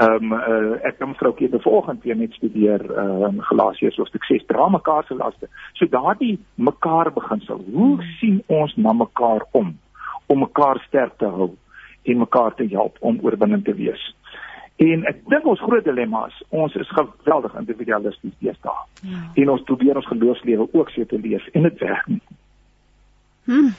[0.00, 4.24] Ehm um, uh, ek het mevrou Keete vanoggend weer net studeer ehm um, Galasiërs hoofstuk
[4.24, 5.48] 6 dra mekaar se laste.
[5.76, 7.60] So daardie mekaar beginsel.
[7.72, 9.76] Hoe sien ons na mekaar om
[10.26, 11.50] om mekaar sterk te hou
[12.02, 14.08] en mekaar te help om oorwinnend te wees?
[14.80, 18.84] En ek dink ons groot dilemma is ons is geweldig individualisties deesdae.
[19.04, 19.24] Ja.
[19.42, 22.22] En ons probeer ons geloofslewe ook so te leef en dit werk nie.
[23.50, 23.72] Hm.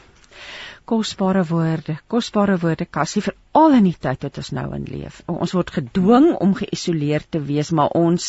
[0.91, 5.21] Kosbare woorde, kosbare woorde Cassie vir al in die tyd wat ons nou in leef.
[5.31, 8.25] Ons word gedwing om geïsoleer te wees, maar ons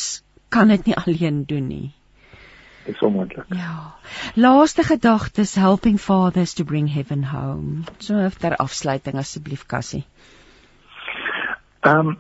[0.55, 1.89] kan dit nie alleen doen nie.
[2.85, 3.51] Dit is onmoontlik.
[3.57, 3.95] Ja.
[4.35, 7.85] Laaste gedagtes helping fathers to bring heaven home.
[7.99, 10.05] So ter afsluiting asseblief Cassie.
[11.83, 12.17] Ehm um,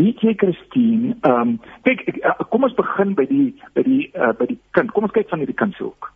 [0.00, 1.56] weet jy Christine, ehm um,
[1.88, 4.92] kyk ek, kom ons begin by die by die uh, by die kind.
[4.92, 6.12] Kom ons kyk van hierdie kind se hoek.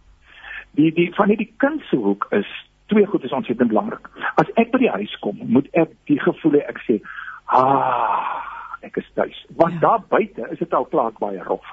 [0.78, 2.48] Die die van hierdie kind se hoek is
[2.92, 4.08] twee goed is ontsettend belangrik.
[4.40, 7.00] As ek by die huis kom, moet ek die gevoel hê ek sê,
[7.46, 8.40] "Ah,
[8.82, 9.80] ek is tuis." Want ja.
[9.80, 11.64] daar buite is dit al klaar baie rof.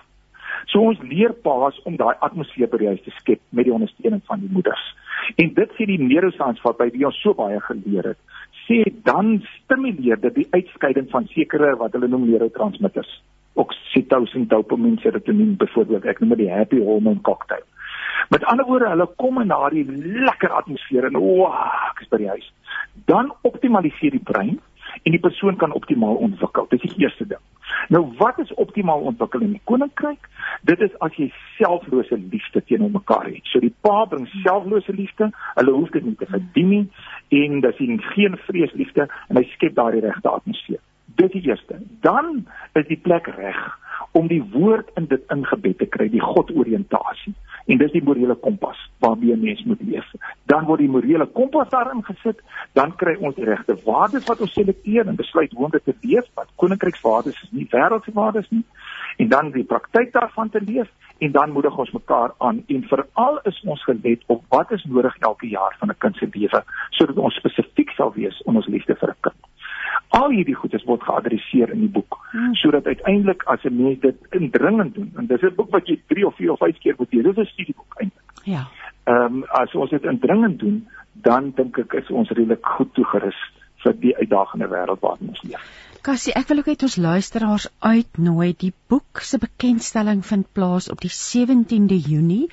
[0.65, 4.21] So ons leer paas om daai atmosfeer by die huis te skep met die ondersteuning
[4.26, 4.95] van die moeders.
[5.35, 8.19] En dit sê die neuroscience wat by wie ons so baie geleer het,
[8.67, 13.11] sê dan stimuleer dit die uitskeiding van sekere wat hulle noem neurotransmitters.
[13.59, 16.05] Oksitosien, dopamien, serotonien byvoorbeeld.
[16.05, 17.65] Ek noem dit die happy hormone cocktail.
[18.28, 19.86] Met ander woorde, hulle kom in daardie
[20.28, 21.54] lekker atmosfeer en wow,
[21.90, 22.50] ek is by die huis.
[23.10, 24.60] Dan optimaliseer die brein
[25.04, 26.68] en die persoon kan optimaal ontwikkel.
[26.70, 27.41] Dis die eerste ding.
[27.94, 30.28] Nou wat is optimaal ontwikkel in die koninkryk?
[30.68, 33.46] Dit is as jy selflose liefde teenoor mekaar het.
[33.52, 36.86] So die pa bring selflose liefde, hulle hoef dit nie te verdien nie
[37.41, 37.84] en dis
[38.16, 40.82] geen vreesliefde en hy skep daardie regte atmosfeer.
[41.20, 41.80] Dit is die eerste.
[42.02, 43.62] Dan is die plek reg
[44.11, 47.34] om die woord in dit ingebed te kry, die godoriëntasie.
[47.69, 50.06] En dis die morele kompas waarmee 'n mens moet leef.
[50.45, 52.41] dan word die morele kompas daarin gesit,
[52.73, 55.94] dan kry ons die regte waardes wat ons selekteer en besluit hoe om dit te
[56.02, 58.64] leef, wat koninkrykswaardes is nie wêreldse waardes nie,
[59.18, 63.40] en dan die praktyk daarvan te leef en dan moedig ons mekaar aan en veral
[63.52, 67.18] is ons gelet op wat is nodig elke jaar van 'n kind se lewe sodat
[67.18, 69.40] ons spesifiek sal wees in ons liefde vir 'n kind.
[70.07, 72.53] Al hierdie goedes word geadresseer in die boek hmm.
[72.53, 76.27] sodat uiteindelik as 'n mens dit indringend doen en dis 'n boek wat jy 3
[76.27, 78.30] of 4 of 5 keer moet lees, dis 'n studieboek eintlik.
[78.43, 78.67] Ja.
[79.03, 83.39] Ehm um, as ons dit indringend doen, dan dink ek is ons redelik goed toegerus
[83.84, 85.63] vir die uitdagende wêreld waarin ons leef.
[86.01, 88.53] Cassie, ek wil ook net ons luisteraars uitnooi.
[88.61, 92.45] Die boek se bekendstelling vind plaas op die 17de Junie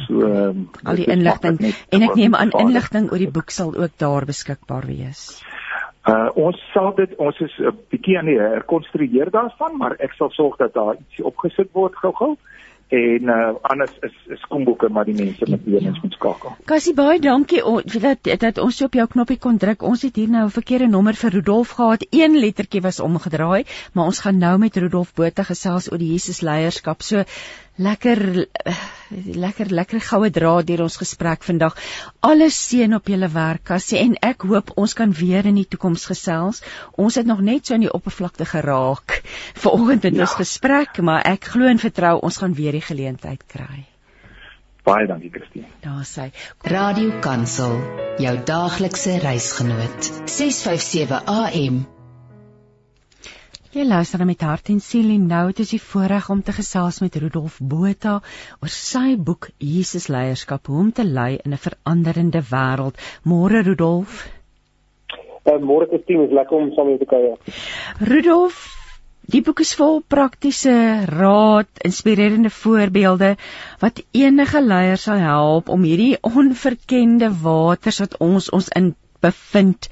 [0.06, 1.58] So um, al die inligting
[1.94, 5.42] en ek neem aan inligting oor die boek sal ook daar beskikbaar wees.
[6.06, 10.30] Uh ons sal dit ons is 'n bietjie aan die herkonstrueer daarvan, maar ek sal
[10.30, 12.36] sorg dat daar ietsie opgesit word gou-gou
[12.88, 16.56] en uh, anders is is komboeke maar die mense met wie ons moet skakel.
[16.68, 17.62] Cassie baie dankie
[18.04, 19.82] dat dat ons op jou knoppie kon druk.
[19.82, 22.06] Ons het hier nou 'n verkeerde nommer vir Rudolf gehad.
[22.10, 26.40] Een lettertjie was omgedraai, maar ons gaan nou met Rudolf Botha gesels oor die Jesus
[26.40, 27.02] leierskap.
[27.02, 27.24] So
[27.76, 28.46] lekker
[29.10, 31.76] lekker lekker goue draad deur ons gesprek vandag.
[32.20, 36.06] Alles seën op julle werk, Cassie, en ek hoop ons kan weer in die toekoms
[36.10, 36.62] gesels.
[36.96, 39.20] Ons het nog net so aan die oppervlakte geraak
[39.54, 40.26] vanoggend in ja.
[40.26, 43.84] ons gesprek, maar ek glo en vertrou ons gaan weer die geleentheid kry.
[44.84, 45.70] Baie dankie, Christine.
[45.80, 46.28] Daar sê
[46.68, 47.78] Radio Kansel,
[48.20, 50.12] jou daaglikse reisgenoot.
[50.28, 51.84] 657 AM
[53.74, 57.00] Jy luister met hart en siel en nou het ons die voorreg om te gesels
[57.02, 58.12] met Rudolf Botha
[58.62, 63.02] oor sy boek Jesus leierskap hoe om te lei in 'n veranderende wêreld.
[63.24, 64.30] Môre Rudolf.
[65.10, 67.36] Uh, Môre Christine, is lekker om saam met jou te kuier.
[67.98, 68.62] Rudolf,
[69.26, 70.78] die boek is vol praktiese
[71.10, 73.36] raad, inspirerende voorbeelde
[73.80, 79.90] wat enige leier sal help om hierdie onverkende waters wat ons ons in bevind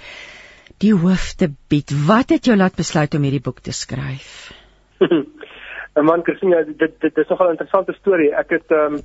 [0.83, 1.93] die hoofde bied.
[2.07, 4.51] Wat het jou laat besluit om hierdie boek te skryf?
[4.99, 8.33] 'n Man Christina, dit dit, dit is nogal 'n interessante storie.
[8.35, 9.03] Ek het ehm um,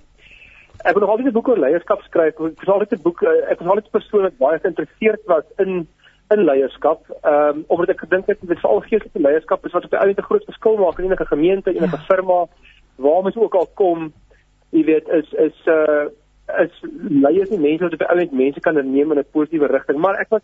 [0.77, 2.39] ek het nog altyd 'n boek oor leierskap skryf.
[2.39, 5.45] Ek het altyd 'n boek eh, ek was altyd 'n persoon wat baie geïnteresseerd was
[5.57, 5.87] in
[6.29, 7.01] in leierskap.
[7.21, 10.21] Ehm um, omdat ek gedink het dit veral geestelike leierskap is wat op die einde
[10.21, 12.05] 'n groot verskil maak in enige gemeente, enige ja.
[12.09, 12.45] firma,
[12.95, 14.13] waar mens ook al kom.
[14.69, 16.05] Jy weet, is is uh
[16.63, 16.73] is
[17.09, 20.19] leiers nie mense wat op die einde mense kan neem in 'n positiewe rigting, maar
[20.19, 20.41] ek was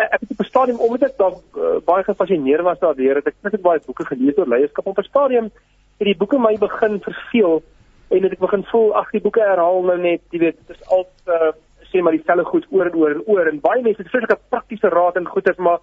[0.00, 3.34] ek het op 'n stadium omdat ek daar uh, baie gefassineer was daardeur het ek
[3.42, 4.86] net baie boeke gelees oor leierskap.
[4.86, 5.50] Op 'n stadium
[5.98, 7.62] het die boeke my begin verveel
[8.08, 10.88] en het ek begin voel ag die boeke herhaal nou net jy weet dit is
[10.88, 11.52] al uh,
[11.90, 14.88] sê maar dieselfde goed oor en oor en oor en baie mense het vreeslike praktiese
[14.88, 15.78] raad en goeders maar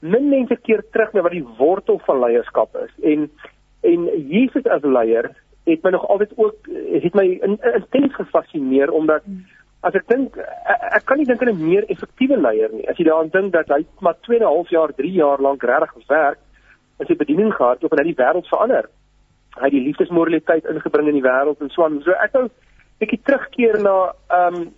[0.00, 2.92] min mense keer terug na wat die wortel van leierskap is.
[3.02, 3.30] En
[3.82, 5.30] en Jesus as leier
[5.64, 9.55] het my nog altyd ook het my intens gefassineer omdat hmm
[9.86, 12.86] as ek dink ek, ek kan nie dink aan 'n meer effektiewe leier nie.
[12.88, 15.62] As jy daaraan dink dat hy maar 2 en 'n half jaar, 3 jaar lank
[15.62, 16.38] regtig gewerk
[16.98, 18.88] en sy bediening gehad het om net die wêreld verander.
[19.56, 22.00] Hy het die liefdesmoraliteit ingebring in die wêreld en so aan.
[22.02, 22.50] So ek wou 'n
[23.00, 24.72] bietjie terugkeer na ehm um,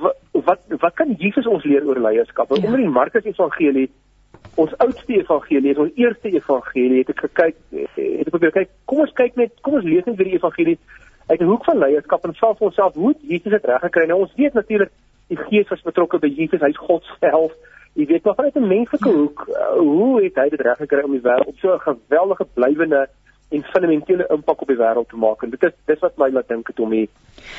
[0.00, 2.48] wat, wat wat kan Jesus ons leer oor leierskap?
[2.48, 2.66] Ja.
[2.66, 3.90] Onder die Markus Evangelie
[4.54, 9.02] ons oudste evangelie is ons eerste evangelie het ek gekyk het ek probeer kyk kom
[9.04, 10.76] ons kyk net kom ons lees net weer die evangelie
[11.26, 14.06] uit 'n hoek van leierskap en self vir onsself hoe Jesus het reg gekry.
[14.06, 14.90] Nou ons weet natuurlik
[15.28, 17.52] die Gees was betrokke by Jesus, hy's God self
[17.94, 21.10] Jy weet maar vanuit 'n menslike hoek, uh, hoe het hy dit reg gekry om
[21.10, 23.08] die wêreld so 'n geweldige blywende
[23.50, 26.48] en fundamentele impak op die wêreld te maak en dit is dis wat my laat
[26.48, 27.08] dink het om die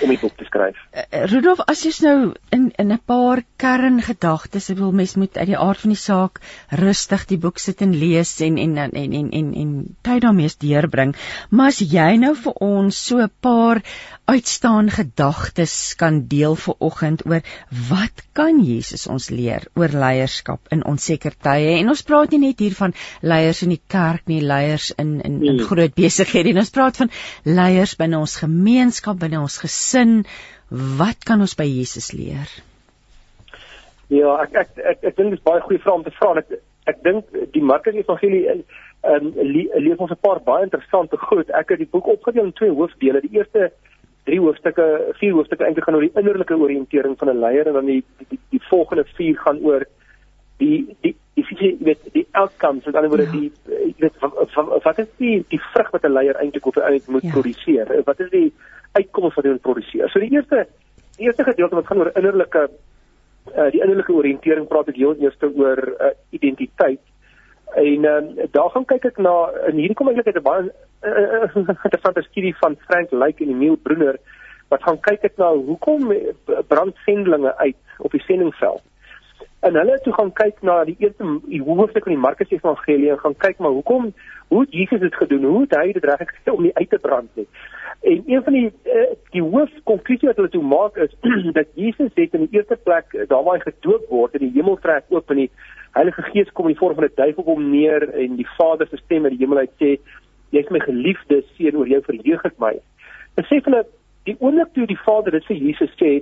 [0.04, 0.80] om die boek te skryf.
[0.92, 5.48] Uh, Rudolf, as jy nou in in 'n paar kerngedagtes, ek wil mens moet uit
[5.48, 6.42] die aard van die saak
[6.72, 10.50] rustig die boek sit en lees en en en en en en, en tyd daarmee
[10.60, 11.16] deurbring.
[11.50, 13.82] Maar as jy nou vir ons so 'n paar
[14.26, 17.42] uitstaan gedagtes kan deel vir oggend oor
[17.90, 22.64] wat kan Jesus ons leer oor leierskap in onseker tye en ons praat nie net
[22.64, 25.68] hier van leiers in die kerk nie leiers in in, in hmm.
[25.76, 27.12] Groot besighede en ons praat van
[27.44, 30.24] leiers binne ons gemeenskap binne ons gesin.
[31.02, 32.50] Wat kan ons by Jesus leer?
[34.14, 36.36] Ja ek ek ek, ek dink dit is baie goeie vrae om te vra.
[36.42, 38.66] Ek ek dink die Markus Evangelie in
[39.06, 39.34] ehm um,
[39.86, 41.50] leef ons 'n paar baie interessante goed.
[41.50, 43.22] Ek het die boek opgedeel in twee hoofdele.
[43.22, 43.72] Die eerste
[44.26, 47.86] drie hoofstukke, vier hoofstukke eintlik gaan oor die innerlike oriëntering van 'n leier en dan
[47.86, 49.86] die die, die, die volgende vier gaan oor
[50.58, 53.32] die die die visie met die outcomes, met ander woorde ja.
[53.32, 57.28] die jy weet wat is die die vrug wat 'n leier eintlik op uit moet
[57.28, 57.32] ja.
[57.32, 57.92] produseer?
[58.06, 58.54] Wat is die
[58.92, 60.10] uitkomste wat hy moet produseer?
[60.10, 60.68] So die eerste
[61.18, 62.70] die eerste gedeelte wat gaan oor innerlike
[63.56, 67.04] uh, die innerlike oriëntering praat ek heel eers oor uh, identiteit
[67.76, 69.34] En um, daar gaan kyk ek na
[69.68, 70.72] en hierdie kom eintlik uit 'n baie
[71.04, 71.56] uh,
[71.86, 74.20] interessante studie van Frank Lyke en Emil Brunner
[74.68, 76.14] wat gaan kyk ek na hoekom
[76.68, 78.82] brandsendlinge uit op die sendingveld.
[79.66, 83.10] En hulle het toe gaan kyk na die eerste die hoofstuk van die Markus Evangelie
[83.10, 84.12] en gaan kyk maar hoekom
[84.48, 85.44] hoe het Jesus dit gedoen?
[85.44, 87.48] Hoe het hy dit reg gekry om nie uit te brand nie?
[88.06, 91.16] En een van die uh, die hoofkonklusie wat hulle toe maak is
[91.58, 94.78] dat Jesus het in die eerste plek daar waar hy gedoop word in die hemel
[94.86, 95.50] trek oop in die
[95.98, 98.88] Heilige Gees kom in die vorm van 'n duif op hom neer en die Vader
[98.88, 99.96] se stem uit die hemel uit sê
[100.54, 102.76] jy is my geliefde seun oor jou verheug ek my.
[103.42, 103.82] Besef hulle
[104.30, 106.22] die oomblik toe die Vader dit vir Jesus sê,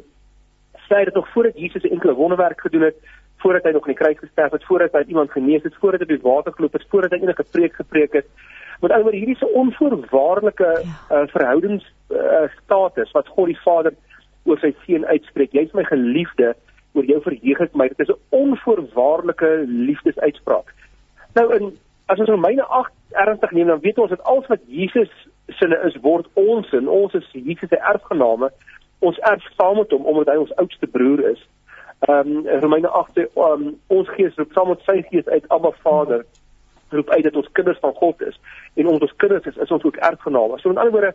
[0.90, 2.98] sê dit nog voordat Jesus 'n enkele wonderwerk gedoen het,
[3.38, 6.06] voordat hy nog in die kruis gesterf het, voordat hy iemand genees het, voordat hy
[6.06, 8.28] op die water geloop het, voordat hy enige preek gepreek het.
[8.82, 13.94] Met ander woorde hierdie se onvoorwaardelike uh, verhoudings uh, status wat God die Vader
[14.44, 15.52] oor sy seun uitspreek.
[15.52, 16.56] Jy's my geliefde
[16.94, 17.88] oor jou verheug ek my.
[17.88, 20.74] Dit is 'n onvoorwaardelike liefdesuitspraak.
[21.34, 25.12] Nou in as ons Romeine 8 ernstig neem, dan weet ons dat alles wat Jesus
[25.48, 28.52] sinne is word ons in ons is Jesus se erfgename.
[29.04, 31.42] Ons erf saam met hom omdat hy ons oudste broer is.
[32.08, 36.26] Ehm um, Romeine 8 um, ons gees roep saam met sy gees uit Abba Vader
[36.94, 38.40] roep uit dat ons kinders van God is
[38.74, 40.60] en omdat ons kinders is, is ons ook erfgename.
[40.60, 41.14] So in ander woorde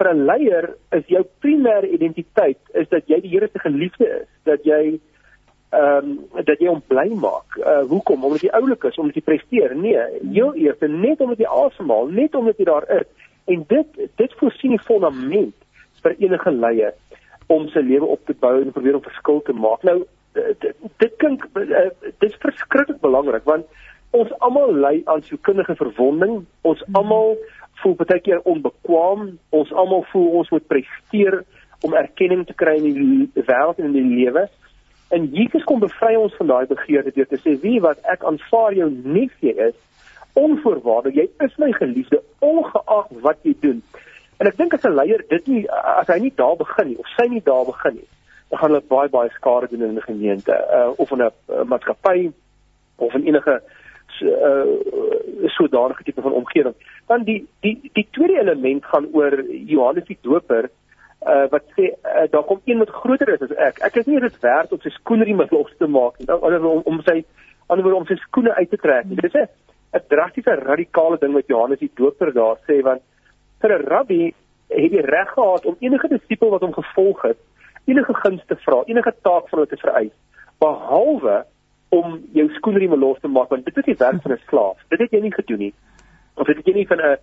[0.00, 4.28] vir 'n leier is jou primêre identiteit is dat jy die Here se geliefde is,
[4.44, 5.00] dat jy
[5.70, 7.56] ehm um, dat jy hom bly maak.
[7.58, 8.24] Uh hoekom?
[8.24, 9.76] Omdat jy oulik is, omdat jy presteer?
[9.76, 10.00] Nee,
[10.32, 13.06] heel eers net omdat jy asemhaal, net omdat jy daar is.
[13.44, 13.86] En dit
[14.16, 15.54] dit voorsien die fondament
[16.02, 16.94] vir enige leier
[17.50, 19.82] om sy lewe op te bou en probeer om verskil te maak.
[19.86, 20.02] Nou
[20.38, 20.66] dit,
[21.02, 23.66] dit klink uh, dit is verskriklik belangrik want
[24.14, 26.44] ons almal ly aan sielkundige verwonding.
[26.66, 27.36] Ons almal
[27.82, 29.28] voel baie keer onbekwaam.
[29.54, 31.42] Ons almal voel ons moet presteer
[31.86, 34.46] om erkenning te kry in die wêreld en in die lewe.
[35.10, 38.76] En Jesus kom bevry ons van daai begeerte deur te sê wie wat ek aanvaar
[38.78, 39.78] jou neefie is
[40.38, 43.80] onvoorwaardelik jy is my geliefde ongeag wat jy doen.
[44.40, 47.08] En ek dink as 'n leier dit nie as hy nie daar begin nie of
[47.16, 48.08] sy nie daar begin nie,
[48.48, 51.64] dan gaan hulle baie baie skade doen in 'n gemeente uh, of in 'n uh,
[51.64, 52.32] maatskappy
[52.96, 53.60] of in enige
[54.22, 54.64] uh,
[55.56, 56.74] sodanige tipe van omgewing.
[57.06, 60.70] Dan die die die tweede element gaan oor Johannes die Doper
[61.26, 63.78] uh, wat sê uh, daar kom een wat groter is as ek.
[63.78, 67.24] Ek is nie dit werd om sy skoenriem los te maak nie, om, om sy
[67.66, 69.04] anderwoorde om sy skoene uit te trek.
[69.08, 69.48] Dit is 'n
[69.98, 73.02] 'n drastiese radikale ding wat Johannes die Doper daar sê want
[73.60, 74.34] vir 'n rabbi
[74.68, 77.38] het hy reg gehad om enige disipel wat hom gevolg het,
[77.84, 80.14] enige guns te vra, enige taak van hulle te vereis,
[80.58, 81.44] behalwe
[81.88, 84.78] om jou skoenriem los te maak want dit is die werk van 'n slaaf.
[84.88, 85.74] Dit het jy nie gedoen nie.
[86.34, 87.16] Of dit het jy nie van 'n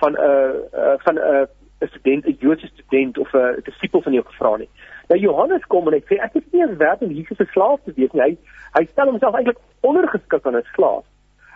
[0.00, 1.46] van 'n van 'n
[1.80, 4.68] 'n student, 'n Joodse student of 'n disipel van jou gevra nie.
[5.08, 7.80] Nou Johannes kom en hy sê ek is nie eens werd om Jesus se slaaf
[7.84, 8.22] te wees nie.
[8.22, 8.36] Hy
[8.72, 11.04] hy stel homself eintlik ondergeskik aan 'n slaaf.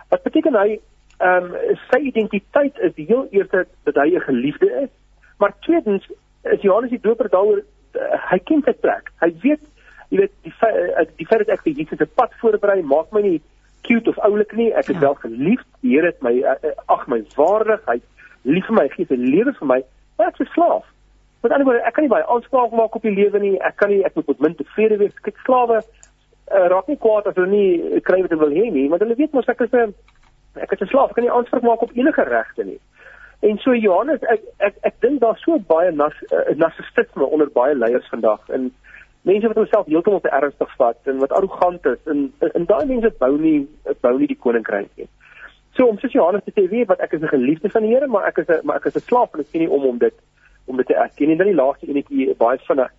[0.09, 0.79] Wat beteken hy
[1.23, 4.91] ehm um, sy identiteit is die heel eerste dat hy 'n geliefde is,
[5.39, 6.09] maar tweedens
[6.53, 9.11] is Johannes die doper daaroor uh, hy ken sy plek.
[9.21, 9.63] Hy weet
[10.09, 13.21] jy weet die uh, die feit dat ek vir Jesus se pad voorberei maak my
[13.21, 13.41] nie
[13.87, 14.71] cute of oulik nie.
[14.73, 15.05] Ek is ja.
[15.07, 15.67] wel geliefd.
[15.81, 17.81] Die Here het my uh, ag my waardig.
[17.87, 17.99] Hy
[18.43, 19.83] lief vir my, gee sy lewe vir my
[20.23, 20.85] ek is slaaf.
[21.43, 23.57] Met ander woorde, ek kan nie baie aanspraak maak op die lewe nie.
[23.59, 25.15] Ek kan nie ek moet met min tevrede wees.
[25.25, 28.87] Kyk, slawe uh, raak nie kwaad as hulle nie kry wat hulle wil hê nie,
[28.91, 29.95] want hulle weet mos ek is 'n
[30.55, 31.09] ek is 'n slaaf.
[31.09, 32.79] Ek kan nie aanspraak maak op enige regte nie.
[33.39, 37.75] En so Johannes, ek ek ek dink daar's so baie nas, uh, narcissisme onder baie
[37.75, 38.71] leiers vandag en
[39.21, 43.11] mense wat homself heeltemal te ernstig vat en wat arrogant is en en daai mense
[43.19, 43.67] bou nie
[44.01, 45.09] bou nie die koninkryk nie.
[45.75, 48.07] So om soos Johannes te sê, weet wat ek is 'n geliefde van die Here,
[48.07, 49.97] maar ek is 'n maar ek is 'n slaaf en ek sien nie om om
[49.97, 50.13] dit
[50.65, 51.37] om dit te erken nie.
[51.37, 52.91] Dan die laaste enetjie baie vinnig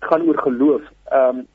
[0.00, 0.82] gaan oor geloof.
[1.10, 1.46] Ehm um,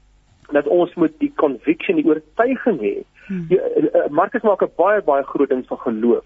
[0.52, 3.04] dat ons moet die conviction, die oortuiging hê.
[3.28, 3.46] Hmm.
[3.50, 6.26] Eh, eh, Markus maak 'n baie baie groot ding van geloof.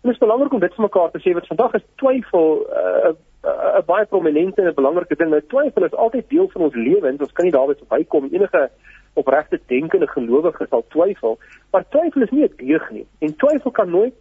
[0.00, 2.66] En dit is belangrik om dit vir mekaar te sê wat vandag is twyfel 'n
[2.70, 3.12] uh,
[3.44, 5.30] uh, baie prominente en 'n belangrike ding.
[5.30, 7.20] Nou twyfel is altyd deel van ons lewens.
[7.20, 8.70] Ons kan nie daarby verbykom enige
[9.14, 11.38] opregte denkende gelowige sal twyfel,
[11.70, 13.06] maar twyfel is nie 'n deug nie.
[13.18, 14.14] En twyfel kan nooit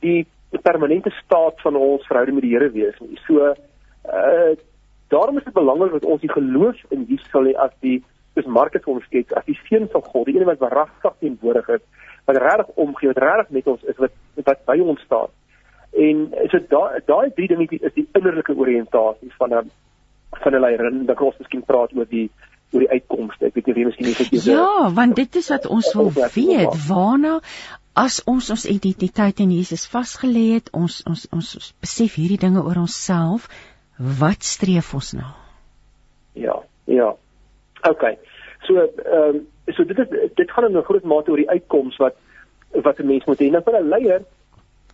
[0.00, 0.26] die
[0.62, 3.18] permanente staat van ons verhouding met die Here wees nie.
[3.26, 3.54] So
[4.06, 4.56] uh
[5.08, 8.04] daarom is dit belangrik dat ons die geloof in Jesus sal hê as die
[8.34, 11.84] dis Markus ons skets as die seun van God, die een wat waaragtig teenwoordig is,
[12.28, 15.32] wat regtig omgee, wat regtig met ons is, wat wat by ons staan.
[16.06, 19.70] En so daai daai drie dingetjies is die innerlike oriëntasie van 'n
[20.42, 20.78] van 'n leier.
[20.90, 22.30] Dan kan ons miskien praat oor die
[22.72, 23.46] oor die uitkomste.
[23.46, 26.74] Ek weet nie wie miskien nie vir Ja, want dit is wat ons wil weet.
[26.88, 27.40] Waarna
[27.94, 32.62] as ons ons identiteit in Jesus vasgelê het, ons ons ons, ons besef hierdie dinge
[32.62, 33.48] oor onsself,
[33.98, 35.34] wat streef ons na?
[36.32, 37.16] Ja, ja.
[37.88, 38.04] OK.
[38.66, 41.96] So ehm um, so dit is dit gaan in 'n groot mate oor die uitkoms
[41.96, 42.16] wat
[42.72, 43.50] wat 'n mens moet hê.
[43.50, 44.22] Nou vir 'n leier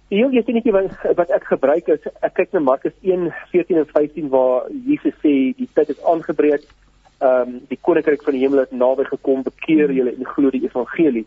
[0.07, 3.89] Die heel eerste netjie wat wat ek gebruik is ek kyk na Markus 1:14 en
[3.91, 6.63] 15 waar Jesus sê die tyd is aangebreek.
[7.19, 10.63] Ehm um, die koninkryk van die hemel het naby gekom, bekeer julle en glo die
[10.63, 11.25] evangelie.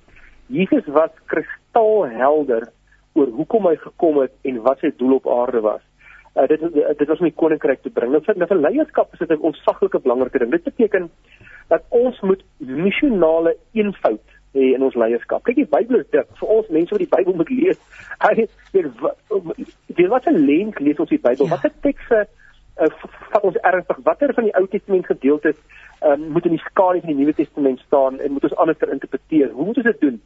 [0.48, 2.70] Jesus was kristalhelder
[3.20, 5.84] oor hoekom hy gekom het en wat sy doel op aarde was.
[6.38, 8.16] Uh, dit dit was om die koninkryk te bring.
[8.16, 10.56] Nou vir, vir leierskap is dit 'n ontsaglike belangrike ding.
[10.56, 11.12] Dit beteken
[11.70, 15.44] dat ons moet missionale eenvoud hê in ons leierskap.
[15.46, 17.82] Kyk, die Bybel is dik vir ons mense wat die Bybel moet lees.
[18.26, 21.46] Hy weet wat 'n lens lees ons die Bybel.
[21.46, 21.52] Ja.
[21.54, 22.26] Watter tekste
[22.82, 22.90] uh,
[23.34, 24.02] vat ons ernstig?
[24.04, 25.58] Watter van die Ou Testament gedeeltes
[26.02, 29.52] um, moet in die skadu van die Nuwe Testament staan en moet ons anders interpreteer?
[29.52, 30.22] Hoe moet ons dit doen?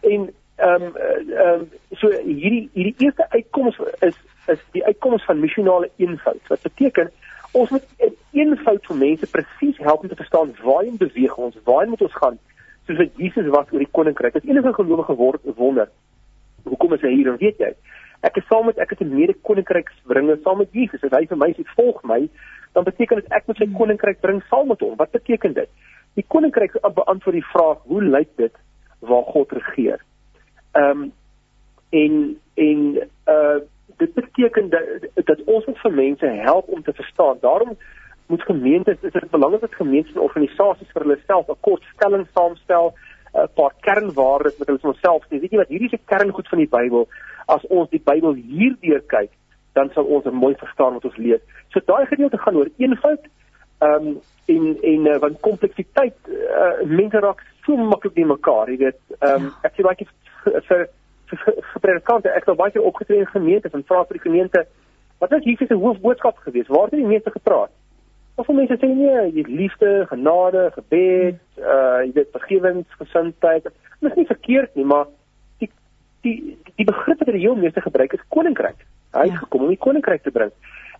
[0.00, 1.68] En ehm um, ehm um,
[2.00, 4.16] so hierdie hierdie eerste uitkoms is
[4.46, 6.40] is die uitkoms van missionale eenvoud.
[6.48, 7.10] Wat beteken
[7.56, 11.94] ons moet in eenvoud vir mense presies help om te verstaan waarheen beweeg ons, waarheen
[11.94, 12.38] moet ons gaan?
[12.86, 14.36] soos wat Jesus was oor die koninkryk.
[14.36, 15.90] Dit is enige gelowige word wonder.
[16.66, 17.32] Hoekom is hy hier?
[17.32, 17.72] En weet jy,
[18.26, 21.02] ek is saam met ek het 'n mede koninkryk bringe saam met Jesus.
[21.02, 22.28] As hy vir my sê volg my,
[22.74, 24.96] dan beteken dit ek moet sy koninkryk bring saam met hom.
[24.96, 25.68] Wat beteken dit?
[26.14, 28.54] Die koninkryk beantwoord die vraag, hoe lyk dit
[29.00, 30.00] waar God regeer?
[30.72, 31.12] Ehm um,
[31.90, 33.60] en en uh
[33.96, 37.36] dit beteken dat dat ons moet vir mense help om te verstaan.
[37.40, 37.76] Daarom
[38.26, 42.26] moet gemeentes is dit belangrik dat gemeentes en organisasies vir hulle self 'n kort stelling
[42.34, 42.94] saamstel,
[43.34, 45.40] 'n paar kernwaardes wat hulle vir homself sê.
[45.40, 47.08] Weet jy wat, hierdie is 'n kerngoed van die Bybel.
[47.46, 49.30] As ons die Bybel hierdeur kyk,
[49.72, 51.40] dan sal ons mooi verstaan wat ons lees.
[51.68, 53.22] So daai gedeelte gaan oor eenvoud.
[53.78, 58.76] Ehm um, en en uh, want kompleksiteit uh, mense raak so maklik nie mekaar, jy
[58.76, 59.00] weet.
[59.20, 60.06] Ehm um, ek sê baie
[60.68, 60.88] vir
[61.30, 64.66] vir predikante, ek het baie keer opgetree in gemeentes en vra vir die gemeente,
[65.18, 66.68] wat is Jesus se hoofboodskap geweest?
[66.68, 67.72] Waar het die meeste gepraat?
[68.36, 73.64] Of mense sê nee, jy liefde, genade, gebed, uh jy weet vergewensgesindheid.
[73.64, 75.06] Dit is nie verkeerd nie, maar
[75.62, 75.70] die
[76.26, 76.36] die
[76.76, 78.84] die begrip wat die heel meeste gebruik is koninkryk.
[79.16, 79.40] Hy het ja.
[79.46, 80.52] gekom om die koninkryk te bring.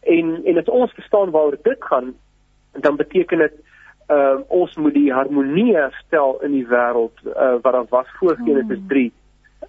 [0.09, 2.15] En en as ons verstaan waaroor dit gaan,
[2.73, 3.61] dan beteken dit
[4.17, 8.81] uh ons moet die harmonie herstel in die wêreld uh wat daar was voor Genesis
[8.89, 9.11] 3.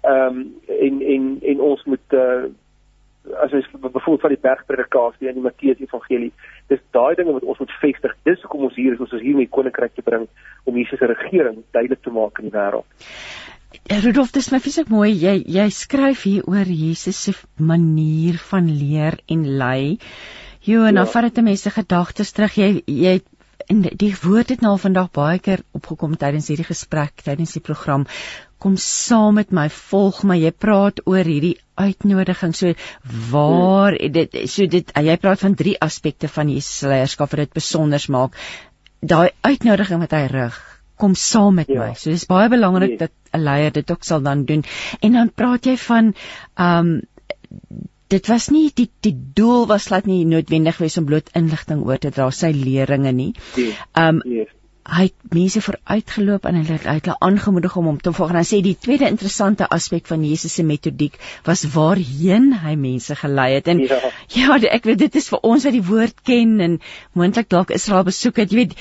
[0.02, 2.48] Ehm um, en en en ons moet uh
[3.42, 6.30] as jy byvoorbeeld van die bergpredikasie en die Matteus Evangelie,
[6.72, 8.14] dis daai dinge wat ons moet vestig.
[8.24, 10.24] Dis hoekom ons hier is, ons is hier om die koninkryk te bring
[10.64, 12.88] om Jesus se regering duidelik te maak in die wêreld.
[14.04, 15.10] Rudolf, dis my fisiek mooi.
[15.12, 19.98] Jy jy skryf hier oor Jesus se manier van leer en lei.
[20.64, 21.02] Jo, en ja.
[21.02, 22.56] dan vat dit mense gedagtes terug.
[22.56, 23.18] Jy jy
[23.68, 28.06] en die woord het nou vandag baie keer opgekom tydens hierdie gesprek, tydens die program.
[28.58, 30.38] Kom saam met my, volg my.
[30.38, 32.54] Jy praat oor hierdie uitnodiging.
[32.58, 32.74] So
[33.30, 34.12] waar hmm.
[34.12, 38.08] dit so dit jy praat van drie aspekte van Jesus se leierskap wat dit besonder
[38.08, 38.34] maak.
[39.00, 40.64] Daai uitnodiging wat hy rig
[40.98, 41.84] kom saam met ja.
[41.84, 41.94] my.
[41.94, 42.98] So dis baie belangrik nee.
[42.98, 44.64] dat 'n leier dit ook sal dan doen.
[45.00, 46.14] En dan praat jy van
[46.54, 47.00] ehm um,
[48.08, 51.98] dit was nie die die doel was laat nie noodwendig wees om bloot inligting oor
[51.98, 53.32] te dra sy leringe nie.
[53.56, 54.54] Nee, ehm um, yes.
[54.88, 58.32] Hy het mense vooruitgeloop en hulle het hulle aangemoedig om hom te volg.
[58.32, 63.16] En hy sê die tweede interessante aspek van Jesus se metodiek was waarheen hy mense
[63.18, 63.68] gelei het.
[63.68, 64.00] En ja,
[64.38, 66.78] ja ek weet dit is vir ons wat die woord ken en
[67.12, 68.54] moontlik dalk Israel besoek het.
[68.54, 68.78] Jy weet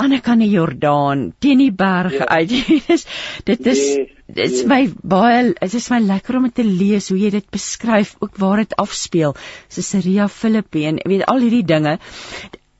[0.00, 2.40] ander kant die Jordaan teen die berge ja.
[2.40, 2.54] uit.
[2.88, 3.04] dis
[3.44, 4.68] dit is yes, dit is yes.
[4.70, 8.64] my baie dit is my lekker om te lees hoe jy dit beskryf ook waar
[8.64, 9.36] dit afspeel.
[9.68, 11.98] Caesarea Philippi en weet al hierdie dinge.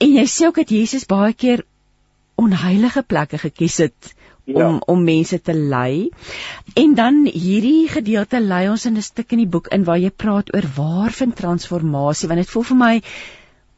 [0.01, 1.67] En jy sê ook dat Jesus baie keer
[2.45, 4.15] onheilige plekke gekies het
[4.45, 4.67] ja.
[4.67, 6.11] om om mense te lei.
[6.75, 10.11] En dan hierdie gedeelte lei ons in 'n stuk in die boek in waar jy
[10.11, 12.95] praat oor waar vind transformasie want dit voel vir my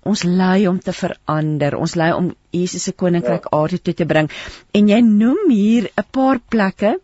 [0.03, 1.77] ons lei om te verander.
[1.79, 3.59] Ons lei om Jesus se koninkryk ja.
[3.59, 4.31] aarde toe te bring.
[4.73, 6.99] En jy noem hier 'n paar plekke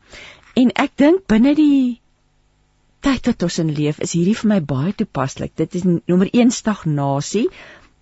[0.55, 2.01] en ek dink binne die
[3.01, 5.55] tyd wat ons in leef is hierdie vir my baie toepaslik.
[5.55, 7.49] Dit is nommer 1 stagnasie,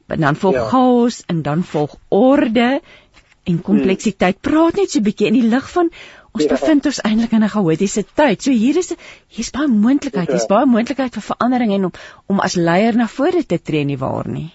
[0.07, 0.69] dan volg ja.
[0.71, 2.81] chaos en dan volg orde
[3.47, 4.41] en kompleksiteit.
[4.43, 5.91] Praat net so 'n bietjie in die lig van
[6.37, 6.51] ons ja.
[6.53, 8.43] bevind ons eintlik in 'n chaotiese tyd.
[8.43, 8.95] So hier is
[9.29, 10.55] hier's baie moontlikheid, hier's ja.
[10.55, 11.93] baie moontlikheid vir verandering en om
[12.27, 14.51] om as leier na vore te tree nie waar nie.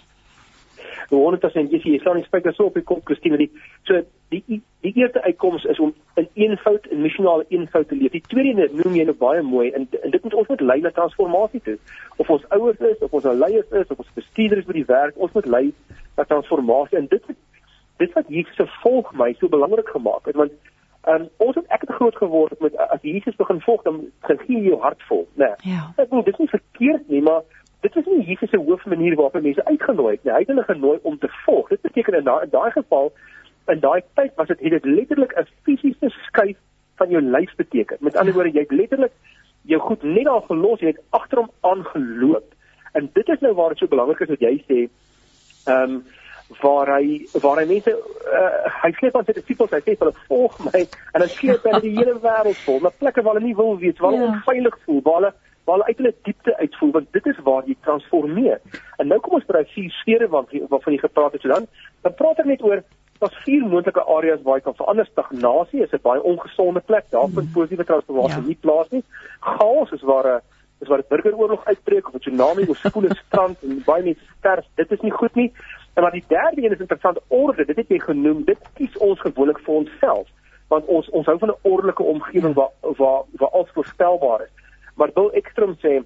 [1.12, 3.50] Gewoon dit as jy sê jy staan nie spesifiek so op die kop Christine die
[3.84, 8.12] so die die eerste uitkoms is om in eenvoud en missionale eenvoud te leef.
[8.12, 10.92] Die tweede noem jy nou baie mooi en, en dit moet ons moet lei na
[10.96, 11.78] transformasie toe.
[12.18, 15.18] Of ons ouers is, of ons nou leiers is, of ons bestuurders by die werk,
[15.18, 15.66] ons moet lei
[16.18, 17.28] na transformasie en dit
[18.04, 20.52] dit wat Jesus se volg my so belangrik gemaak het want
[21.14, 24.68] um, ons het ek het groot geword met as Jesus begin volg dan gee jy
[24.74, 25.74] jou hart vol nê nee.
[25.74, 25.88] ja.
[25.96, 27.42] ek bedoel dit is nie verkeerd nie maar
[27.82, 30.34] dit is nie Jesus se hoofmanier waarop mense uitgenooi het nie.
[30.34, 31.70] Hy het hulle genooi om te volg.
[31.74, 33.12] Dit beteken in daai daai geval
[33.74, 36.58] in daai tyd was dit het dit letterlik 'n fisiese skuif
[36.96, 37.98] van jou lyf beteken.
[38.00, 39.14] Met ander woorde jy het letterlik
[39.62, 42.54] jou goed net daar gelos jy het agter hom aangeloop.
[42.94, 44.80] En dit is nou waar dit so belangrik is wat jy sê
[45.66, 46.04] ehm um,
[46.62, 48.52] waar hy waar hy mense uh,
[48.84, 51.96] hy sleep aan sy disippels hy sê hulle volg my en dan sleep hy die
[51.98, 54.34] hele wêreld vol na plekke waar hulle nie wil wees waar hulle ja.
[54.36, 55.34] onveilig voel waar hulle
[55.66, 58.62] waar hulle uit hulle diepte uitvoel want dit is waar jy transformeer.
[58.98, 61.68] En nou kom ons by vier sfere wat waarvan jy gepraat het so dan
[62.06, 62.84] dan praat ek net oor
[63.22, 65.10] daar's vier moontlike areas waar jy kan verander.
[65.12, 67.06] Stagnasie is 'n baie ongesonde plek.
[67.10, 67.54] Daar vind mm.
[67.54, 68.48] positiewe transformasie ja.
[68.48, 69.04] nie plaas nie.
[69.40, 70.42] Chaos is waar 'n
[70.82, 74.66] is waar 'n burgeroorlog uitbreek of 'n tsunami of spoele strand en baie mense sterf.
[74.76, 75.54] Dit is nie goed nie
[75.94, 77.66] En maar die derde een is interessant orde.
[77.66, 78.44] Dit het jy genoem.
[78.46, 80.30] Dit kies ons gewoonlik vir onsself
[80.72, 84.54] want ons ons hou van 'n ordelike omgewing waar waar waar alles voorspelbaar is.
[84.96, 86.04] Maar wil ekstrom sê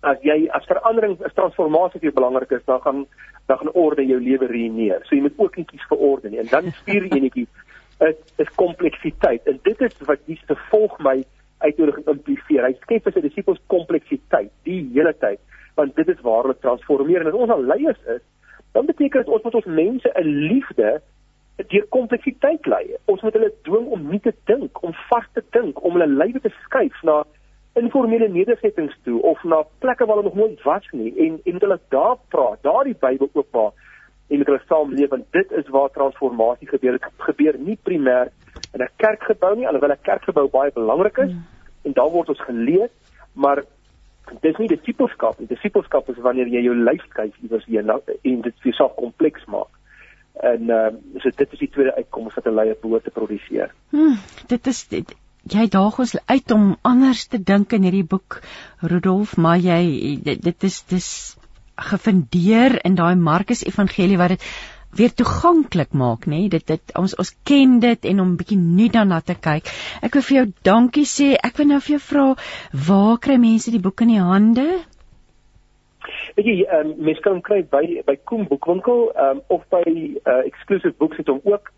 [0.00, 3.06] as jy as verandering, as transformasie vir belangrik is, dan gaan
[3.46, 5.00] dan gaan orde jou lewe ruïneer.
[5.04, 6.38] So jy moet ook kies vir orde nie.
[6.38, 7.46] En dan stuur jy netjie
[7.98, 9.46] is is kompleksiteit.
[9.46, 11.24] En dit is wat Jesus te volg my
[11.58, 12.64] uitnodiging impliseer.
[12.64, 15.40] Hy skep vir sy disippels kompleksiteit die hele tyd
[15.74, 18.22] want dit is waar hulle transformeer en as ons al leiers is
[18.72, 21.00] dan beteken dit ons moet ons mense in liefde
[21.68, 22.84] deur kompleksiteit lei.
[23.04, 26.40] Ons moet hulle dwing om nie te dink, om vas te dink, om hulle lywe
[26.40, 27.22] te skuif na
[27.78, 31.78] informele nedersettings toe of na plekke waar hulle nog nooit was nie en en hulle
[31.94, 33.86] daar praat, daar die Bybel oopmaak
[34.30, 36.98] en met hulle saamleef en dit is waar transformasie gebeur.
[36.98, 38.30] Dit gebeur nie primêr
[38.74, 41.44] in 'n kerkgebou nie, alhoewel 'n kerkgebou baie belangrik is mm.
[41.82, 42.88] en daar word ons geleer,
[43.32, 43.64] maar
[44.42, 45.48] dis nie disipelskap nie.
[45.50, 49.70] Disipelskap is wanneer jy jou lyf kyk iewers nou en dit vir jouself kompleks maak.
[50.40, 50.88] En uh,
[51.20, 53.74] so dit is die tweede uitkoms wat 'n leier behoort te produseer.
[53.90, 54.16] Hmm,
[54.46, 58.40] dit is dit, jy daag ons uit om anders te dink in hierdie boek
[58.80, 61.36] Rudolf, maar jy dit, dit is dis
[61.76, 64.44] gefundeer in daai Markus Evangelie wat dit
[64.96, 66.48] weer toeganklik maak nê?
[66.52, 69.70] Dit dit ons ons ken dit en om bietjie nuut daarna te kyk.
[70.02, 71.34] Ek wil vir jou dankie sê.
[71.36, 72.26] Ek wil nou vir jou vra
[72.88, 74.68] waar kry mense die boek in die hande?
[76.38, 80.96] Ek jy um, mense kan kry by by Koem Boekwinkel um, of by uh, Exclusive
[80.98, 81.72] Books het hom ook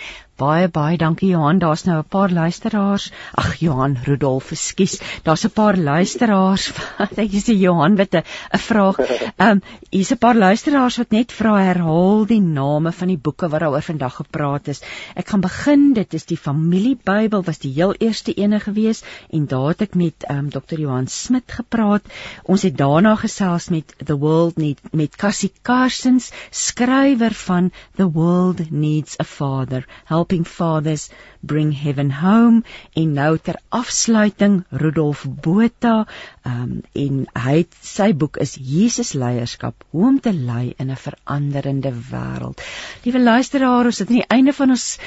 [0.41, 1.59] Baie baie dankie Johan.
[1.61, 3.11] Daar's nou 'n paar luisteraars.
[3.37, 5.01] Ag Johan Rudolf, ekskuus.
[5.23, 6.73] Daar's 'n paar luisteraars.
[7.25, 8.97] Ek sê Johan 'n 'n vraag.
[9.37, 13.49] Ehm um, hier's 'n paar luisteraars wat net vra herhaal die name van die boeke
[13.49, 14.81] wat daaroor vandag gepraat is.
[15.15, 15.93] Ek gaan begin.
[15.93, 20.25] Dit is die Familiebybel was die heel eerste ene gewees en daar het ek met
[20.25, 20.81] ehm um, Dr.
[20.81, 22.03] Johan Smit gepraat.
[22.45, 28.71] Ons het daarna gesels met The World Need met Cassie Carsons, skrywer van The World
[28.71, 29.85] Needs a Father.
[30.05, 31.11] Help helping fathers
[31.43, 32.63] bring heaven home
[32.95, 36.07] en nou ter afsluiting Rudolf Botha
[36.47, 40.97] um, en hy het, sy boek is Jesus leierskap hoe om te lei in 'n
[40.97, 42.63] veranderende wêreld.
[43.05, 44.99] Liewe luisteraars, ons het aan die einde van ons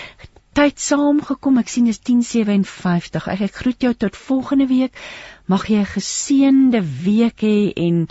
[0.53, 1.57] tyd saamgekom.
[1.57, 3.27] Ek sien dit is 10:57.
[3.27, 4.91] Ek, ek groet jou tot volgende week.
[5.47, 8.07] Mag jy 'n geseënde week hê en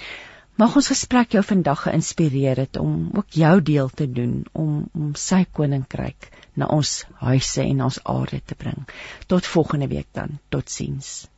[0.57, 5.15] mag ons gesprek jou vandag geïnspireer het om ook jou deel te doen om om
[5.15, 8.85] sy koninkryk na ons huise en ons aarde te bring.
[9.27, 10.39] Tot volgende week dan.
[10.49, 11.32] Totsiens.